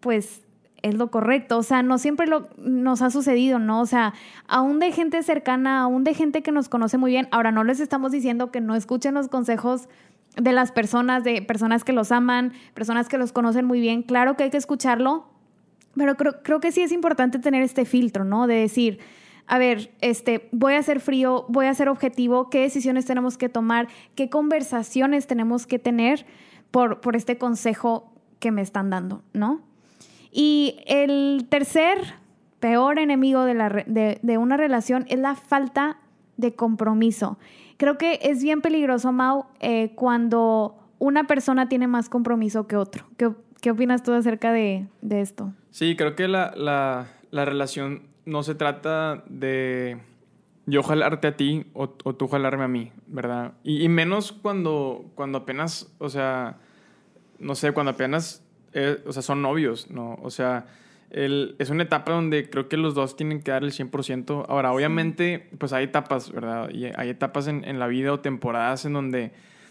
pues 0.00 0.43
es 0.84 0.94
lo 0.94 1.10
correcto. 1.10 1.56
O 1.56 1.62
sea, 1.62 1.82
no 1.82 1.96
siempre 1.96 2.26
lo, 2.26 2.48
nos 2.58 3.00
ha 3.00 3.10
sucedido, 3.10 3.58
¿no? 3.58 3.80
O 3.80 3.86
sea, 3.86 4.12
aún 4.46 4.78
de 4.78 4.92
gente 4.92 5.22
cercana, 5.22 5.80
aún 5.80 6.04
de 6.04 6.12
gente 6.12 6.42
que 6.42 6.52
nos 6.52 6.68
conoce 6.68 6.98
muy 6.98 7.10
bien. 7.10 7.26
Ahora, 7.30 7.50
no 7.50 7.64
les 7.64 7.80
estamos 7.80 8.12
diciendo 8.12 8.50
que 8.50 8.60
no 8.60 8.74
escuchen 8.74 9.14
los 9.14 9.28
consejos 9.28 9.88
de 10.36 10.52
las 10.52 10.72
personas, 10.72 11.24
de 11.24 11.40
personas 11.40 11.84
que 11.84 11.94
los 11.94 12.12
aman, 12.12 12.52
personas 12.74 13.08
que 13.08 13.16
los 13.16 13.32
conocen 13.32 13.64
muy 13.64 13.80
bien. 13.80 14.02
Claro 14.02 14.36
que 14.36 14.44
hay 14.44 14.50
que 14.50 14.58
escucharlo, 14.58 15.24
pero 15.96 16.16
creo, 16.16 16.42
creo 16.42 16.60
que 16.60 16.70
sí 16.70 16.82
es 16.82 16.92
importante 16.92 17.38
tener 17.38 17.62
este 17.62 17.86
filtro, 17.86 18.24
¿no? 18.24 18.46
De 18.46 18.56
decir, 18.56 18.98
a 19.46 19.56
ver, 19.56 19.90
este, 20.02 20.50
voy 20.52 20.74
a 20.74 20.82
ser 20.82 21.00
frío, 21.00 21.46
voy 21.48 21.64
a 21.64 21.74
ser 21.74 21.88
objetivo, 21.88 22.50
qué 22.50 22.60
decisiones 22.60 23.06
tenemos 23.06 23.38
que 23.38 23.48
tomar, 23.48 23.88
qué 24.16 24.28
conversaciones 24.28 25.26
tenemos 25.26 25.66
que 25.66 25.78
tener 25.78 26.26
por, 26.70 27.00
por 27.00 27.16
este 27.16 27.38
consejo 27.38 28.12
que 28.38 28.50
me 28.50 28.60
están 28.60 28.90
dando, 28.90 29.22
¿no? 29.32 29.62
Y 30.36 30.80
el 30.86 31.46
tercer 31.48 31.98
peor 32.58 32.98
enemigo 32.98 33.44
de, 33.44 34.36
una 34.36 34.56
relación 34.56 35.06
es 35.08 35.20
la 35.20 35.36
falta 35.36 35.98
de 36.36 36.54
compromiso. 36.54 37.38
Creo 37.76 37.98
que 37.98 38.18
es 38.20 38.42
bien 38.42 38.60
peligroso, 38.60 39.12
Mau, 39.12 39.46
eh, 39.60 39.92
cuando 39.94 40.76
una 40.98 41.28
persona 41.28 41.68
tiene 41.68 41.86
más 41.86 42.08
compromiso 42.08 42.66
que 42.66 42.76
otro. 42.76 43.06
¿Qué, 43.16 43.70
opinas 43.70 44.02
tú 44.02 44.12
acerca 44.12 44.50
de, 44.52 44.88
esto? 45.08 45.52
Sí, 45.70 45.94
creo 45.94 46.16
que 46.16 46.26
la, 46.26 46.52
la, 46.56 47.06
la, 47.30 47.44
relación 47.44 48.02
no 48.26 48.42
se 48.42 48.56
trata 48.56 49.22
de 49.28 49.98
yo 50.66 50.82
jalarte 50.82 51.28
a 51.28 51.36
ti 51.36 51.66
o, 51.74 51.94
o 52.02 52.14
tú 52.16 52.26
jalarme 52.26 52.64
a 52.64 52.68
mí, 52.68 52.90
¿verdad? 53.06 53.52
Y, 53.62 53.84
y, 53.84 53.88
menos 53.88 54.32
cuando, 54.32 55.04
cuando 55.14 55.38
apenas, 55.38 55.94
o 55.98 56.08
sea, 56.08 56.56
no 57.38 57.54
sé, 57.54 57.72
cuando 57.72 57.92
apenas, 57.92 58.43
eh, 58.74 59.02
o 59.06 59.12
sea, 59.12 59.22
son 59.22 59.40
novios, 59.42 59.90
¿no? 59.90 60.18
O 60.22 60.30
sea, 60.30 60.66
el, 61.10 61.54
es 61.58 61.70
una 61.70 61.84
etapa 61.84 62.12
donde 62.12 62.50
creo 62.50 62.68
que 62.68 62.76
los 62.76 62.94
dos 62.94 63.16
tienen 63.16 63.40
que 63.40 63.52
dar 63.52 63.62
el 63.62 63.70
100%. 63.70 64.46
Ahora, 64.48 64.72
obviamente, 64.72 65.48
pues 65.58 65.72
hay 65.72 65.84
etapas, 65.84 66.32
¿verdad? 66.32 66.70
Y 66.70 66.86
hay 66.86 67.08
etapas 67.08 67.46
en, 67.46 67.64
en, 67.64 67.78
la 67.78 67.86
vida 67.86 68.12
o 68.12 68.20
temporadas 68.20 68.84
en 68.84 68.94
donde, 68.94 69.30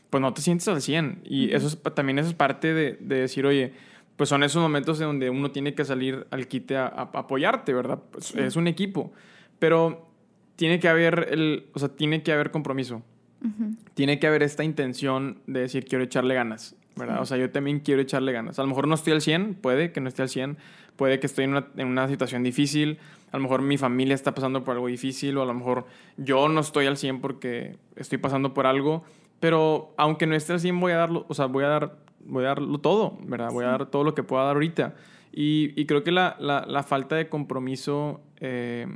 pues 0.10 0.22
no 0.22 0.34
te 0.34 0.42
sientes 0.42 0.68
al 0.70 0.82
100. 0.82 1.22
Y 1.26 1.54
eso 1.54 1.68
es, 1.68 1.78
también 1.94 2.18
eso 2.18 2.30
es 2.30 2.34
parte 2.34 2.74
de, 2.74 2.94
de, 2.94 3.16
decir, 3.20 3.46
oye, 3.46 3.74
pues 4.16 4.30
son 4.30 4.42
esos 4.44 4.62
momentos 4.62 5.02
en 5.02 5.08
donde 5.08 5.30
uno 5.30 5.52
tiene 5.52 5.76
que 5.76 5.84
salir 5.84 6.26
al 6.32 6.48
quite 6.48 6.78
a, 6.78 6.86
a 6.86 7.02
apoyarte, 7.02 7.74
¿verdad? 7.74 8.00
Pues 8.12 8.28
sí. 8.28 8.40
Es 8.40 8.56
un 8.56 8.68
equipo. 8.68 9.12
Pero 9.60 10.08
tiene 10.56 10.80
que 10.80 10.88
haber, 10.88 11.28
el, 11.32 11.68
o 11.74 11.80
sea, 11.80 11.90
tiene 11.90 12.24
que 12.24 12.32
haber 12.32 12.52
compromiso. 12.52 13.02
Uh 13.44 13.48
-huh. 13.48 13.78
Tiene 13.96 14.18
que 14.20 14.28
haber 14.28 14.44
esta 14.44 14.64
intención 14.64 15.40
de 15.46 15.62
decir, 15.62 15.84
quiero 15.84 16.06
echarle 16.06 16.36
ganas. 16.36 16.78
¿Verdad? 16.96 17.22
O 17.22 17.26
sea, 17.26 17.38
yo 17.38 17.50
también 17.52 17.80
quiero 17.80 18.02
echarle 18.02 18.32
ganas. 18.32 18.60
A 18.60 18.62
lo 18.62 18.68
mejor 18.68 18.88
no 18.88 18.96
estoy 18.96 19.14
al 19.14 19.22
100, 19.22 19.56
puede 19.56 19.92
que 19.92 20.02
no 20.02 20.10
esté 20.10 20.22
al 20.22 20.30
100, 20.30 20.58
puede 20.96 21.20
que 21.20 21.28
estoy 21.28 21.46
en 21.46 21.52
una, 21.52 21.68
en 21.78 21.88
una, 21.88 22.08
situación 22.08 22.44
difícil, 22.44 23.00
a 23.32 23.38
lo 23.38 23.44
mejor 23.44 23.62
mi 23.62 23.78
familia 23.78 24.14
está 24.14 24.34
pasando 24.36 24.64
por 24.64 24.76
algo 24.76 24.88
difícil, 24.88 25.38
o 25.38 25.42
a 25.42 25.46
lo 25.46 25.54
mejor 25.54 25.86
yo 26.18 26.48
no 26.50 26.62
estoy 26.62 26.86
al 26.86 26.98
100 26.98 27.22
porque 27.22 27.78
estoy 27.96 28.18
pasando 28.20 28.54
por 28.54 28.68
algo, 28.68 29.04
pero 29.40 29.94
aunque 29.98 30.28
no 30.28 30.36
esté 30.36 30.54
al 30.54 30.60
100 30.60 30.80
voy 30.80 30.92
a 30.92 30.98
darlo, 30.98 31.26
o 31.28 31.34
sea, 31.34 31.48
voy 31.48 31.64
a 31.64 31.68
dar, 31.68 31.98
voy 32.26 32.46
a 32.46 32.50
darlo 32.50 32.78
todo, 32.80 33.18
¿verdad? 33.24 33.50
Voy 33.52 33.64
sí. 33.64 33.68
a 33.68 33.72
dar 33.72 33.86
todo 33.88 34.04
lo 34.04 34.14
que 34.14 34.24
pueda 34.24 34.44
dar 34.44 34.56
ahorita. 34.56 34.96
Y, 35.32 35.74
y 35.76 35.86
creo 35.88 36.04
que 36.04 36.12
la, 36.12 36.36
la, 36.40 36.64
la, 36.68 36.84
falta 36.84 37.16
de 37.16 37.28
compromiso 37.28 38.22
eh, 38.40 38.88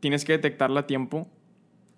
tienes 0.00 0.24
que 0.24 0.32
detectarla 0.32 0.80
a 0.80 0.86
tiempo, 0.86 1.28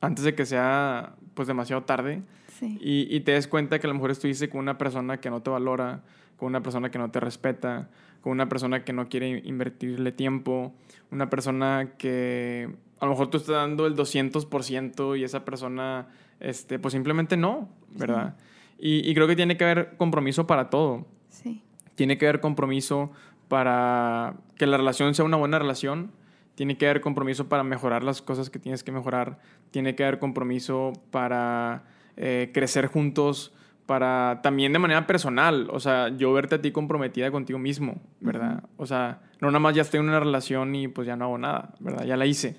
antes 0.00 0.24
de 0.24 0.34
que 0.34 0.44
sea 0.44 1.14
pues 1.34 1.48
demasiado 1.48 1.84
tarde. 1.84 2.22
Sí. 2.66 2.78
Y, 2.80 3.14
y, 3.14 3.20
te 3.20 3.32
des 3.32 3.48
cuenta 3.48 3.78
que 3.78 3.86
a 3.86 3.88
lo 3.88 3.94
mejor 3.94 4.10
estuviste 4.10 4.48
con 4.48 4.60
una 4.60 4.78
persona 4.78 5.18
que 5.18 5.30
no 5.30 5.42
te 5.42 5.50
valora, 5.50 6.02
con 6.36 6.48
una 6.48 6.62
persona 6.62 6.90
que 6.90 6.98
no 6.98 7.10
te 7.10 7.20
respeta, 7.20 7.88
con 8.20 8.32
una 8.32 8.48
persona 8.48 8.84
que 8.84 8.92
no 8.92 9.08
quiere 9.08 9.42
invertirle 9.44 10.12
tiempo, 10.12 10.72
una 11.10 11.28
persona 11.28 11.90
que 11.98 12.70
a 12.98 13.04
lo 13.04 13.12
mejor 13.12 13.28
tú 13.28 13.36
estás 13.36 13.54
dando 13.54 13.86
el 13.86 13.96
200% 13.96 15.18
y 15.18 15.24
esa 15.24 15.44
persona, 15.44 16.08
este, 16.40 16.78
pues 16.78 16.92
simplemente 16.92 17.36
no, 17.36 17.68
¿verdad? 17.90 18.34
Sí. 18.78 19.02
Y, 19.04 19.10
y, 19.10 19.14
creo 19.14 19.26
que 19.26 19.36
tiene 19.36 19.56
que 19.56 19.64
haber 19.64 19.96
compromiso 19.96 20.46
para 20.46 20.70
todo. 20.70 21.06
Sí. 21.28 21.62
Tiene 21.96 22.18
que 22.18 22.26
haber 22.26 22.40
compromiso 22.40 23.12
para 23.48 24.36
que 24.56 24.66
la 24.66 24.76
relación 24.76 25.14
sea 25.14 25.24
una 25.24 25.36
buena 25.36 25.58
relación. 25.58 26.10
Tiene 26.54 26.78
que 26.78 26.86
haber 26.86 27.00
compromiso 27.00 27.48
para 27.48 27.62
mejorar 27.62 28.04
las 28.04 28.22
cosas 28.22 28.48
que 28.48 28.58
tienes 28.58 28.82
que 28.84 28.92
mejorar. 28.92 29.38
Tiene 29.70 29.94
que 29.94 30.04
haber 30.04 30.18
compromiso 30.18 30.92
para 31.10 31.84
eh, 32.16 32.50
crecer 32.52 32.86
juntos, 32.86 33.52
para 33.86 34.40
también 34.42 34.72
de 34.72 34.78
manera 34.78 35.06
personal, 35.06 35.68
o 35.70 35.78
sea, 35.78 36.08
yo 36.08 36.32
verte 36.32 36.54
a 36.54 36.62
ti 36.62 36.72
comprometida 36.72 37.30
contigo 37.30 37.58
mismo, 37.58 38.00
¿verdad? 38.20 38.54
Uh 38.54 38.66
-huh. 38.66 38.68
O 38.78 38.86
sea, 38.86 39.20
no 39.40 39.48
nada 39.48 39.58
más 39.60 39.74
ya 39.74 39.82
estoy 39.82 40.00
en 40.00 40.08
una 40.08 40.20
relación 40.20 40.74
y 40.74 40.88
pues 40.88 41.06
ya 41.06 41.16
no 41.16 41.26
hago 41.26 41.38
nada, 41.38 41.74
¿verdad? 41.80 42.04
Ya 42.06 42.16
la 42.16 42.24
hice. 42.24 42.56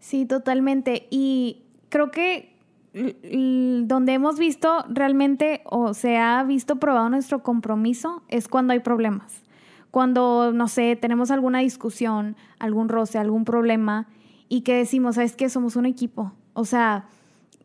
Sí, 0.00 0.26
totalmente. 0.26 1.06
Y 1.10 1.62
creo 1.88 2.10
que 2.10 2.56
donde 2.92 4.14
hemos 4.14 4.38
visto 4.38 4.84
realmente 4.88 5.60
o 5.66 5.92
se 5.92 6.16
ha 6.16 6.42
visto 6.44 6.76
probado 6.76 7.10
nuestro 7.10 7.42
compromiso 7.42 8.22
es 8.28 8.48
cuando 8.48 8.72
hay 8.72 8.80
problemas. 8.80 9.42
Cuando, 9.90 10.52
no 10.52 10.66
sé, 10.66 10.96
tenemos 10.96 11.30
alguna 11.30 11.58
discusión, 11.60 12.36
algún 12.58 12.88
roce, 12.88 13.18
algún 13.18 13.44
problema 13.44 14.06
y 14.48 14.62
que 14.62 14.74
decimos, 14.74 15.16
¿sabes 15.16 15.36
qué? 15.36 15.48
Somos 15.48 15.76
un 15.76 15.86
equipo. 15.86 16.32
O 16.54 16.64
sea, 16.64 17.06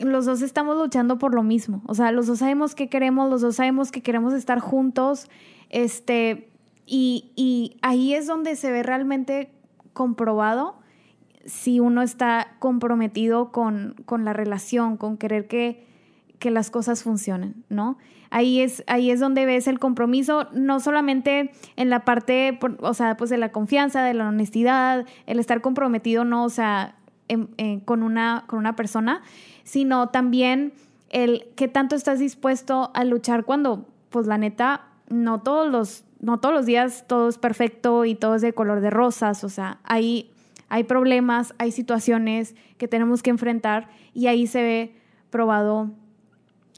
los 0.03 0.25
dos 0.25 0.41
estamos 0.41 0.77
luchando 0.77 1.17
por 1.17 1.33
lo 1.33 1.43
mismo. 1.43 1.81
O 1.87 1.93
sea, 1.93 2.11
los 2.11 2.27
dos 2.27 2.39
sabemos 2.39 2.75
qué 2.75 2.89
queremos, 2.89 3.29
los 3.29 3.41
dos 3.41 3.55
sabemos 3.55 3.91
que 3.91 4.01
queremos 4.01 4.33
estar 4.33 4.59
juntos. 4.59 5.29
Este, 5.69 6.49
y, 6.85 7.31
y 7.35 7.77
ahí 7.81 8.13
es 8.13 8.27
donde 8.27 8.55
se 8.55 8.71
ve 8.71 8.83
realmente 8.83 9.51
comprobado 9.93 10.81
si 11.45 11.79
uno 11.79 12.01
está 12.01 12.55
comprometido 12.59 13.51
con, 13.51 13.95
con 14.05 14.25
la 14.25 14.33
relación, 14.33 14.97
con 14.97 15.17
querer 15.17 15.47
que, 15.47 15.85
que 16.39 16.51
las 16.51 16.69
cosas 16.69 17.03
funcionen, 17.03 17.63
¿no? 17.69 17.97
Ahí 18.29 18.61
es, 18.61 18.83
ahí 18.87 19.11
es 19.11 19.19
donde 19.19 19.45
ves 19.45 19.67
el 19.67 19.77
compromiso, 19.77 20.47
no 20.53 20.79
solamente 20.79 21.51
en 21.75 21.89
la 21.89 22.05
parte, 22.05 22.57
o 22.79 22.93
sea, 22.93 23.17
pues 23.17 23.29
de 23.29 23.37
la 23.37 23.51
confianza, 23.51 24.03
de 24.03 24.13
la 24.13 24.29
honestidad, 24.29 25.05
el 25.25 25.39
estar 25.39 25.61
comprometido, 25.61 26.23
no, 26.23 26.45
o 26.45 26.49
sea, 26.49 26.95
en, 27.31 27.49
en, 27.57 27.79
con, 27.79 28.03
una, 28.03 28.43
con 28.47 28.59
una 28.59 28.75
persona, 28.75 29.21
sino 29.63 30.09
también 30.09 30.73
el 31.09 31.47
qué 31.55 31.67
tanto 31.67 31.95
estás 31.95 32.19
dispuesto 32.19 32.91
a 32.93 33.03
luchar 33.03 33.45
cuando, 33.45 33.87
pues 34.09 34.27
la 34.27 34.37
neta, 34.37 34.87
no 35.09 35.41
todos 35.41 35.69
los, 35.69 36.03
no 36.19 36.39
todos 36.39 36.53
los 36.53 36.65
días 36.65 37.05
todo 37.07 37.29
es 37.29 37.37
perfecto 37.37 38.05
y 38.05 38.15
todo 38.15 38.35
es 38.35 38.41
de 38.41 38.53
color 38.53 38.81
de 38.81 38.89
rosas, 38.89 39.43
o 39.43 39.49
sea, 39.49 39.79
hay, 39.83 40.31
hay 40.69 40.83
problemas, 40.83 41.53
hay 41.57 41.71
situaciones 41.71 42.55
que 42.77 42.87
tenemos 42.87 43.23
que 43.23 43.29
enfrentar 43.29 43.89
y 44.13 44.27
ahí 44.27 44.47
se 44.47 44.61
ve 44.61 44.95
probado 45.29 45.91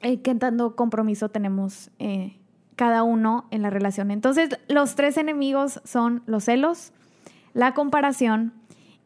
eh, 0.02 0.22
qué 0.22 0.36
tanto 0.36 0.76
compromiso 0.76 1.30
tenemos 1.30 1.90
eh, 2.00 2.38
cada 2.76 3.04
uno 3.04 3.46
en 3.52 3.62
la 3.62 3.70
relación. 3.70 4.12
Entonces, 4.12 4.50
los 4.68 4.96
tres 4.96 5.18
enemigos 5.18 5.80
son 5.86 6.24
los 6.26 6.46
celos, 6.46 6.92
la 7.54 7.74
comparación 7.74 8.52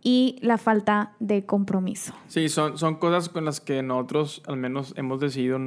y 0.04 0.38
la 0.42 0.58
falta 0.58 1.14
de 1.20 1.46
compromiso. 1.46 2.14
Sí, 2.28 2.50
son, 2.50 2.78
son 2.78 2.96
cosas 2.96 3.30
con 3.30 3.46
las 3.46 3.60
que 3.60 3.82
nosotros 3.84 4.42
al 4.48 4.58
menos 4.58 4.94
hemos 4.98 5.20
decidido, 5.20 5.60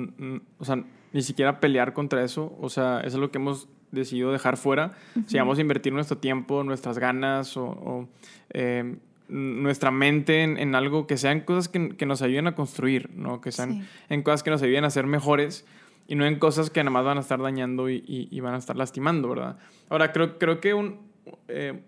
o 0.59 0.64
sea, 0.64 0.85
ni 1.12 1.22
siquiera 1.22 1.61
pelear 1.61 1.93
contra 1.93 2.24
eso, 2.24 2.57
o 2.61 2.68
sea, 2.68 3.01
eso 3.01 3.16
es 3.16 3.20
lo 3.20 3.31
que 3.31 3.39
hemos 3.39 3.68
decidido 3.91 4.33
dejar 4.33 4.57
fuera. 4.57 4.93
Uh 5.14 5.20
-huh. 5.20 5.24
Si 5.26 5.39
vamos 5.39 5.59
a 5.59 5.61
invertir 5.61 5.93
nuestro 5.93 6.18
tiempo, 6.18 6.62
nuestras 6.62 6.99
ganas 6.99 7.57
o, 7.57 7.64
o 7.64 8.09
eh, 8.51 8.97
nuestra 9.28 9.91
mente 9.91 10.43
en, 10.43 10.59
en, 10.59 10.74
algo 10.74 11.07
que 11.07 11.16
sean 11.16 11.41
cosas 11.41 11.68
que, 11.68 11.97
que, 11.97 12.07
nos 12.07 12.22
ayuden 12.22 12.47
a 12.49 12.55
construir, 12.55 13.11
¿no? 13.14 13.41
Que 13.41 13.53
sean 13.53 13.72
sí. 13.72 13.89
en 14.09 14.22
cosas 14.22 14.43
que 14.43 14.51
nos 14.51 14.62
ayuden 14.62 14.85
a 14.85 14.91
ser 14.91 15.07
mejores 15.07 15.66
y 16.09 16.16
no 16.16 16.26
en 16.26 16.39
cosas 16.39 16.70
que 16.70 16.81
nada 16.83 16.91
más 16.91 17.05
van 17.05 17.18
a 17.18 17.20
estar 17.20 17.41
dañando 17.41 17.89
y, 17.89 18.03
y, 18.07 18.28
y 18.31 18.41
van 18.41 18.55
a 18.55 18.59
estar 18.59 18.76
lastimando, 18.76 19.28
¿verdad? 19.28 19.59
Ahora, 19.89 20.12
creo, 20.12 20.39
creo 20.39 20.61
que 20.61 20.74
un, 20.74 20.99
eh, 21.47 21.81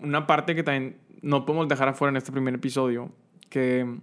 una 0.00 0.26
parte 0.26 0.54
que 0.54 0.62
también 0.62 0.96
no 1.26 1.44
podemos 1.44 1.66
dejar 1.66 1.88
afuera 1.88 2.10
en 2.10 2.16
este 2.16 2.30
primer 2.30 2.54
episodio, 2.54 3.10
que, 3.50 3.98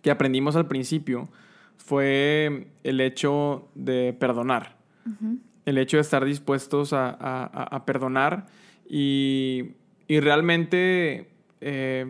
que 0.00 0.10
aprendimos 0.10 0.56
al 0.56 0.66
principio, 0.66 1.28
fue 1.76 2.68
el 2.82 3.00
hecho 3.00 3.68
de 3.74 4.14
perdonar. 4.18 4.76
Uh 5.04 5.10
-huh. 5.10 5.38
El 5.66 5.76
hecho 5.76 5.98
de 5.98 6.00
estar 6.00 6.24
dispuestos 6.24 6.94
a, 6.94 7.10
a, 7.10 7.44
a 7.44 7.84
perdonar 7.84 8.46
y, 8.88 9.72
y 10.08 10.20
realmente 10.20 11.28
eh, 11.60 12.06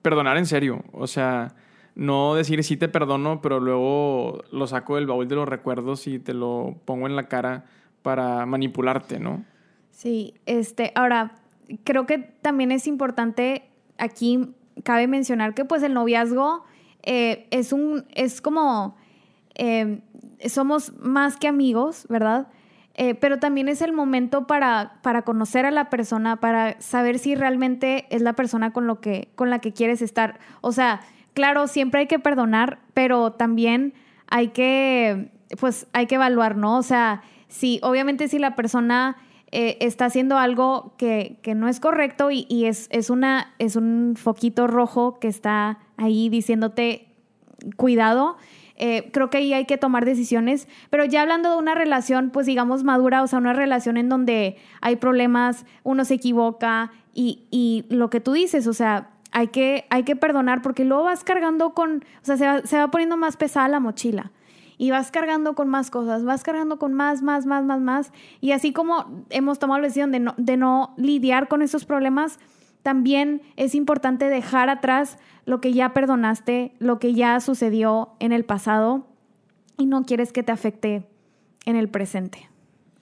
perdonar 0.00 0.38
en 0.38 0.46
serio. 0.46 0.84
O 0.92 1.06
sea, 1.06 1.54
no 1.94 2.34
decir 2.34 2.64
sí 2.64 2.78
te 2.78 2.88
perdono, 2.88 3.42
pero 3.42 3.60
luego 3.60 4.42
lo 4.50 4.66
saco 4.66 4.96
del 4.96 5.06
baúl 5.06 5.28
de 5.28 5.34
los 5.34 5.48
recuerdos 5.48 6.06
y 6.06 6.18
te 6.18 6.32
lo 6.32 6.80
pongo 6.86 7.06
en 7.06 7.14
la 7.14 7.28
cara 7.28 7.66
para 8.02 8.46
manipularte, 8.46 9.18
¿no? 9.20 9.44
Sí, 9.90 10.34
este, 10.46 10.92
ahora, 10.94 11.34
creo 11.84 12.06
que 12.06 12.18
también 12.18 12.72
es 12.72 12.86
importante 12.86 13.70
aquí, 13.98 14.54
cabe 14.84 15.06
mencionar 15.06 15.54
que 15.54 15.64
pues 15.64 15.82
el 15.82 15.94
noviazgo 15.94 16.64
eh, 17.02 17.46
es 17.50 17.72
un, 17.72 18.04
es 18.14 18.40
como, 18.40 18.96
eh, 19.54 20.00
somos 20.46 20.92
más 20.98 21.36
que 21.36 21.48
amigos, 21.48 22.06
¿verdad? 22.08 22.48
Eh, 22.94 23.14
pero 23.14 23.38
también 23.38 23.68
es 23.68 23.80
el 23.80 23.92
momento 23.92 24.48
para, 24.48 24.98
para 25.02 25.22
conocer 25.22 25.64
a 25.66 25.70
la 25.70 25.88
persona, 25.88 26.36
para 26.36 26.80
saber 26.80 27.20
si 27.20 27.36
realmente 27.36 28.06
es 28.10 28.22
la 28.22 28.32
persona 28.32 28.72
con, 28.72 28.88
lo 28.88 29.00
que, 29.00 29.30
con 29.36 29.50
la 29.50 29.60
que 29.60 29.72
quieres 29.72 30.02
estar. 30.02 30.40
O 30.62 30.72
sea, 30.72 31.00
claro, 31.32 31.68
siempre 31.68 32.00
hay 32.00 32.06
que 32.08 32.18
perdonar, 32.18 32.80
pero 32.94 33.32
también 33.32 33.94
hay 34.26 34.48
que, 34.48 35.30
pues, 35.60 35.86
hay 35.92 36.06
que 36.06 36.16
evaluar, 36.16 36.56
¿no? 36.56 36.76
O 36.76 36.82
sea, 36.82 37.22
si, 37.46 37.78
obviamente 37.84 38.26
si 38.26 38.40
la 38.40 38.56
persona 38.56 39.16
eh, 39.50 39.78
está 39.80 40.06
haciendo 40.06 40.36
algo 40.36 40.94
que, 40.98 41.38
que 41.42 41.54
no 41.54 41.68
es 41.68 41.80
correcto 41.80 42.30
y, 42.30 42.46
y 42.50 42.66
es, 42.66 42.88
es, 42.90 43.08
una, 43.08 43.54
es 43.58 43.76
un 43.76 44.14
foquito 44.16 44.66
rojo 44.66 45.18
que 45.18 45.28
está 45.28 45.78
ahí 45.96 46.28
diciéndote, 46.28 47.06
cuidado, 47.76 48.36
eh, 48.76 49.10
creo 49.10 49.30
que 49.30 49.38
ahí 49.38 49.54
hay 49.54 49.64
que 49.64 49.78
tomar 49.78 50.04
decisiones, 50.04 50.68
pero 50.90 51.04
ya 51.04 51.22
hablando 51.22 51.50
de 51.50 51.56
una 51.56 51.74
relación, 51.74 52.30
pues 52.30 52.46
digamos 52.46 52.84
madura, 52.84 53.22
o 53.22 53.26
sea, 53.26 53.38
una 53.38 53.54
relación 53.54 53.96
en 53.96 54.08
donde 54.08 54.56
hay 54.80 54.96
problemas, 54.96 55.64
uno 55.82 56.04
se 56.04 56.14
equivoca 56.14 56.92
y, 57.14 57.46
y 57.50 57.86
lo 57.88 58.10
que 58.10 58.20
tú 58.20 58.32
dices, 58.32 58.66
o 58.66 58.74
sea, 58.74 59.10
hay 59.32 59.48
que, 59.48 59.86
hay 59.88 60.04
que 60.04 60.14
perdonar 60.14 60.62
porque 60.62 60.84
luego 60.84 61.04
vas 61.04 61.24
cargando 61.24 61.74
con, 61.74 62.04
o 62.22 62.24
sea, 62.24 62.36
se 62.36 62.46
va, 62.46 62.60
se 62.62 62.78
va 62.78 62.90
poniendo 62.90 63.16
más 63.16 63.36
pesada 63.36 63.66
la 63.68 63.80
mochila 63.80 64.30
y 64.78 64.92
vas 64.92 65.10
cargando 65.10 65.54
con 65.54 65.68
más 65.68 65.90
cosas, 65.90 66.24
vas 66.24 66.44
cargando 66.44 66.78
con 66.78 66.94
más, 66.94 67.20
más, 67.20 67.44
más, 67.44 67.64
más, 67.64 67.80
más. 67.80 68.12
Y 68.40 68.52
así 68.52 68.72
como 68.72 69.24
hemos 69.28 69.58
tomado 69.58 69.80
la 69.80 69.88
decisión 69.88 70.12
de 70.12 70.20
no, 70.20 70.34
de 70.38 70.56
no 70.56 70.94
lidiar 70.96 71.48
con 71.48 71.60
esos 71.60 71.84
problemas, 71.84 72.38
también 72.82 73.42
es 73.56 73.74
importante 73.74 74.30
dejar 74.30 74.70
atrás 74.70 75.18
lo 75.44 75.60
que 75.60 75.72
ya 75.72 75.92
perdonaste, 75.92 76.72
lo 76.78 77.00
que 77.00 77.12
ya 77.12 77.40
sucedió 77.40 78.10
en 78.20 78.32
el 78.32 78.44
pasado 78.44 79.06
y 79.76 79.86
no 79.86 80.04
quieres 80.04 80.32
que 80.32 80.44
te 80.44 80.52
afecte 80.52 81.06
en 81.66 81.76
el 81.76 81.88
presente, 81.88 82.48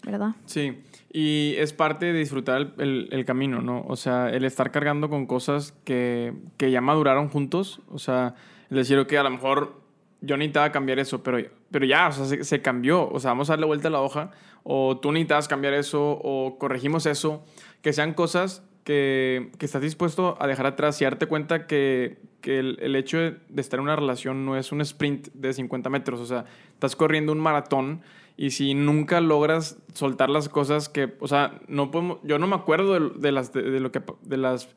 ¿verdad? 0.02 0.34
Sí, 0.46 0.78
y 1.12 1.54
es 1.58 1.72
parte 1.72 2.06
de 2.06 2.18
disfrutar 2.18 2.74
el, 2.78 3.08
el, 3.10 3.24
camino, 3.24 3.60
¿no? 3.60 3.84
O 3.86 3.96
sea, 3.96 4.30
el 4.30 4.44
estar 4.44 4.70
cargando 4.70 5.08
con 5.08 5.26
cosas 5.26 5.72
que, 5.84 6.34
que 6.56 6.70
ya 6.70 6.80
maduraron 6.80 7.28
juntos, 7.28 7.80
o 7.88 7.98
sea, 7.98 8.34
el 8.70 8.78
decir, 8.78 8.98
ok, 8.98 9.12
a 9.12 9.22
lo 9.22 9.30
mejor 9.30 9.80
yo 10.20 10.36
necesitaba 10.36 10.72
cambiar 10.72 10.98
eso, 10.98 11.22
pero, 11.22 11.38
pero 11.70 11.84
ya, 11.84 12.08
o 12.08 12.12
sea, 12.12 12.24
se, 12.24 12.44
se, 12.44 12.62
cambió, 12.62 13.08
o 13.08 13.20
sea, 13.20 13.30
vamos 13.30 13.50
a 13.50 13.54
darle 13.54 13.66
vuelta 13.66 13.88
a 13.88 13.90
la 13.90 14.00
hoja, 14.00 14.30
o 14.62 14.98
tú 14.98 15.12
necesitabas 15.12 15.48
cambiar 15.48 15.74
eso, 15.74 16.18
o 16.22 16.58
corregimos 16.58 17.06
eso, 17.06 17.44
que 17.82 17.92
sean 17.92 18.14
cosas 18.14 18.62
que, 18.86 19.50
que 19.58 19.66
estás 19.66 19.82
dispuesto 19.82 20.36
a 20.40 20.46
dejar 20.46 20.66
atrás 20.66 21.00
y 21.00 21.04
darte 21.04 21.26
cuenta 21.26 21.66
que, 21.66 22.18
que 22.40 22.60
el, 22.60 22.78
el, 22.80 22.94
hecho 22.94 23.18
de, 23.18 23.36
de, 23.48 23.60
estar 23.60 23.80
en 23.80 23.84
una 23.84 23.96
relación 23.96 24.46
no 24.46 24.56
es 24.56 24.70
un 24.70 24.80
sprint 24.80 25.28
de 25.34 25.52
50 25.52 25.90
metros, 25.90 26.20
o 26.20 26.26
sea, 26.26 26.44
estás 26.72 26.94
corriendo 26.94 27.32
un 27.32 27.40
maratón 27.40 28.02
y 28.36 28.50
si 28.50 28.74
nunca 28.74 29.20
logras 29.20 29.78
soltar 29.92 30.30
las 30.30 30.48
cosas 30.48 30.88
que, 30.88 31.14
o 31.18 31.26
sea, 31.26 31.60
no 31.66 31.90
podemos, 31.90 32.18
yo 32.22 32.38
no 32.38 32.46
me 32.46 32.54
acuerdo 32.54 32.94
de, 32.94 33.18
de 33.18 33.32
las, 33.32 33.52
de, 33.52 33.62
de, 33.62 33.80
lo 33.80 33.90
que, 33.90 34.02
de 34.22 34.36
las 34.36 34.68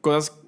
cosas 0.00 0.40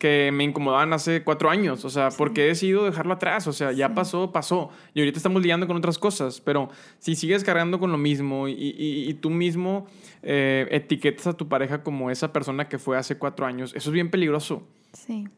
que 0.00 0.30
me 0.32 0.44
incomodaban 0.44 0.94
hace 0.94 1.22
cuatro 1.22 1.50
años, 1.50 1.84
o 1.84 1.90
sea, 1.90 2.10
sí. 2.10 2.16
porque 2.16 2.44
he 2.44 2.46
decidido 2.46 2.86
dejarlo 2.86 3.12
atrás, 3.12 3.46
o 3.46 3.52
sea, 3.52 3.70
ya 3.70 3.88
sí. 3.88 3.92
pasó, 3.94 4.32
pasó, 4.32 4.70
y 4.94 5.00
ahorita 5.00 5.18
estamos 5.18 5.42
lidiando 5.42 5.66
con 5.66 5.76
otras 5.76 5.98
cosas, 5.98 6.40
pero 6.40 6.70
si 6.98 7.14
sigues 7.14 7.44
cargando 7.44 7.78
con 7.78 7.92
lo 7.92 7.98
mismo 7.98 8.48
y, 8.48 8.52
y, 8.54 9.10
y 9.10 9.14
tú 9.14 9.28
mismo 9.28 9.86
eh, 10.22 10.66
etiquetas 10.70 11.26
a 11.26 11.34
tu 11.34 11.48
pareja 11.48 11.82
como 11.82 12.10
esa 12.10 12.32
persona 12.32 12.66
que 12.66 12.78
fue 12.78 12.96
hace 12.96 13.18
cuatro 13.18 13.44
años, 13.44 13.74
eso 13.76 13.90
es 13.90 13.92
bien 13.92 14.10
peligroso. 14.10 14.62
Sí. 14.94 15.28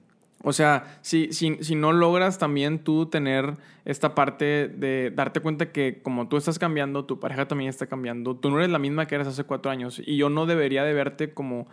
O 0.44 0.52
sea, 0.52 0.98
si, 1.02 1.32
si, 1.32 1.56
si, 1.60 1.74
no 1.74 1.92
logras 1.92 2.38
también 2.38 2.78
tú 2.78 3.06
tener 3.06 3.56
esta 3.84 4.14
parte 4.14 4.68
de 4.68 5.12
darte 5.14 5.40
cuenta 5.40 5.72
que 5.72 6.00
como 6.02 6.28
tú 6.28 6.36
estás 6.36 6.60
cambiando, 6.60 7.04
tu 7.04 7.18
pareja 7.18 7.48
también 7.48 7.68
está 7.68 7.86
cambiando, 7.86 8.36
tú 8.36 8.50
no 8.50 8.58
eres 8.58 8.70
la 8.70 8.78
misma 8.78 9.06
que 9.06 9.16
eras 9.16 9.26
hace 9.26 9.44
cuatro 9.44 9.72
años 9.72 10.00
y 10.04 10.16
yo 10.16 10.30
no 10.30 10.46
debería 10.46 10.84
de 10.84 10.94
verte 10.94 11.32
como 11.32 11.66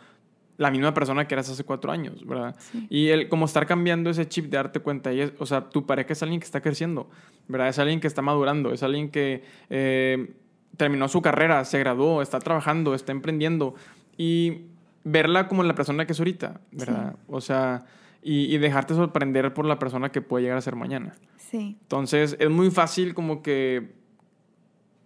la 0.59 0.71
misma 0.71 0.93
persona 0.93 1.25
que 1.25 1.33
eras 1.33 1.49
hace 1.49 1.63
cuatro 1.63 1.89
años, 1.89 2.27
¿verdad? 2.27 2.53
Sí. 2.59 2.85
Y 2.89 3.07
el 3.09 3.29
como 3.29 3.45
estar 3.45 3.65
cambiando 3.65 4.09
ese 4.09 4.27
chip 4.27 4.45
de 4.45 4.57
darte 4.57 4.81
cuenta, 4.81 5.13
y 5.13 5.21
es, 5.21 5.33
o 5.39 5.45
sea, 5.45 5.69
tu 5.69 5.85
pareja 5.85 6.11
es 6.11 6.21
alguien 6.21 6.41
que 6.41 6.45
está 6.45 6.59
creciendo, 6.59 7.09
¿verdad? 7.47 7.69
Es 7.69 7.79
alguien 7.79 8.01
que 8.01 8.07
está 8.07 8.21
madurando, 8.21 8.73
es 8.73 8.83
alguien 8.83 9.09
que 9.09 9.41
eh, 9.69 10.33
terminó 10.75 11.07
su 11.07 11.21
carrera, 11.21 11.63
se 11.63 11.79
graduó, 11.79 12.21
está 12.21 12.39
trabajando, 12.39 12.93
está 12.93 13.13
emprendiendo 13.13 13.73
y 14.17 14.65
verla 15.05 15.47
como 15.47 15.63
la 15.63 15.75
persona 15.75 16.05
que 16.05 16.11
es 16.11 16.19
ahorita, 16.19 16.59
¿verdad? 16.73 17.13
Sí. 17.15 17.23
O 17.29 17.39
sea 17.39 17.85
y, 18.21 18.53
y, 18.53 18.57
dejarte 18.57 18.93
sorprender 18.95 19.53
por 19.53 19.63
la 19.63 19.79
persona 19.79 20.11
que 20.11 20.21
puede 20.21 20.43
llegar 20.43 20.57
a 20.57 20.61
ser 20.61 20.75
mañana. 20.75 21.13
Sí. 21.37 21.77
Entonces, 21.83 22.35
es 22.37 22.49
muy 22.49 22.69
fácil 22.69 23.13
como 23.13 23.41
que 23.41 23.93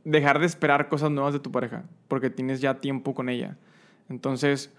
dejar 0.03 0.39
de 0.39 0.47
esperar 0.47 0.89
cosas 0.89 1.11
nuevas 1.11 1.31
de 1.33 1.39
tu 1.39 1.51
pareja, 1.51 1.83
porque 2.07 2.31
tienes 2.31 2.59
ya 2.59 2.81
tiempo 2.81 3.13
con 3.13 3.29
ella. 3.29 3.55
Entonces, 4.09 4.73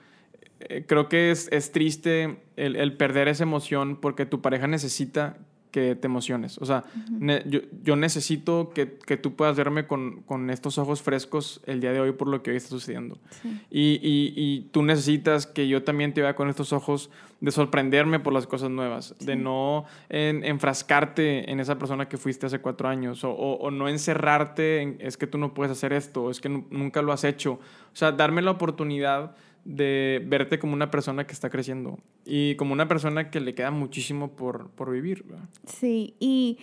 eh, 0.61 0.85
creo 0.87 1.09
que 1.09 1.31
es, 1.31 1.49
es 1.53 1.73
triste 1.73 2.39
el, 2.57 2.77
el, 2.77 2.97
perder 2.97 3.29
esa 3.29 3.43
emoción 3.43 3.97
porque 3.97 4.27
tu 4.27 4.41
pareja 4.41 4.67
necesita 4.67 5.37
que 5.75 5.97
te 5.97 6.07
emociones. 6.07 6.57
O 6.59 6.67
sea, 6.67 6.85
uh 6.87 6.99
-huh. 6.99 7.19
ne 7.19 7.43
yo, 7.47 7.59
yo, 7.83 7.97
necesito 7.97 8.71
que, 8.73 8.97
que, 9.05 9.17
tú 9.17 9.35
puedas 9.35 9.57
verme 9.57 9.89
con, 9.89 10.23
con, 10.23 10.51
estos 10.51 10.79
ojos 10.79 11.03
frescos 11.03 11.61
el 11.67 11.81
día 11.81 11.93
de 11.93 11.99
hoy 11.99 12.13
por 12.13 12.29
lo 12.29 12.45
que 12.45 12.53
hoy 12.53 12.59
está 12.59 12.69
sucediendo. 12.69 13.19
Sí. 13.43 13.61
Y, 13.73 14.01
y, 14.01 14.33
y, 14.37 14.69
tú 14.71 14.85
necesitas 14.85 15.49
que 15.49 15.67
yo 15.67 15.83
también 15.83 16.15
te 16.15 16.23
vea 16.23 16.37
con 16.37 16.49
estos 16.49 16.73
ojos 16.73 17.11
de 17.41 17.51
sorprenderme 17.51 18.21
por 18.21 18.33
las 18.33 18.47
cosas 18.47 18.71
nuevas, 18.71 19.17
sí. 19.19 19.27
de 19.27 19.35
no 19.35 19.85
en, 20.11 20.45
enfrascarte 20.45 21.51
en 21.51 21.59
esa 21.59 21.77
persona 21.77 22.09
que 22.09 22.19
fuiste 22.19 22.47
hace 22.47 22.61
cuatro 22.61 22.89
años 22.89 23.25
o, 23.25 23.33
o, 23.33 23.57
o, 23.57 23.73
no 23.73 23.89
encerrarte 23.89 24.81
en 24.81 24.97
es 25.01 25.17
que 25.17 25.27
tú 25.27 25.39
no 25.39 25.55
puedes 25.55 25.73
hacer 25.73 25.93
esto, 25.93 26.31
es 26.31 26.41
que 26.41 26.51
nunca 26.51 27.03
lo 27.03 27.11
has 27.11 27.25
hecho. 27.25 27.55
O 27.55 27.97
sea, 27.97 28.13
darme 28.13 28.43
la 28.43 28.53
oportunidad 28.53 29.35
de 29.65 30.23
verte 30.27 30.59
como 30.59 30.75
una 30.75 30.91
persona 30.91 31.27
que 31.27 31.33
está 31.33 31.51
creciendo 31.51 31.99
y 32.25 32.55
como 32.57 32.73
una 32.73 32.87
persona 32.87 33.31
que 33.31 33.41
le 33.41 33.55
queda 33.55 33.71
muchísimo 33.71 34.33
por, 34.33 34.71
por 34.71 34.91
vivir. 34.91 35.25
Sí, 35.67 36.15
y 36.21 36.59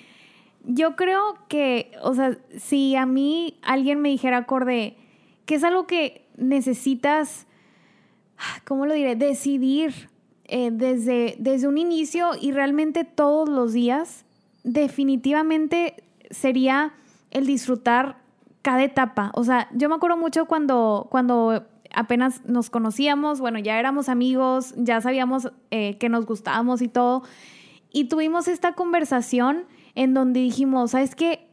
yo 0.64 0.96
creo 0.96 1.36
que, 1.48 1.92
o 2.02 2.14
sea, 2.14 2.38
si 2.58 2.96
a 2.96 3.06
mí 3.06 3.58
alguien 3.64 4.02
me 4.02 4.10
dijera 4.10 4.38
acorde 4.38 4.98
que 5.46 5.56
es 5.56 5.64
algo 5.64 5.88
que 5.88 6.28
necesitas, 6.38 7.48
¿cómo 8.66 8.86
lo 8.86 8.94
diré? 8.94 9.16
Decidir 9.16 10.10
eh, 10.46 10.70
desde, 10.72 11.36
desde 11.40 11.68
un 11.68 11.78
inicio 11.78 12.32
y 12.40 12.52
realmente 12.52 13.04
todos 13.04 13.50
los 13.50 13.74
días, 13.74 14.26
definitivamente 14.64 16.04
sería 16.30 16.94
el 17.32 17.48
disfrutar 17.48 18.18
cada 18.62 18.84
etapa. 18.84 19.32
O 19.34 19.44
sea, 19.44 19.68
yo 19.74 19.90
me 19.90 19.96
acuerdo 19.96 20.18
mucho 20.18 20.46
cuando, 20.46 21.08
cuando 21.10 21.66
apenas 21.96 22.44
nos 22.46 22.70
conocíamos, 22.70 23.40
bueno, 23.40 23.60
ya 23.60 23.80
éramos 23.80 24.10
amigos, 24.10 24.74
ya 24.78 25.02
sabíamos 25.02 25.52
eh, 25.72 25.98
que 25.98 26.10
nos 26.10 26.26
gustábamos 26.26 26.82
y 26.82 26.88
todo. 26.88 27.24
Y 27.92 28.06
tuvimos 28.06 28.48
esta 28.48 28.74
conversación 28.74 29.66
en 29.96 30.14
donde 30.14 30.40
dijimos, 30.40 30.92
¿sabes 30.92 31.16
qué? 31.16 31.48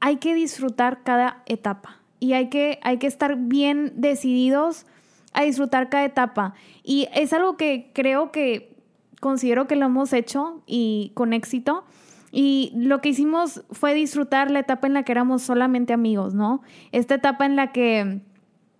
Hay 0.00 0.16
que 0.16 0.34
disfrutar 0.34 1.02
cada 1.04 1.42
etapa 1.46 2.00
y 2.18 2.32
hay 2.32 2.48
que, 2.48 2.78
hay 2.82 2.98
que 2.98 3.06
estar 3.06 3.36
bien 3.36 3.92
decididos 3.96 4.86
a 5.32 5.42
disfrutar 5.42 5.88
cada 5.88 6.04
etapa. 6.04 6.54
Y 6.82 7.08
es 7.14 7.32
algo 7.32 7.56
que 7.56 7.90
creo 7.94 8.32
que 8.32 8.76
considero 9.20 9.66
que 9.66 9.76
lo 9.76 9.86
hemos 9.86 10.12
hecho 10.12 10.62
y 10.66 11.12
con 11.14 11.32
éxito. 11.32 11.84
Y 12.32 12.72
lo 12.74 13.00
que 13.00 13.10
hicimos 13.10 13.62
fue 13.70 13.94
disfrutar 13.94 14.50
la 14.50 14.60
etapa 14.60 14.86
en 14.86 14.94
la 14.94 15.04
que 15.04 15.12
éramos 15.12 15.42
solamente 15.42 15.92
amigos, 15.92 16.34
¿no? 16.34 16.62
Esta 16.90 17.16
etapa 17.16 17.44
en 17.44 17.56
la 17.56 17.72
que 17.72 18.22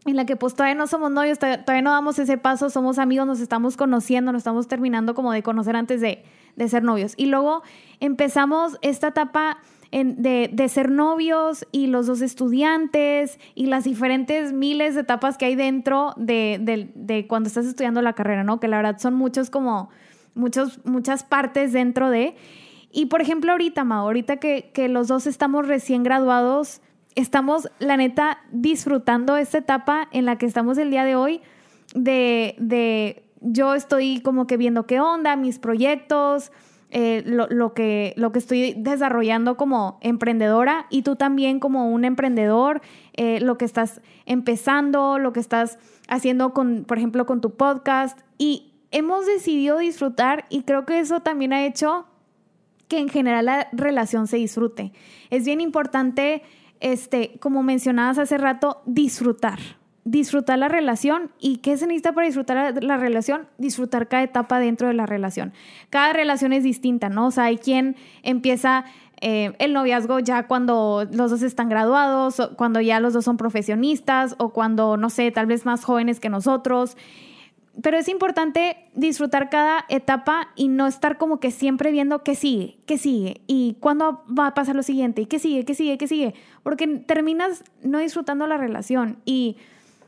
en 0.04 0.16
la 0.16 0.26
que 0.26 0.36
pues 0.36 0.54
todavía 0.54 0.74
no 0.74 0.86
somos 0.86 1.10
novios, 1.10 1.38
todavía 1.38 1.82
no 1.82 1.92
damos 1.92 2.18
ese 2.18 2.36
paso, 2.36 2.70
somos 2.70 2.98
amigos, 2.98 3.26
nos 3.26 3.40
estamos 3.40 3.76
conociendo, 3.76 4.32
nos 4.32 4.40
estamos 4.40 4.66
terminando 4.68 5.14
como 5.14 5.32
de 5.32 5.42
conocer 5.42 5.76
antes 5.76 6.00
de, 6.00 6.24
de 6.56 6.68
ser 6.68 6.82
novios. 6.82 7.14
Y 7.16 7.26
luego 7.26 7.62
empezamos 8.00 8.78
esta 8.82 9.08
etapa 9.08 9.58
de, 9.92 10.50
de, 10.50 10.68
ser 10.68 10.90
novios 10.90 11.66
y 11.70 11.86
los 11.86 12.06
dos 12.06 12.22
estudiantes 12.22 13.38
y 13.54 13.66
las 13.66 13.84
diferentes 13.84 14.52
miles 14.52 14.94
de 14.94 15.02
etapas 15.02 15.36
que 15.36 15.44
hay 15.44 15.54
dentro 15.54 16.14
de, 16.16 16.58
de, 16.62 16.90
de, 16.94 17.26
cuando 17.26 17.48
estás 17.48 17.66
estudiando 17.66 18.00
la 18.00 18.14
carrera, 18.14 18.42
¿no? 18.42 18.58
Que 18.58 18.68
la 18.68 18.78
verdad 18.78 18.98
son 18.98 19.14
muchos 19.14 19.50
como, 19.50 19.90
muchos, 20.34 20.80
muchas 20.84 21.24
partes 21.24 21.72
dentro 21.72 22.10
de... 22.10 22.34
Y 22.90 23.06
por 23.06 23.22
ejemplo 23.22 23.52
ahorita, 23.52 23.84
Ma, 23.84 23.98
ahorita 23.98 24.36
que, 24.36 24.70
que 24.74 24.88
los 24.88 25.08
dos 25.08 25.26
estamos 25.26 25.66
recién 25.66 26.02
graduados, 26.02 26.82
estamos, 27.14 27.70
la 27.78 27.96
neta, 27.96 28.38
disfrutando 28.50 29.36
esta 29.36 29.58
etapa 29.58 30.08
en 30.12 30.24
la 30.24 30.36
que 30.36 30.46
estamos 30.46 30.78
el 30.78 30.90
día 30.90 31.04
de 31.04 31.16
hoy, 31.16 31.40
de, 31.94 32.54
de 32.58 33.24
yo 33.40 33.74
estoy 33.74 34.20
como 34.20 34.46
que 34.46 34.56
viendo 34.56 34.86
qué 34.86 35.00
onda, 35.00 35.36
mis 35.36 35.58
proyectos, 35.58 36.52
eh, 36.94 37.22
lo, 37.24 37.46
lo, 37.48 37.72
que, 37.72 38.12
lo 38.16 38.32
que 38.32 38.38
estoy 38.38 38.74
desarrollando 38.76 39.56
como 39.56 39.98
emprendedora 40.02 40.86
y 40.90 41.00
tú 41.00 41.16
también 41.16 41.58
como 41.58 41.90
un 41.90 42.04
emprendedor, 42.04 42.82
eh, 43.14 43.40
lo 43.40 43.56
que 43.56 43.64
estás 43.64 44.02
empezando, 44.26 45.18
lo 45.18 45.32
que 45.32 45.40
estás 45.40 45.78
haciendo 46.06 46.52
con, 46.52 46.84
por 46.84 46.98
ejemplo, 46.98 47.24
con 47.24 47.40
tu 47.40 47.56
podcast 47.56 48.20
y 48.36 48.74
hemos 48.90 49.24
decidido 49.24 49.78
disfrutar 49.78 50.44
y 50.50 50.64
creo 50.64 50.84
que 50.84 50.98
eso 50.98 51.20
también 51.20 51.54
ha 51.54 51.64
hecho 51.64 52.06
que 52.88 52.98
en 52.98 53.08
general 53.08 53.46
la 53.46 53.68
relación 53.72 54.26
se 54.26 54.36
disfrute. 54.36 54.92
Es 55.30 55.46
bien 55.46 55.62
importante 55.62 56.42
este, 56.82 57.38
como 57.40 57.62
mencionabas 57.62 58.18
hace 58.18 58.36
rato, 58.36 58.82
disfrutar. 58.84 59.58
Disfrutar 60.04 60.58
la 60.58 60.68
relación. 60.68 61.30
¿Y 61.38 61.58
qué 61.58 61.76
se 61.76 61.86
necesita 61.86 62.12
para 62.12 62.26
disfrutar 62.26 62.82
la, 62.82 62.96
relación? 62.96 63.46
Disfrutar 63.56 64.08
cada 64.08 64.24
etapa 64.24 64.58
dentro 64.58 64.88
de 64.88 64.94
la 64.94 65.06
relación. 65.06 65.52
Cada 65.90 66.12
relación 66.12 66.52
es 66.52 66.64
distinta, 66.64 67.08
¿no? 67.08 67.28
O 67.28 67.30
sea, 67.30 67.44
hay 67.44 67.56
quien 67.56 67.94
empieza 68.24 68.84
eh, 69.20 69.52
el 69.60 69.72
noviazgo 69.72 70.18
ya 70.18 70.48
cuando 70.48 71.06
los 71.12 71.30
dos 71.30 71.42
están 71.42 71.68
graduados, 71.68 72.42
cuando 72.56 72.80
ya 72.80 72.98
los 72.98 73.12
dos 73.12 73.24
son 73.24 73.36
profesionistas 73.36 74.34
o 74.38 74.52
cuando, 74.52 74.96
no 74.96 75.08
sé, 75.08 75.30
tal 75.30 75.46
vez 75.46 75.64
más 75.64 75.84
jóvenes 75.84 76.18
que 76.18 76.30
nosotros 76.30 76.96
pero 77.80 77.96
es 77.96 78.08
importante 78.08 78.76
disfrutar 78.94 79.48
cada 79.48 79.86
etapa 79.88 80.48
y 80.56 80.68
no 80.68 80.86
estar 80.86 81.16
como 81.16 81.40
que 81.40 81.50
siempre 81.50 81.90
viendo 81.90 82.22
qué 82.22 82.34
sigue, 82.34 82.76
qué 82.86 82.98
sigue 82.98 83.40
y 83.46 83.76
cuándo 83.80 84.24
va 84.26 84.48
a 84.48 84.54
pasar 84.54 84.76
lo 84.76 84.82
siguiente 84.82 85.22
y 85.22 85.26
qué 85.26 85.38
sigue, 85.38 85.64
qué 85.64 85.74
sigue, 85.74 85.96
qué 85.96 86.06
sigue, 86.06 86.34
porque 86.62 86.86
terminas 86.86 87.64
no 87.82 87.98
disfrutando 87.98 88.46
la 88.46 88.58
relación. 88.58 89.18
Y 89.24 89.56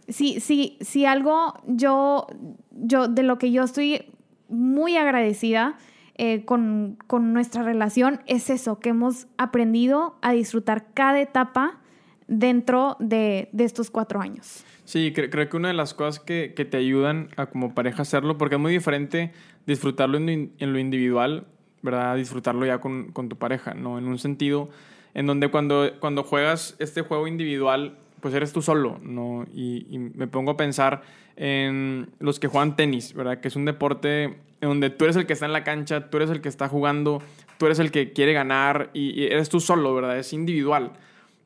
si, 0.09 0.41
si, 0.41 0.77
si 0.81 1.07
algo 1.07 1.55
yo, 1.67 2.27
yo, 2.71 3.09
de 3.09 3.23
lo 3.23 3.39
que 3.39 3.51
yo 3.51 3.63
estoy 3.63 4.13
muy 4.49 4.97
agradecida 4.99 5.79
eh, 6.17 6.45
con, 6.45 6.99
con 7.07 7.33
nuestra 7.33 7.63
relación 7.63 8.21
es 8.27 8.51
eso, 8.51 8.79
que 8.79 8.91
hemos 8.91 9.27
aprendido 9.39 10.17
a 10.21 10.33
disfrutar 10.33 10.93
cada 10.93 11.19
etapa 11.21 11.81
dentro 12.27 12.97
de, 13.01 13.49
de 13.53 13.65
estos 13.65 13.91
cuatro 13.91 14.21
años. 14.21 14.65
Sí, 14.85 15.13
creo, 15.15 15.31
creo, 15.31 15.49
que 15.49 15.57
una 15.57 15.69
de 15.69 15.75
las 15.75 15.95
cosas 15.95 16.21
que, 16.21 16.53
que, 16.55 16.65
te 16.65 16.77
ayudan 16.77 17.29
a 17.37 17.47
como 17.47 17.75
pareja 17.75 18.03
hacerlo, 18.03 18.37
porque 18.37 18.57
es 18.57 18.61
muy 18.61 18.73
diferente 18.73 19.33
disfrutarlo 19.67 20.19
en, 20.19 20.53
en 20.59 20.73
lo 20.73 20.79
individual, 20.79 21.47
¿verdad? 21.83 22.17
Disfrutarlo 22.17 22.67
ya 22.67 22.79
con, 22.81 23.13
con, 23.13 23.29
tu 23.29 23.37
pareja, 23.37 23.75
¿no? 23.75 23.99
En 23.99 24.07
un 24.07 24.19
sentido, 24.19 24.69
en 25.15 25.27
donde 25.27 25.49
cuando, 25.49 25.91
cuando 26.01 26.23
juegas 26.23 26.77
este 26.79 27.03
juego 27.03 27.27
individual, 27.27 27.97
pues 28.21 28.35
eres 28.35 28.53
tú 28.53 28.63
solo, 28.63 28.99
¿no? 29.03 29.47
Y, 29.55 29.87
y, 29.91 29.99
me 29.99 30.27
pongo 30.27 30.53
a 30.53 30.57
pensar 30.57 31.03
en 31.37 32.11
los 32.19 32.39
que 32.39 32.49
juegan 32.49 32.77
tenis, 32.77 33.15
¿verdad? 33.15 33.41
Que 33.41 33.49
es 33.49 33.57
un 33.57 33.65
deporte 33.65 34.25
en 34.25 34.69
donde 34.69 34.91
tú 34.91 35.05
eres 35.05 35.17
el 35.17 35.27
que 35.27 35.33
está 35.35 35.47
en 35.47 35.53
la 35.53 35.65
cancha, 35.65 36.09
tú 36.11 36.19
eres 36.19 36.31
el 36.31 36.41
que 36.41 36.49
está 36.49 36.69
jugando, 36.69 37.23
tú 37.59 37.67
eres 37.67 37.79
el 37.79 37.91
que 37.91 38.13
quiere 38.13 38.33
ganar 38.33 38.91
y, 38.93 39.19
y 39.19 39.25
eres 39.27 39.49
tú 39.49 39.61
solo, 39.61 39.95
¿verdad? 39.95 40.19
Es 40.19 40.33
individual. 40.33 40.93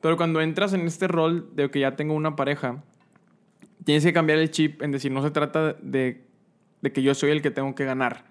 Pero 0.00 0.16
cuando 0.16 0.40
entras 0.40 0.72
en 0.72 0.86
este 0.86 1.08
rol 1.08 1.50
de 1.54 1.70
que 1.70 1.80
ya 1.80 1.96
tengo 1.96 2.14
una 2.14 2.36
pareja, 2.36 2.82
tienes 3.84 4.04
que 4.04 4.12
cambiar 4.12 4.38
el 4.38 4.50
chip 4.50 4.82
en 4.82 4.92
decir, 4.92 5.10
no 5.10 5.22
se 5.22 5.30
trata 5.30 5.72
de, 5.72 6.24
de 6.82 6.92
que 6.92 7.02
yo 7.02 7.14
soy 7.14 7.30
el 7.30 7.42
que 7.42 7.50
tengo 7.50 7.74
que 7.74 7.84
ganar 7.84 8.24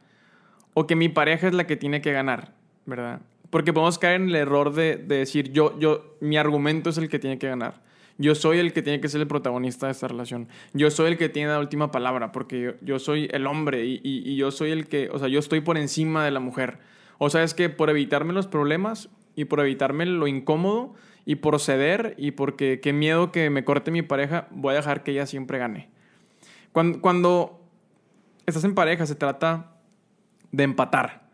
o 0.73 0.85
que 0.85 0.95
mi 0.95 1.09
pareja 1.09 1.47
es 1.47 1.55
la 1.55 1.65
que 1.65 1.75
tiene 1.75 2.01
que 2.01 2.11
ganar, 2.11 2.53
¿verdad? 2.85 3.21
Porque 3.49 3.73
podemos 3.73 3.97
caer 3.97 4.21
en 4.21 4.29
el 4.29 4.35
error 4.35 4.73
de, 4.73 4.97
de, 4.97 5.17
decir, 5.17 5.51
yo, 5.51 5.77
yo, 5.79 6.17
mi 6.19 6.37
argumento 6.37 6.91
es 6.91 6.99
el 6.99 7.09
que 7.09 7.17
tiene 7.17 7.39
que 7.39 7.47
ganar. 7.47 7.81
Yo 8.19 8.35
soy 8.35 8.59
el 8.59 8.73
que 8.73 8.83
tiene 8.83 9.01
que 9.01 9.09
ser 9.09 9.21
el 9.21 9.27
protagonista 9.27 9.87
de 9.87 9.93
esta 9.93 10.07
relación. 10.07 10.47
Yo 10.73 10.91
soy 10.91 11.13
el 11.13 11.17
que 11.17 11.29
tiene 11.29 11.49
la 11.49 11.59
última 11.59 11.89
palabra, 11.89 12.31
porque 12.31 12.61
yo, 12.61 12.71
yo 12.81 12.99
soy 12.99 13.27
el 13.31 13.47
hombre 13.47 13.85
y, 13.85 13.95
y, 14.03 14.31
y, 14.31 14.35
yo 14.35 14.51
soy 14.51 14.69
el 14.69 14.87
que, 14.87 15.09
o 15.11 15.17
sea, 15.17 15.29
yo 15.29 15.39
estoy 15.39 15.61
por 15.61 15.79
encima 15.79 16.23
de 16.23 16.29
la 16.29 16.39
mujer. 16.39 16.77
O 17.17 17.31
sea, 17.31 17.41
es 17.41 17.55
que 17.55 17.69
por 17.69 17.89
evitarme 17.89 18.33
los 18.33 18.45
problemas 18.45 19.09
y 19.37 19.45
por 19.45 19.61
evitarme 19.61 20.05
lo 20.07 20.27
incómodo 20.27 20.95
y 21.23 21.35
por 21.35 21.59
ceder 21.59 22.15
y 22.17 22.31
porque 22.31 22.81
qué 22.81 22.91
miedo 22.91 23.31
que 23.31 23.49
me 23.51 23.63
corte 23.63 23.91
mi 23.91 24.01
pareja, 24.01 24.47
voy 24.49 24.73
a 24.73 24.77
dejar 24.77 25.03
que 25.03 25.11
ella 25.11 25.27
siempre 25.27 25.59
gane. 25.59 25.89
Cuando, 26.73 26.99
cuando 26.99 27.61
estás 28.47 28.63
en 28.63 28.73
pareja 28.73 29.05
se 29.05 29.13
trata 29.13 29.75
de 30.51 30.63
empatar. 30.63 31.27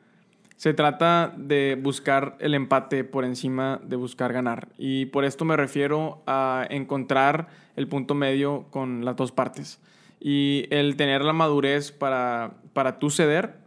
Se 0.58 0.74
trata 0.74 1.34
de 1.38 1.80
buscar 1.82 2.36
el 2.40 2.56
empate 2.56 3.06
por 3.06 3.24
encima 3.24 3.80
de 3.84 3.96
buscar 3.96 4.34
ganar. 4.34 4.68
Y 4.78 5.06
por 5.08 5.24
esto 5.24 5.46
me 5.46 5.56
refiero 5.56 6.24
a 6.28 6.68
encontrar 6.70 7.48
el 7.78 7.88
punto 7.88 8.16
medio 8.16 8.66
con 8.70 9.06
las 9.06 9.16
dos 9.16 9.32
partes. 9.32 9.82
Y 10.20 10.68
el 10.72 10.98
tener 10.98 11.24
la 11.24 11.34
madurez 11.34 11.94
para, 11.94 12.56
para 12.74 13.00
tú 13.00 13.10
ceder 13.10 13.64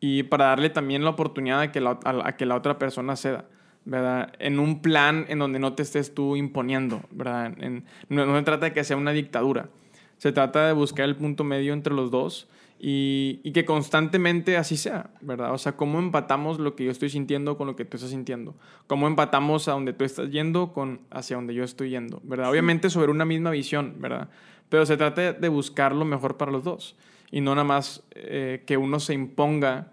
y 0.00 0.22
para 0.22 0.46
darle 0.46 0.70
también 0.70 1.04
la 1.04 1.10
oportunidad 1.10 1.60
a 1.60 1.72
que 1.72 1.80
la, 1.80 1.98
a 2.02 2.36
que 2.36 2.46
la 2.46 2.56
otra 2.56 2.78
persona 2.78 3.16
ceda. 3.16 3.46
¿Verdad? 3.88 4.32
En 4.38 4.58
un 4.58 4.82
plan 4.82 5.24
en 5.28 5.38
donde 5.38 5.58
no 5.58 5.72
te 5.72 5.82
estés 5.82 6.14
tú 6.14 6.36
imponiendo, 6.36 7.00
¿verdad? 7.10 7.54
En, 7.58 7.84
no, 8.10 8.26
no 8.26 8.36
se 8.36 8.44
trata 8.44 8.66
de 8.66 8.72
que 8.74 8.84
sea 8.84 8.98
una 8.98 9.12
dictadura. 9.12 9.70
Se 10.18 10.30
trata 10.30 10.66
de 10.66 10.74
buscar 10.74 11.06
el 11.06 11.16
punto 11.16 11.42
medio 11.42 11.72
entre 11.72 11.94
los 11.94 12.10
dos 12.10 12.48
y, 12.78 13.40
y, 13.42 13.52
que 13.52 13.64
constantemente 13.64 14.58
así 14.58 14.76
sea, 14.76 15.10
¿verdad? 15.22 15.54
O 15.54 15.58
sea, 15.58 15.72
cómo 15.72 15.98
empatamos 15.98 16.60
lo 16.60 16.76
que 16.76 16.84
yo 16.84 16.90
estoy 16.90 17.08
sintiendo 17.08 17.56
con 17.56 17.66
lo 17.66 17.76
que 17.76 17.86
tú 17.86 17.96
estás 17.96 18.10
sintiendo. 18.10 18.54
Cómo 18.86 19.06
empatamos 19.06 19.68
a 19.68 19.72
donde 19.72 19.94
tú 19.94 20.04
estás 20.04 20.28
yendo 20.30 20.72
con 20.74 21.00
hacia 21.10 21.36
donde 21.36 21.54
yo 21.54 21.64
estoy 21.64 21.90
yendo, 21.90 22.20
¿verdad? 22.24 22.44
Sí. 22.46 22.50
Obviamente 22.50 22.90
sobre 22.90 23.10
una 23.10 23.24
misma 23.24 23.50
visión, 23.50 23.96
¿verdad? 23.98 24.28
Pero 24.68 24.84
se 24.84 24.98
trata 24.98 25.32
de 25.32 25.48
buscar 25.48 25.94
lo 25.94 26.04
mejor 26.04 26.36
para 26.36 26.52
los 26.52 26.62
dos 26.62 26.94
y 27.30 27.40
no 27.40 27.54
nada 27.54 27.64
más 27.64 28.04
eh, 28.12 28.62
que 28.66 28.76
uno 28.76 29.00
se 29.00 29.14
imponga, 29.14 29.92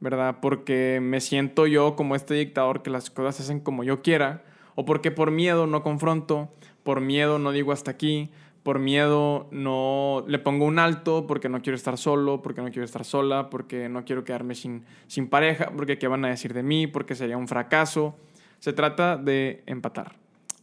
¿verdad? 0.00 0.38
Porque 0.40 0.98
me 1.02 1.20
siento 1.20 1.66
yo 1.66 1.94
como 1.94 2.16
este 2.16 2.34
dictador 2.34 2.82
que 2.82 2.90
las 2.90 3.10
cosas 3.10 3.40
hacen 3.40 3.60
como 3.60 3.84
yo 3.84 4.02
quiera 4.02 4.42
o 4.74 4.84
porque 4.84 5.10
por 5.10 5.30
miedo 5.30 5.66
no 5.66 5.82
confronto, 5.82 6.48
por 6.82 7.00
miedo 7.00 7.38
no 7.38 7.52
digo 7.52 7.72
hasta 7.72 7.90
aquí, 7.90 8.30
por 8.62 8.78
miedo 8.78 9.46
no 9.50 10.24
le 10.26 10.38
pongo 10.38 10.66
un 10.66 10.78
alto 10.78 11.26
porque 11.26 11.48
no 11.48 11.62
quiero 11.62 11.76
estar 11.76 11.98
solo, 11.98 12.42
porque 12.42 12.62
no 12.62 12.70
quiero 12.70 12.84
estar 12.84 13.04
sola, 13.04 13.50
porque 13.50 13.88
no 13.88 14.04
quiero 14.04 14.24
quedarme 14.24 14.54
sin, 14.54 14.84
sin 15.06 15.28
pareja, 15.28 15.70
porque 15.74 15.98
qué 15.98 16.08
van 16.08 16.24
a 16.24 16.28
decir 16.28 16.54
de 16.54 16.62
mí, 16.62 16.86
porque 16.86 17.14
sería 17.14 17.36
un 17.36 17.48
fracaso. 17.48 18.16
Se 18.58 18.72
trata 18.72 19.16
de 19.16 19.62
empatar. 19.66 20.16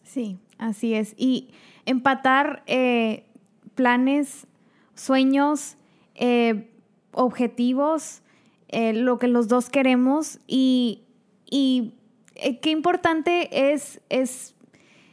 Sí, 0.04 0.40
así 0.58 0.94
es. 0.94 1.16
Y 1.18 1.50
empatar 1.86 2.64
eh, 2.68 3.26
planes, 3.74 4.48
sueños, 4.94 5.78
eh, 6.16 6.70
objetivos, 7.12 8.22
eh, 8.70 8.94
lo 8.94 9.20
que 9.20 9.28
los 9.28 9.48
dos 9.48 9.70
queremos 9.70 10.40
y, 10.48 11.04
y 11.50 11.94
qué 12.62 12.70
importante 12.72 13.72
es, 13.72 14.02
es, 14.10 14.56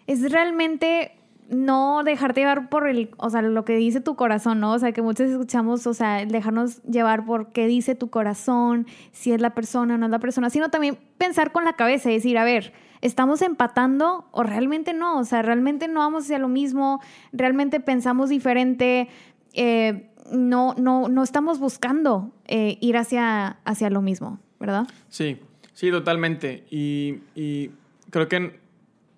es 0.06 0.30
realmente 0.30 1.12
no 1.48 2.02
dejarte 2.04 2.40
llevar 2.40 2.68
por 2.68 2.88
el, 2.88 3.10
o 3.18 3.28
sea, 3.30 3.42
lo 3.42 3.64
que 3.64 3.76
dice 3.76 4.00
tu 4.00 4.16
corazón, 4.16 4.60
¿no? 4.60 4.72
O 4.72 4.78
sea, 4.78 4.92
que 4.92 5.02
muchos 5.02 5.30
escuchamos, 5.30 5.86
o 5.86 5.94
sea, 5.94 6.24
dejarnos 6.24 6.82
llevar 6.84 7.24
por 7.24 7.52
qué 7.52 7.66
dice 7.66 7.94
tu 7.94 8.10
corazón, 8.10 8.86
si 9.12 9.32
es 9.32 9.40
la 9.40 9.54
persona 9.54 9.94
o 9.94 9.98
no 9.98 10.06
es 10.06 10.12
la 10.12 10.18
persona, 10.18 10.50
sino 10.50 10.70
también 10.70 10.98
pensar 11.18 11.52
con 11.52 11.64
la 11.64 11.74
cabeza 11.74 12.10
y 12.10 12.14
decir, 12.14 12.38
a 12.38 12.44
ver, 12.44 12.72
¿estamos 13.02 13.42
empatando 13.42 14.26
o 14.30 14.42
realmente 14.42 14.94
no? 14.94 15.18
O 15.18 15.24
sea, 15.24 15.42
realmente 15.42 15.88
no 15.88 16.00
vamos 16.00 16.24
hacia 16.24 16.38
lo 16.38 16.48
mismo, 16.48 17.00
realmente 17.32 17.80
pensamos 17.80 18.30
diferente, 18.30 19.08
eh, 19.52 20.10
no, 20.32 20.74
no, 20.78 21.08
no 21.08 21.22
estamos 21.22 21.58
buscando 21.58 22.32
eh, 22.46 22.78
ir 22.80 22.96
hacia, 22.96 23.58
hacia 23.64 23.90
lo 23.90 24.02
mismo, 24.02 24.40
¿verdad? 24.60 24.86
Sí, 25.08 25.38
sí, 25.72 25.90
totalmente. 25.90 26.64
Y, 26.70 27.20
y 27.34 27.70
creo 28.10 28.28
que 28.28 28.58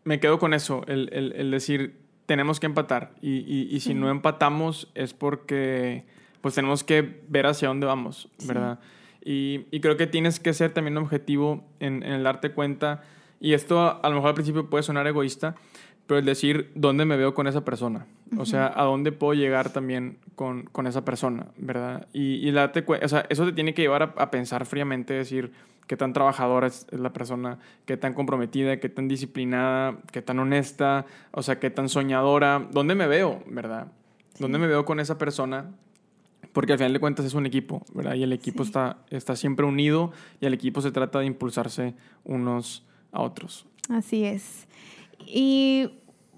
me 0.05 0.21
quedo 0.21 0.39
con 0.39 0.55
eso, 0.55 0.85
el, 0.87 1.11
el, 1.13 1.33
el 1.33 1.51
decir, 1.51 1.97
tenemos 2.27 2.61
que 2.61 2.67
empatar. 2.67 3.13
Y, 3.23 3.39
y, 3.39 3.69
y 3.71 3.81
si 3.81 3.95
no 3.95 4.11
empatamos 4.11 4.91
es 4.95 5.15
porque 5.15 6.05
pues 6.41 6.55
tenemos 6.55 6.85
que 6.85 7.23
ver 7.29 7.47
hacia 7.47 7.69
dónde 7.69 7.87
vamos, 7.87 8.29
¿verdad? 8.47 8.79
Y, 9.25 9.67
y, 9.73 9.81
creo 9.81 9.97
que 9.97 10.07
tienes 10.07 10.39
que 10.39 10.53
ser 10.53 10.73
también 10.73 10.97
objetivo 10.97 11.65
en, 11.81 12.05
en, 12.05 12.13
el 12.13 12.23
darte 12.23 12.53
cuenta. 12.53 13.03
Y 13.41 13.55
esto 13.55 14.01
a 14.01 14.09
lo 14.09 14.15
mejor 14.15 14.29
al 14.29 14.35
principio 14.35 14.71
puede 14.71 14.85
sonar 14.85 15.09
egoísta, 15.09 15.57
pero 16.07 16.19
el 16.19 16.25
decir 16.25 16.71
dónde 16.75 17.05
me 17.05 17.17
veo 17.17 17.35
con 17.35 17.47
esa 17.47 17.65
persona. 17.65 18.07
Uh 18.31 18.37
-huh. 18.37 18.41
O 18.43 18.47
sea, 18.47 18.73
a 18.75 18.85
dónde 18.85 19.13
puedo 19.13 19.35
llegar 19.35 19.71
también 19.71 20.19
con, 20.35 20.65
con 20.65 20.87
esa 20.87 21.05
persona, 21.05 21.47
¿verdad? 21.57 22.07
Y, 22.13 22.47
y 22.47 22.53
darte 22.53 22.85
o 22.87 23.09
sea, 23.09 23.27
eso 23.29 23.45
te 23.45 23.53
tiene 23.53 23.75
que 23.75 23.83
llevar 23.83 24.03
a, 24.03 24.15
a 24.17 24.31
pensar 24.31 24.67
fríamente, 24.67 25.15
decir 25.15 25.53
qué 25.87 25.97
tan 25.97 26.13
trabajadora 26.13 26.67
es, 26.67 26.87
la 26.91 27.13
persona, 27.13 27.59
qué 27.85 27.97
tan 27.97 28.15
comprometida, 28.15 28.79
qué 28.79 28.89
tan 28.89 29.09
disciplinada, 29.09 29.99
qué 30.13 30.23
tan 30.23 30.39
honesta, 30.39 31.07
o 31.33 31.43
sea, 31.43 31.59
qué 31.59 31.71
tan 31.71 31.89
soñadora, 31.89 32.67
dónde 32.73 32.95
me 32.95 33.07
veo, 33.07 33.43
¿verdad? 33.49 33.93
Sí. 34.35 34.43
¿Dónde 34.43 34.59
me 34.59 34.67
veo 34.67 34.85
con 34.85 35.01
esa 35.01 35.19
persona? 35.19 35.73
Porque 36.53 36.73
al 36.73 36.79
final 36.79 36.93
de 36.93 37.01
cuentas 37.01 37.25
es 37.27 37.35
un 37.35 37.47
equipo, 37.47 37.85
¿verdad? 37.95 38.15
Y 38.15 38.23
el 38.23 38.33
equipo 38.33 38.65
sí. 38.65 38.71
está, 38.71 38.99
está 39.11 39.37
siempre 39.37 39.67
unido 39.67 40.13
y 40.41 40.47
el 40.47 40.55
equipo 40.55 40.81
se 40.81 40.91
trata 40.91 41.21
de 41.21 41.27
impulsarse 41.27 41.95
unos 42.25 42.87
a 43.13 43.23
otros. 43.23 43.67
Así 43.89 44.25
es. 44.25 44.67
Y, 45.19 45.91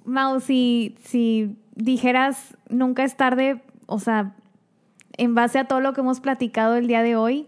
Mau, 0.05 0.41
si, 0.41 0.97
si 1.05 1.57
dijeras 1.74 2.57
nunca 2.68 3.05
es 3.05 3.16
tarde, 3.16 3.62
o 3.87 3.99
sea, 3.99 4.35
en 5.16 5.35
base 5.35 5.59
a 5.59 5.64
todo 5.64 5.81
lo 5.81 5.93
que 5.93 6.01
hemos 6.01 6.20
platicado 6.20 6.76
el 6.76 6.87
día 6.87 7.03
de 7.03 7.16
hoy, 7.16 7.47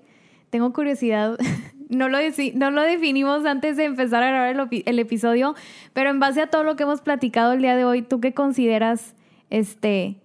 tengo 0.51 0.73
curiosidad 0.73 1.39
no 1.91 2.09
lo, 2.09 2.19
no 2.55 2.71
lo 2.71 2.83
definimos 2.83 3.45
antes 3.45 3.77
de 3.77 3.85
empezar 3.85 4.23
a 4.23 4.29
grabar 4.29 4.69
el, 4.71 4.83
el, 4.87 4.99
episodio, 4.99 5.55
pero 5.93 6.11
en 6.11 6.21
base 6.21 6.41
a 6.41 6.47
todo 6.47 6.63
lo 6.63 6.77
que 6.77 6.85
hemos 6.85 7.01
platicado 7.01 7.53
el 7.53 7.63
día 7.63 7.77
de 7.77 7.85
hoy, 7.85 8.03
¿tú 8.03 8.21
qué 8.21 8.33
consideras 8.33 9.15
este, 9.51 10.17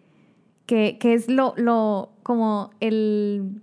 que, 0.68 0.98
que 1.00 1.16
es 1.16 1.28
lo, 1.28 1.54
lo, 1.58 2.12
como 2.22 2.70
el, 2.82 3.62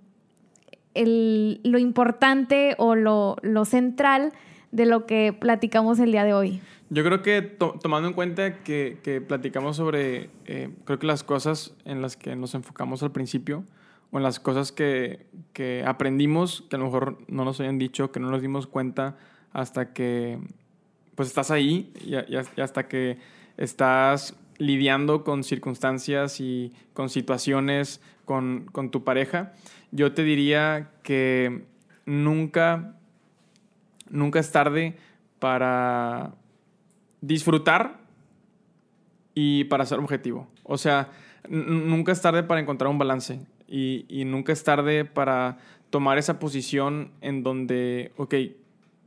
el, 0.95 1.61
lo 1.63 1.79
importante 1.79 2.75
o 2.77 2.97
lo, 2.97 3.37
lo 3.43 3.65
central 3.65 4.33
de 4.73 4.87
lo 4.87 5.07
que 5.07 5.33
platicamos 5.33 6.01
el 6.01 6.11
día 6.11 6.25
de 6.25 6.35
hoy? 6.35 6.61
Yo 6.93 7.03
creo 7.03 7.23
que 7.23 7.41
to 7.41 7.79
tomando 7.81 8.07
en 8.07 8.13
cuenta 8.13 8.63
que, 8.63 8.99
que 9.03 9.23
platicamos 9.23 9.77
sobre, 9.79 10.29
eh, 10.45 10.69
creo 10.85 10.99
que 10.99 11.07
las 11.07 11.25
cosas 11.25 11.75
en 11.87 12.03
las 12.03 12.19
que 12.19 12.37
nos 12.37 12.55
enfocamos 12.55 13.03
al 13.03 13.13
principio, 13.13 13.65
o 14.11 14.19
en 14.19 14.23
las 14.23 14.39
cosas 14.39 14.73
que, 14.73 15.25
que, 15.55 15.85
aprendimos, 15.87 16.67
que 16.69 16.77
a 16.77 16.79
lo 16.79 16.85
mejor 16.85 17.17
no 17.29 17.47
nos 17.47 17.59
habían 17.61 17.79
dicho, 17.79 18.13
que 18.13 18.21
no 18.21 18.31
nos 18.31 18.43
dimos 18.43 18.67
cuenta 18.67 19.17
hasta 19.55 19.95
que 19.95 20.39
pues 21.15 21.29
estás 21.29 21.51
ahí 21.51 21.91
y, 22.05 22.15
y, 22.15 22.43
y 22.57 22.61
hasta 22.61 22.89
que 22.89 23.17
estás 23.57 24.37
lidiando 24.59 25.25
con 25.25 25.45
circunstancias 25.45 26.41
y 26.41 26.75
con 26.93 27.09
situaciones 27.09 28.03
con, 28.27 28.67
con, 28.71 28.91
tu 28.91 29.03
pareja, 29.03 29.55
yo 29.93 30.13
te 30.13 30.25
diría 30.25 30.91
que 31.03 31.65
nunca, 32.05 32.97
nunca 34.11 34.41
es 34.41 34.53
tarde 34.53 34.99
para 35.39 36.35
disfrutar 37.23 38.01
y 39.35 39.65
para 39.65 39.87
ser 39.87 39.99
objetivo. 39.99 40.49
O 40.65 40.77
sea, 40.77 41.09
nunca 41.49 42.13
es 42.13 42.21
tarde 42.21 42.43
para 42.43 42.61
encontrar 42.61 42.91
un 42.91 42.99
balance 42.99 43.41
y, 43.67 44.05
y, 44.09 44.27
nunca 44.27 44.53
es 44.53 44.63
tarde 44.63 45.07
para 45.07 45.57
tomar 45.89 46.19
esa 46.19 46.39
posición 46.39 47.11
en 47.23 47.43
donde, 47.43 48.13
ok, 48.17 48.35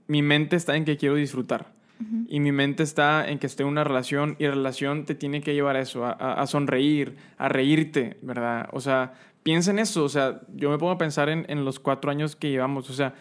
mi 0.07 0.23
mente 0.23 0.55
está 0.55 0.75
en 0.75 0.85
que 0.85 0.97
quiero 0.97 1.15
disfrutar. 1.15 1.73
Uh 1.99 2.03
-huh. 2.03 2.25
Y 2.29 2.39
mi 2.39 2.51
mente 2.51 2.83
está 2.83 3.29
en 3.29 3.37
que 3.37 3.47
estoy 3.47 3.65
en 3.65 3.71
una 3.71 3.83
relación 3.83 4.35
y 4.39 4.47
relación 4.47 5.05
te 5.05 5.15
tiene 5.15 5.41
que 5.41 5.53
llevar 5.53 5.75
a 5.75 5.81
eso, 5.81 6.05
a, 6.05 6.11
a, 6.11 6.47
sonreír, 6.47 7.15
a 7.37 7.47
reírte, 7.47 8.17
¿verdad? 8.21 8.67
O 8.71 8.81
sea, 8.81 9.13
piensa 9.43 9.71
en 9.71 9.79
eso, 9.79 10.03
o 10.03 10.09
sea, 10.09 10.41
yo 10.55 10.69
me 10.71 10.77
pongo 10.77 10.93
a 10.93 10.97
pensar 10.97 11.29
en, 11.29 11.45
en 11.47 11.63
los 11.63 11.79
cuatro 11.79 12.11
años 12.11 12.35
que 12.35 12.49
llevamos, 12.49 12.89
o 12.89 12.93
sea, 12.93 13.13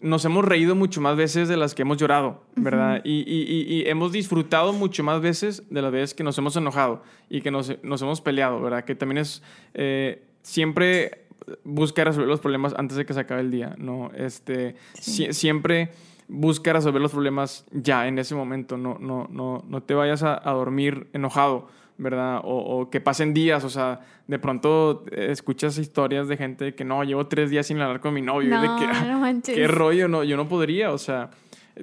nos 0.00 0.24
hemos 0.24 0.44
reído 0.44 0.74
mucho 0.74 1.00
más 1.00 1.16
veces 1.16 1.48
de 1.48 1.56
las 1.56 1.74
que 1.74 1.82
hemos 1.82 1.98
llorado, 1.98 2.42
¿verdad? 2.56 3.02
y, 3.04 3.20
y, 3.20 3.62
y, 3.74 3.88
hemos 3.88 4.12
disfrutado 4.12 4.72
mucho 4.72 5.04
más 5.04 5.20
veces 5.20 5.62
de 5.70 5.82
las 5.82 5.92
veces 5.92 6.14
que 6.14 6.24
nos 6.24 6.38
hemos 6.38 6.56
enojado 6.56 7.02
y 7.28 7.42
que 7.42 7.50
nos, 7.50 7.82
nos 7.82 8.00
hemos 8.02 8.20
peleado, 8.20 8.60
¿verdad? 8.60 8.84
Que 8.84 8.94
también 8.94 9.18
es 9.18 9.42
eh, 9.74 10.22
siempre 10.42 11.26
buscar 11.64 12.06
resolver 12.06 12.28
los 12.28 12.40
problemas 12.40 12.74
antes 12.78 12.96
de 12.96 13.04
que 13.04 13.12
se 13.12 13.20
acabe 13.20 13.42
el 13.42 13.50
día, 13.50 13.74
¿no? 13.78 14.10
Este, 14.14 14.76
siempre 14.98 15.90
busca 16.28 16.72
resolver 16.72 17.02
los 17.02 17.10
problemas 17.10 17.66
ya, 17.72 18.06
en 18.06 18.18
ese 18.18 18.34
momento, 18.34 18.76
no, 18.76 18.98
no, 19.00 19.26
no, 19.30 19.64
no 19.68 19.82
te 19.82 19.94
vayas 19.94 20.22
a, 20.22 20.40
a 20.48 20.52
dormir 20.52 21.08
enojado 21.12 21.68
¿verdad? 22.00 22.40
O, 22.44 22.88
que 22.90 23.00
pasen 23.00 23.34
días, 23.34 23.62
o 23.62 23.68
sea, 23.68 24.00
de 24.26 24.38
pronto 24.38 25.04
escuchas 25.12 25.76
historias 25.76 26.28
de 26.28 26.36
gente 26.36 26.74
que 26.74 26.84
no, 26.84 27.04
llevo 27.04 27.26
tres 27.26 27.50
días 27.50 27.66
sin 27.66 27.78
hablar 27.78 28.00
con 28.00 28.14
mi 28.14 28.22
novio. 28.22 28.48
No, 28.48 28.62
de 28.62 28.68
que, 28.80 28.86
no 28.86 29.42
¿Qué 29.42 29.68
rollo? 29.68 30.08
No, 30.08 30.24
yo 30.24 30.36
no 30.36 30.48
podría, 30.48 30.92
o 30.92 30.98
sea, 30.98 31.30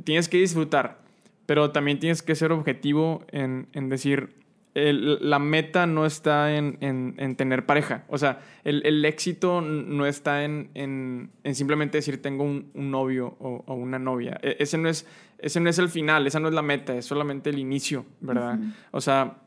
tienes 0.04 0.28
que 0.28 0.38
disfrutar, 0.38 0.98
pero 1.46 1.72
también 1.72 2.00
tienes 2.00 2.24
que 2.24 2.34
ser 2.34 2.52
objetivo 2.52 3.26
en, 3.32 3.68
en 3.74 3.90
decir, 3.90 4.36
la 4.74 5.40
meta 5.40 5.88
no 5.88 6.06
está 6.06 6.56
en, 6.56 6.78
en, 6.82 7.36
tener 7.36 7.66
pareja, 7.66 8.04
o 8.10 8.18
sea, 8.18 8.42
el, 8.64 8.86
el 8.86 9.06
éxito 9.06 9.62
no 9.62 10.06
está 10.06 10.44
en, 10.44 10.70
en 10.76 11.56
simplemente 11.56 12.00
decir 12.00 12.22
tengo 12.22 12.44
un, 12.44 12.70
un 12.76 12.92
novio 12.92 13.38
o, 13.40 13.64
o, 13.66 13.74
una 13.74 13.98
novia. 13.98 14.40
E, 14.44 14.58
ese 14.60 14.78
no, 14.78 14.88
es, 14.88 15.08
ese 15.40 15.60
no 15.60 15.70
es 15.70 15.80
el 15.80 15.90
final, 15.90 16.28
esa 16.28 16.40
no 16.40 16.48
es 16.48 16.54
la 16.54 16.62
meta, 16.62 16.96
es 16.96 17.06
solamente 17.06 17.50
el 17.50 17.58
inicio, 17.58 18.06
¿verdad? 18.20 18.60
O 18.92 19.02
sea 19.02 19.38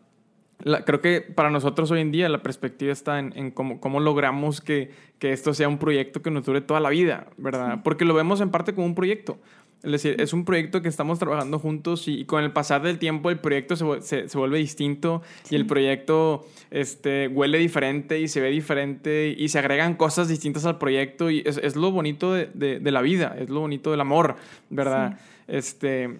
creo 0.84 1.00
que 1.00 1.20
para 1.20 1.50
nosotros 1.50 1.90
hoy 1.90 2.00
en 2.00 2.10
día 2.10 2.28
la 2.28 2.42
perspectiva 2.42 2.92
está 2.92 3.18
en, 3.18 3.50
cómo, 3.50 3.80
cómo, 3.80 4.00
logramos 4.00 4.60
que, 4.60 4.90
que, 5.18 5.32
esto 5.32 5.54
sea 5.54 5.68
un 5.68 5.78
proyecto 5.78 6.22
que 6.22 6.30
nos 6.30 6.44
dure 6.44 6.60
toda 6.60 6.80
la 6.80 6.90
vida, 6.90 7.26
¿verdad? 7.36 7.80
Porque 7.82 8.04
lo 8.04 8.14
vemos 8.14 8.40
en 8.40 8.50
parte 8.50 8.74
como 8.74 8.86
un 8.86 8.94
proyecto. 8.94 9.38
Es 9.82 9.92
decir, 9.92 10.20
es 10.20 10.34
un 10.34 10.44
proyecto 10.44 10.82
que 10.82 10.88
estamos 10.88 11.18
trabajando 11.18 11.58
juntos 11.58 12.06
y, 12.06 12.26
con 12.26 12.44
el 12.44 12.52
pasar 12.52 12.82
del 12.82 12.98
tiempo 12.98 13.30
el 13.30 13.38
proyecto 13.38 13.76
se, 13.76 14.28
se, 14.28 14.38
vuelve 14.38 14.58
distinto 14.58 15.22
y 15.48 15.56
el 15.56 15.66
proyecto 15.66 16.46
este, 16.70 17.28
huele 17.28 17.56
diferente 17.56 18.20
y 18.20 18.28
se 18.28 18.42
ve 18.42 18.50
diferente 18.50 19.34
y 19.36 19.48
se 19.48 19.58
agregan 19.58 19.94
cosas 19.94 20.28
distintas 20.28 20.66
al 20.66 20.76
proyecto 20.76 21.30
y 21.30 21.42
es, 21.46 21.56
es 21.56 21.76
lo 21.76 21.90
bonito 21.92 22.34
de, 22.34 22.46
de, 22.52 22.90
la 22.90 23.00
vida, 23.00 23.34
es 23.38 23.48
lo 23.48 23.60
bonito 23.60 23.90
del 23.90 24.02
amor, 24.02 24.36
¿verdad? 24.68 25.18
Este, 25.48 26.18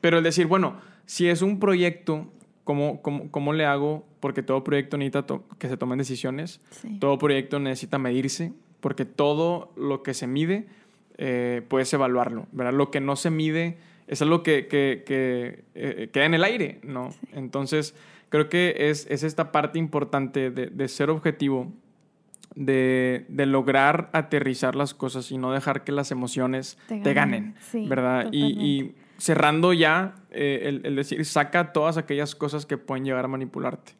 pero 0.00 0.18
el 0.18 0.24
decir, 0.24 0.46
bueno, 0.46 0.76
si 1.06 1.28
es 1.28 1.42
un 1.42 1.60
proyecto 1.60 2.26
¿Cómo, 2.66 3.00
cómo, 3.00 3.30
cómo 3.30 3.52
le 3.52 3.64
hago? 3.64 4.04
Porque 4.18 4.42
todo 4.42 4.64
proyecto 4.64 4.98
necesita 4.98 5.24
que 5.56 5.68
se 5.68 5.76
tomen 5.76 5.98
decisiones. 5.98 6.60
Todo 6.98 7.16
proyecto 7.16 7.60
necesita 7.60 7.96
medirse, 7.96 8.52
porque 8.80 9.04
todo 9.04 9.70
lo 9.76 10.02
que 10.02 10.14
se 10.14 10.26
mide 10.26 10.66
eh, 11.16 11.62
puedes 11.68 11.92
evaluarlo, 11.94 12.48
¿verdad? 12.50 12.72
Lo 12.72 12.90
que 12.90 12.98
no 12.98 13.14
se 13.14 13.30
mide 13.30 13.76
es 14.08 14.20
algo 14.20 14.42
que, 14.42 14.66
que, 14.66 15.04
que 15.06 15.62
eh, 15.76 16.08
queda 16.12 16.24
en 16.24 16.34
el 16.34 16.42
aire, 16.42 16.80
¿no? 16.82 17.14
Entonces, 17.32 17.94
creo 18.30 18.48
que 18.48 18.74
es, 18.90 19.06
es 19.10 19.22
esta 19.22 19.52
parte 19.52 19.78
importante 19.78 20.50
de, 20.50 20.66
de 20.66 20.88
ser 20.88 21.08
objetivo, 21.08 21.72
de, 22.56 23.26
de, 23.28 23.46
lograr 23.46 24.08
aterrizar 24.12 24.74
las 24.74 24.94
cosas 24.94 25.30
y 25.30 25.38
no 25.38 25.52
dejar 25.52 25.84
que 25.84 25.92
las 25.92 26.10
emociones 26.10 26.78
te 26.88 27.12
ganen, 27.12 27.54
¿verdad? 27.86 28.28
Y, 28.32 28.44
y, 28.44 28.94
cerrando 29.18 29.72
ya, 29.72 30.14
eh, 30.30 30.80
el, 30.82 30.96
decir, 30.96 31.24
saca 31.24 31.72
todas 31.72 31.96
aquellas 31.98 32.34
cosas 32.34 32.66
que 32.66 32.78
pueden 32.78 33.04
llegar 33.04 33.26
a 33.26 33.28
manipularte, 33.28 33.92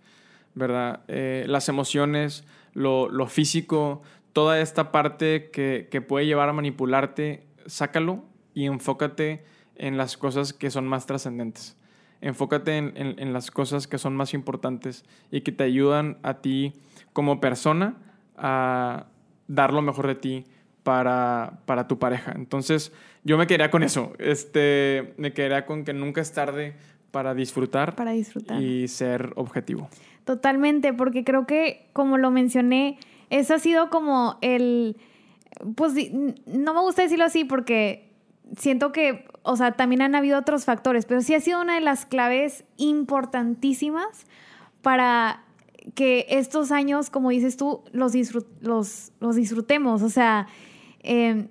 ¿verdad? 0.54 1.00
Eh, 1.08 1.44
las 1.48 1.68
emociones, 1.68 2.44
lo, 2.72 3.08
lo, 3.10 3.26
físico, 3.26 4.02
toda 4.32 4.60
esta 4.60 4.90
parte 4.90 5.50
que, 5.52 5.88
que, 5.90 6.00
puede 6.00 6.26
llevar 6.26 6.48
a 6.48 6.52
manipularte, 6.52 7.46
sácalo 7.66 8.24
y 8.54 8.64
enfócate 8.64 9.44
en 9.76 9.98
las 9.98 10.16
cosas 10.16 10.52
que 10.52 10.70
son 10.70 10.86
más 10.86 11.06
trascendentes. 11.06 11.76
Enfócate 12.22 12.78
en, 12.78 12.94
en, 12.96 13.18
en, 13.18 13.32
las 13.34 13.50
cosas 13.50 13.86
que 13.86 13.98
son 13.98 14.16
más 14.16 14.32
importantes 14.32 15.04
y 15.30 15.42
que 15.42 15.52
te 15.52 15.64
ayudan 15.64 16.18
a 16.22 16.40
ti 16.40 16.72
como 17.12 17.40
persona 17.40 17.96
a 18.36 19.06
dar 19.48 19.72
lo 19.72 19.82
mejor 19.82 20.06
de 20.06 20.14
ti 20.14 20.44
para, 20.82 21.60
para 21.66 21.88
tu 21.88 21.98
pareja. 21.98 22.32
Entonces, 22.36 22.92
yo 23.24 23.38
me 23.38 23.46
quedaría 23.46 23.70
con 23.70 23.82
eso. 23.82 24.12
Este, 24.18 25.14
me 25.16 25.32
quedaría 25.32 25.66
con 25.66 25.84
que 25.84 25.92
nunca 25.92 26.20
es 26.20 26.32
tarde 26.32 26.76
para 27.10 27.34
disfrutar. 27.34 27.96
Para 27.96 28.12
disfrutar. 28.12 28.60
Y 28.62 28.88
ser 28.88 29.32
objetivo. 29.36 29.88
Totalmente, 30.24 30.92
porque 30.92 31.24
creo 31.24 31.46
que, 31.46 31.88
como 31.92 32.18
lo 32.18 32.30
mencioné, 32.30 32.98
eso 33.30 33.54
ha 33.54 33.58
sido 33.58 33.90
como 33.90 34.38
el. 34.42 34.96
Pues 35.74 35.94
no 36.46 36.74
me 36.74 36.80
gusta 36.80 37.02
decirlo 37.02 37.24
así 37.24 37.44
porque 37.44 38.12
siento 38.56 38.92
que, 38.92 39.26
o 39.42 39.56
sea, 39.56 39.72
también 39.72 40.02
han 40.02 40.14
habido 40.14 40.38
otros 40.38 40.64
factores, 40.64 41.06
pero 41.06 41.20
sí 41.20 41.34
ha 41.34 41.40
sido 41.40 41.60
una 41.60 41.74
de 41.76 41.80
las 41.80 42.06
claves 42.06 42.64
importantísimas 42.76 44.26
para 44.82 45.45
que 45.94 46.26
estos 46.28 46.72
años, 46.72 47.10
como 47.10 47.30
dices 47.30 47.56
tú, 47.56 47.82
los, 47.92 48.12
disfrutemos. 48.12 50.02
O 50.02 50.08
sea, 50.08 50.48
eh, 51.00 51.48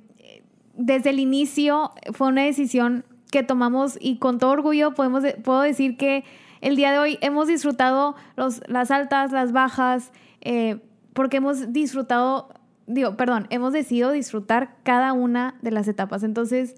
desde 0.76 1.12
el 1.12 1.20
inicio 1.20 1.92
fue 2.14 2.28
una 2.28 2.44
decisión 2.44 3.06
que 3.32 3.44
tomamos 3.44 3.98
y 4.00 4.18
con 4.18 4.40
todo 4.40 4.52
orgullo 4.52 4.94
podemos, 4.94 5.24
puedo 5.44 5.62
decir 5.62 5.98
que 5.98 6.24
el 6.62 6.76
día 6.76 6.92
de 6.92 7.00
hoy 7.00 7.18
hemos 7.22 7.48
disfrutado 7.48 8.16
los, 8.36 8.62
las 8.68 8.92
altas, 8.92 9.32
las 9.32 9.52
bajas, 9.52 10.12
eh, 10.42 10.80
porque 11.14 11.38
hemos 11.38 11.72
disfrutado, 11.74 12.50
digo, 12.88 13.16
perdón, 13.18 13.48
hemos 13.50 13.74
decidido 13.74 14.12
disfrutar 14.12 14.76
cada 14.84 15.14
una 15.14 15.56
de 15.62 15.72
las 15.72 15.88
etapas. 15.88 16.24
Entonces, 16.24 16.76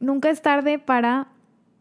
nunca 0.00 0.30
es 0.30 0.42
tarde 0.42 0.78
para 0.78 1.28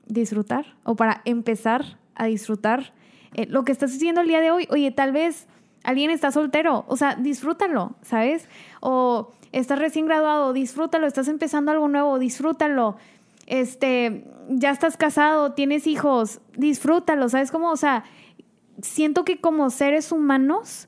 disfrutar 0.06 0.76
o 0.84 0.96
para 0.96 1.22
empezar 1.26 1.98
a 2.16 2.26
disfrutar 2.26 2.94
eh, 3.34 3.46
lo 3.48 3.64
que 3.64 3.72
estás 3.72 3.92
haciendo 3.94 4.22
el 4.22 4.28
día 4.28 4.42
de 4.42 4.52
hoy. 4.52 4.68
Oye, 4.70 4.92
tal 4.92 5.12
vez 5.12 5.48
alguien 5.84 6.12
está 6.12 6.32
soltero, 6.32 6.86
o 6.88 6.98
sea, 6.98 7.16
disfrútalo, 7.16 7.96
¿sabes? 8.02 8.48
O 8.82 9.32
estás 9.52 9.80
recién 9.80 10.06
graduado, 10.06 10.54
disfrútalo, 10.54 11.08
estás 11.08 11.28
empezando 11.28 11.72
algo 11.72 11.88
nuevo, 11.88 12.20
disfrútalo. 12.20 12.98
Este, 13.48 14.26
ya 14.50 14.72
estás 14.72 14.98
casado, 14.98 15.54
tienes 15.54 15.88
hijos, 15.88 16.40
disfrútalo, 16.56 17.28
¿sabes 17.30 17.52
cómo? 17.52 17.72
O 17.72 17.78
sea, 17.78 18.04
siento 18.82 19.26
que 19.26 19.42
como 19.42 19.70
seres 19.70 20.12
humanos 20.12 20.88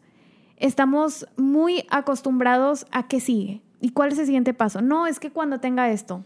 estamos 0.58 1.28
muy 1.36 1.86
acostumbrados 1.90 2.86
a 2.92 3.08
qué 3.08 3.20
sigue 3.20 3.62
y 3.82 3.90
cuál 3.90 4.12
es 4.12 4.20
el 4.20 4.26
siguiente 4.26 4.54
paso. 4.54 4.82
No, 4.82 5.08
es 5.08 5.20
que 5.20 5.32
cuando 5.32 5.60
tenga 5.60 5.90
esto. 5.90 6.24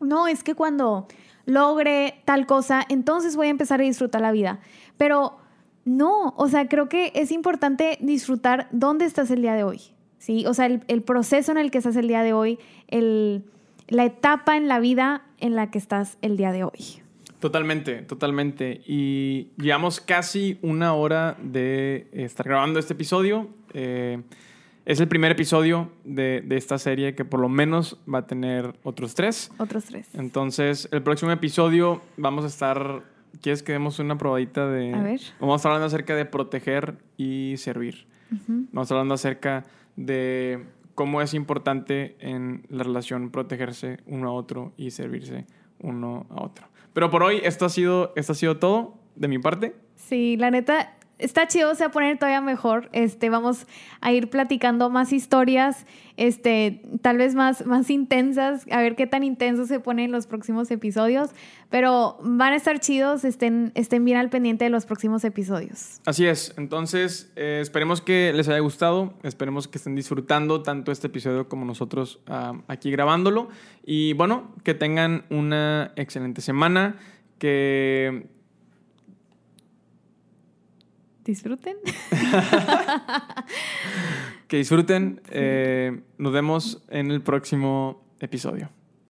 No, 0.00 0.28
es 0.28 0.42
que 0.44 0.54
cuando 0.54 1.06
logre 1.44 2.22
tal 2.24 2.46
cosa, 2.46 2.84
entonces 2.88 3.36
voy 3.36 3.48
a 3.48 3.50
empezar 3.50 3.80
a 3.80 3.84
disfrutar 3.84 4.20
la 4.20 4.32
vida. 4.32 4.60
Pero 4.98 5.38
no, 5.84 6.34
o 6.36 6.48
sea, 6.48 6.68
creo 6.68 6.88
que 6.90 7.12
es 7.14 7.32
importante 7.32 7.96
disfrutar 8.02 8.68
dónde 8.72 9.06
estás 9.06 9.30
el 9.30 9.40
día 9.40 9.54
de 9.54 9.64
hoy. 9.64 9.80
¿sí? 10.18 10.44
O 10.46 10.54
sea, 10.54 10.66
el, 10.66 11.02
proceso 11.02 11.50
en 11.52 11.58
el 11.58 11.70
que 11.70 11.78
estás 11.78 11.96
el 11.96 12.08
día 12.08 12.22
de 12.22 12.32
hoy, 12.32 12.58
el, 12.88 13.44
la 13.88 14.04
etapa 14.04 14.56
en 14.56 14.68
la 14.68 14.80
vida 14.80 15.22
en 15.38 15.56
la 15.56 15.70
que 15.70 15.78
estás 15.78 16.18
el 16.20 16.36
día 16.36 16.52
de 16.52 16.64
hoy. 16.64 17.00
Totalmente, 17.40 18.02
totalmente. 18.02 18.82
Y 18.86 19.48
llevamos 19.56 20.00
casi 20.00 20.58
una 20.60 20.92
hora 20.92 21.36
de 21.40 22.08
estar 22.12 22.46
grabando 22.46 22.80
este 22.80 22.94
episodio. 22.94 23.48
Eh, 23.72 24.20
es 24.84 25.00
el 25.00 25.08
primer 25.08 25.32
episodio 25.32 25.92
de, 26.04 26.42
de, 26.44 26.56
esta 26.56 26.78
serie 26.78 27.14
que 27.14 27.24
por 27.24 27.40
lo 27.40 27.48
menos 27.48 27.98
va 28.12 28.20
a 28.20 28.26
tener 28.26 28.74
otros 28.82 29.14
tres. 29.14 29.52
Otros 29.58 29.84
tres. 29.84 30.08
Entonces, 30.14 30.88
el 30.90 31.02
próximo 31.02 31.30
episodio 31.30 32.02
vamos 32.16 32.44
a 32.44 32.48
estar... 32.48 33.17
¿Quieres 33.40 33.62
que 33.62 33.72
demos 33.72 33.98
una 33.98 34.18
probadita 34.18 34.66
de... 34.66 34.94
A 34.94 35.02
ver. 35.02 35.20
Vamos 35.40 35.64
hablando 35.64 35.86
acerca 35.86 36.14
de 36.14 36.24
proteger 36.24 36.98
y 37.16 37.54
servir. 37.56 38.06
Vamos 38.30 38.68
a 38.76 38.82
estar 38.82 38.96
hablando 38.96 39.14
acerca 39.14 39.64
de 39.96 40.64
cómo 40.94 41.22
es 41.22 41.32
importante 41.34 42.16
en 42.20 42.66
la 42.68 42.82
relación 42.82 43.30
protegerse 43.30 43.98
uno 44.06 44.28
a 44.28 44.32
otro 44.32 44.72
y 44.76 44.90
servirse 44.90 45.46
uno 45.80 46.26
a 46.30 46.42
otro. 46.42 46.66
Pero 46.92 47.10
por 47.10 47.22
hoy 47.22 47.40
esto 47.44 47.64
ha 47.64 47.68
sido, 47.68 48.12
esto 48.16 48.32
ha 48.32 48.34
sido 48.34 48.58
todo 48.58 48.98
de 49.14 49.28
mi 49.28 49.38
parte. 49.38 49.76
Sí, 49.94 50.36
la 50.36 50.50
neta, 50.50 50.97
está 51.18 51.46
chido, 51.48 51.74
se 51.74 51.84
va 51.84 51.88
a 51.88 51.92
poner 51.92 52.18
todavía 52.18 52.40
mejor. 52.40 52.88
Este, 52.92 53.28
vamos 53.28 53.66
a 54.00 54.12
ir 54.12 54.30
platicando 54.30 54.88
más 54.90 55.12
historias, 55.12 55.86
este, 56.16 56.82
tal 57.02 57.18
vez 57.18 57.34
más, 57.34 57.66
más 57.66 57.90
intensas, 57.90 58.66
a 58.70 58.80
ver 58.80 58.96
qué 58.96 59.06
tan 59.06 59.22
intensos 59.24 59.68
se 59.68 59.80
ponen 59.80 60.10
los 60.12 60.26
próximos 60.26 60.70
episodios, 60.70 61.30
pero 61.70 62.18
van 62.22 62.52
a 62.52 62.56
estar 62.56 62.80
chidos, 62.80 63.24
estén, 63.24 63.72
estén 63.74 64.04
bien 64.04 64.16
al 64.16 64.30
pendiente 64.30 64.64
de 64.64 64.70
los 64.70 64.86
próximos 64.86 65.24
episodios. 65.24 66.00
Así 66.06 66.26
es, 66.26 66.54
entonces 66.56 67.30
eh, 67.36 67.58
esperemos 67.62 68.00
que 68.00 68.32
les 68.34 68.48
haya 68.48 68.60
gustado, 68.60 69.14
esperemos 69.22 69.68
que 69.68 69.78
estén 69.78 69.94
disfrutando 69.94 70.62
tanto 70.62 70.92
este 70.92 71.08
episodio 71.08 71.48
como 71.48 71.64
nosotros 71.64 72.20
ah, 72.26 72.54
aquí 72.68 72.90
grabándolo 72.90 73.48
y 73.84 74.12
bueno, 74.14 74.54
que 74.64 74.74
tengan 74.74 75.24
una 75.30 75.92
excelente 75.96 76.40
semana, 76.40 76.96
que 77.38 78.26
disfruten. 81.32 81.76
que 84.48 84.56
disfruten. 84.56 85.20
Eh, 85.30 86.00
nos 86.18 86.32
vemos 86.32 86.82
en 86.88 87.10
el 87.10 87.22
próximo 87.22 88.02
episodio. 88.20 88.70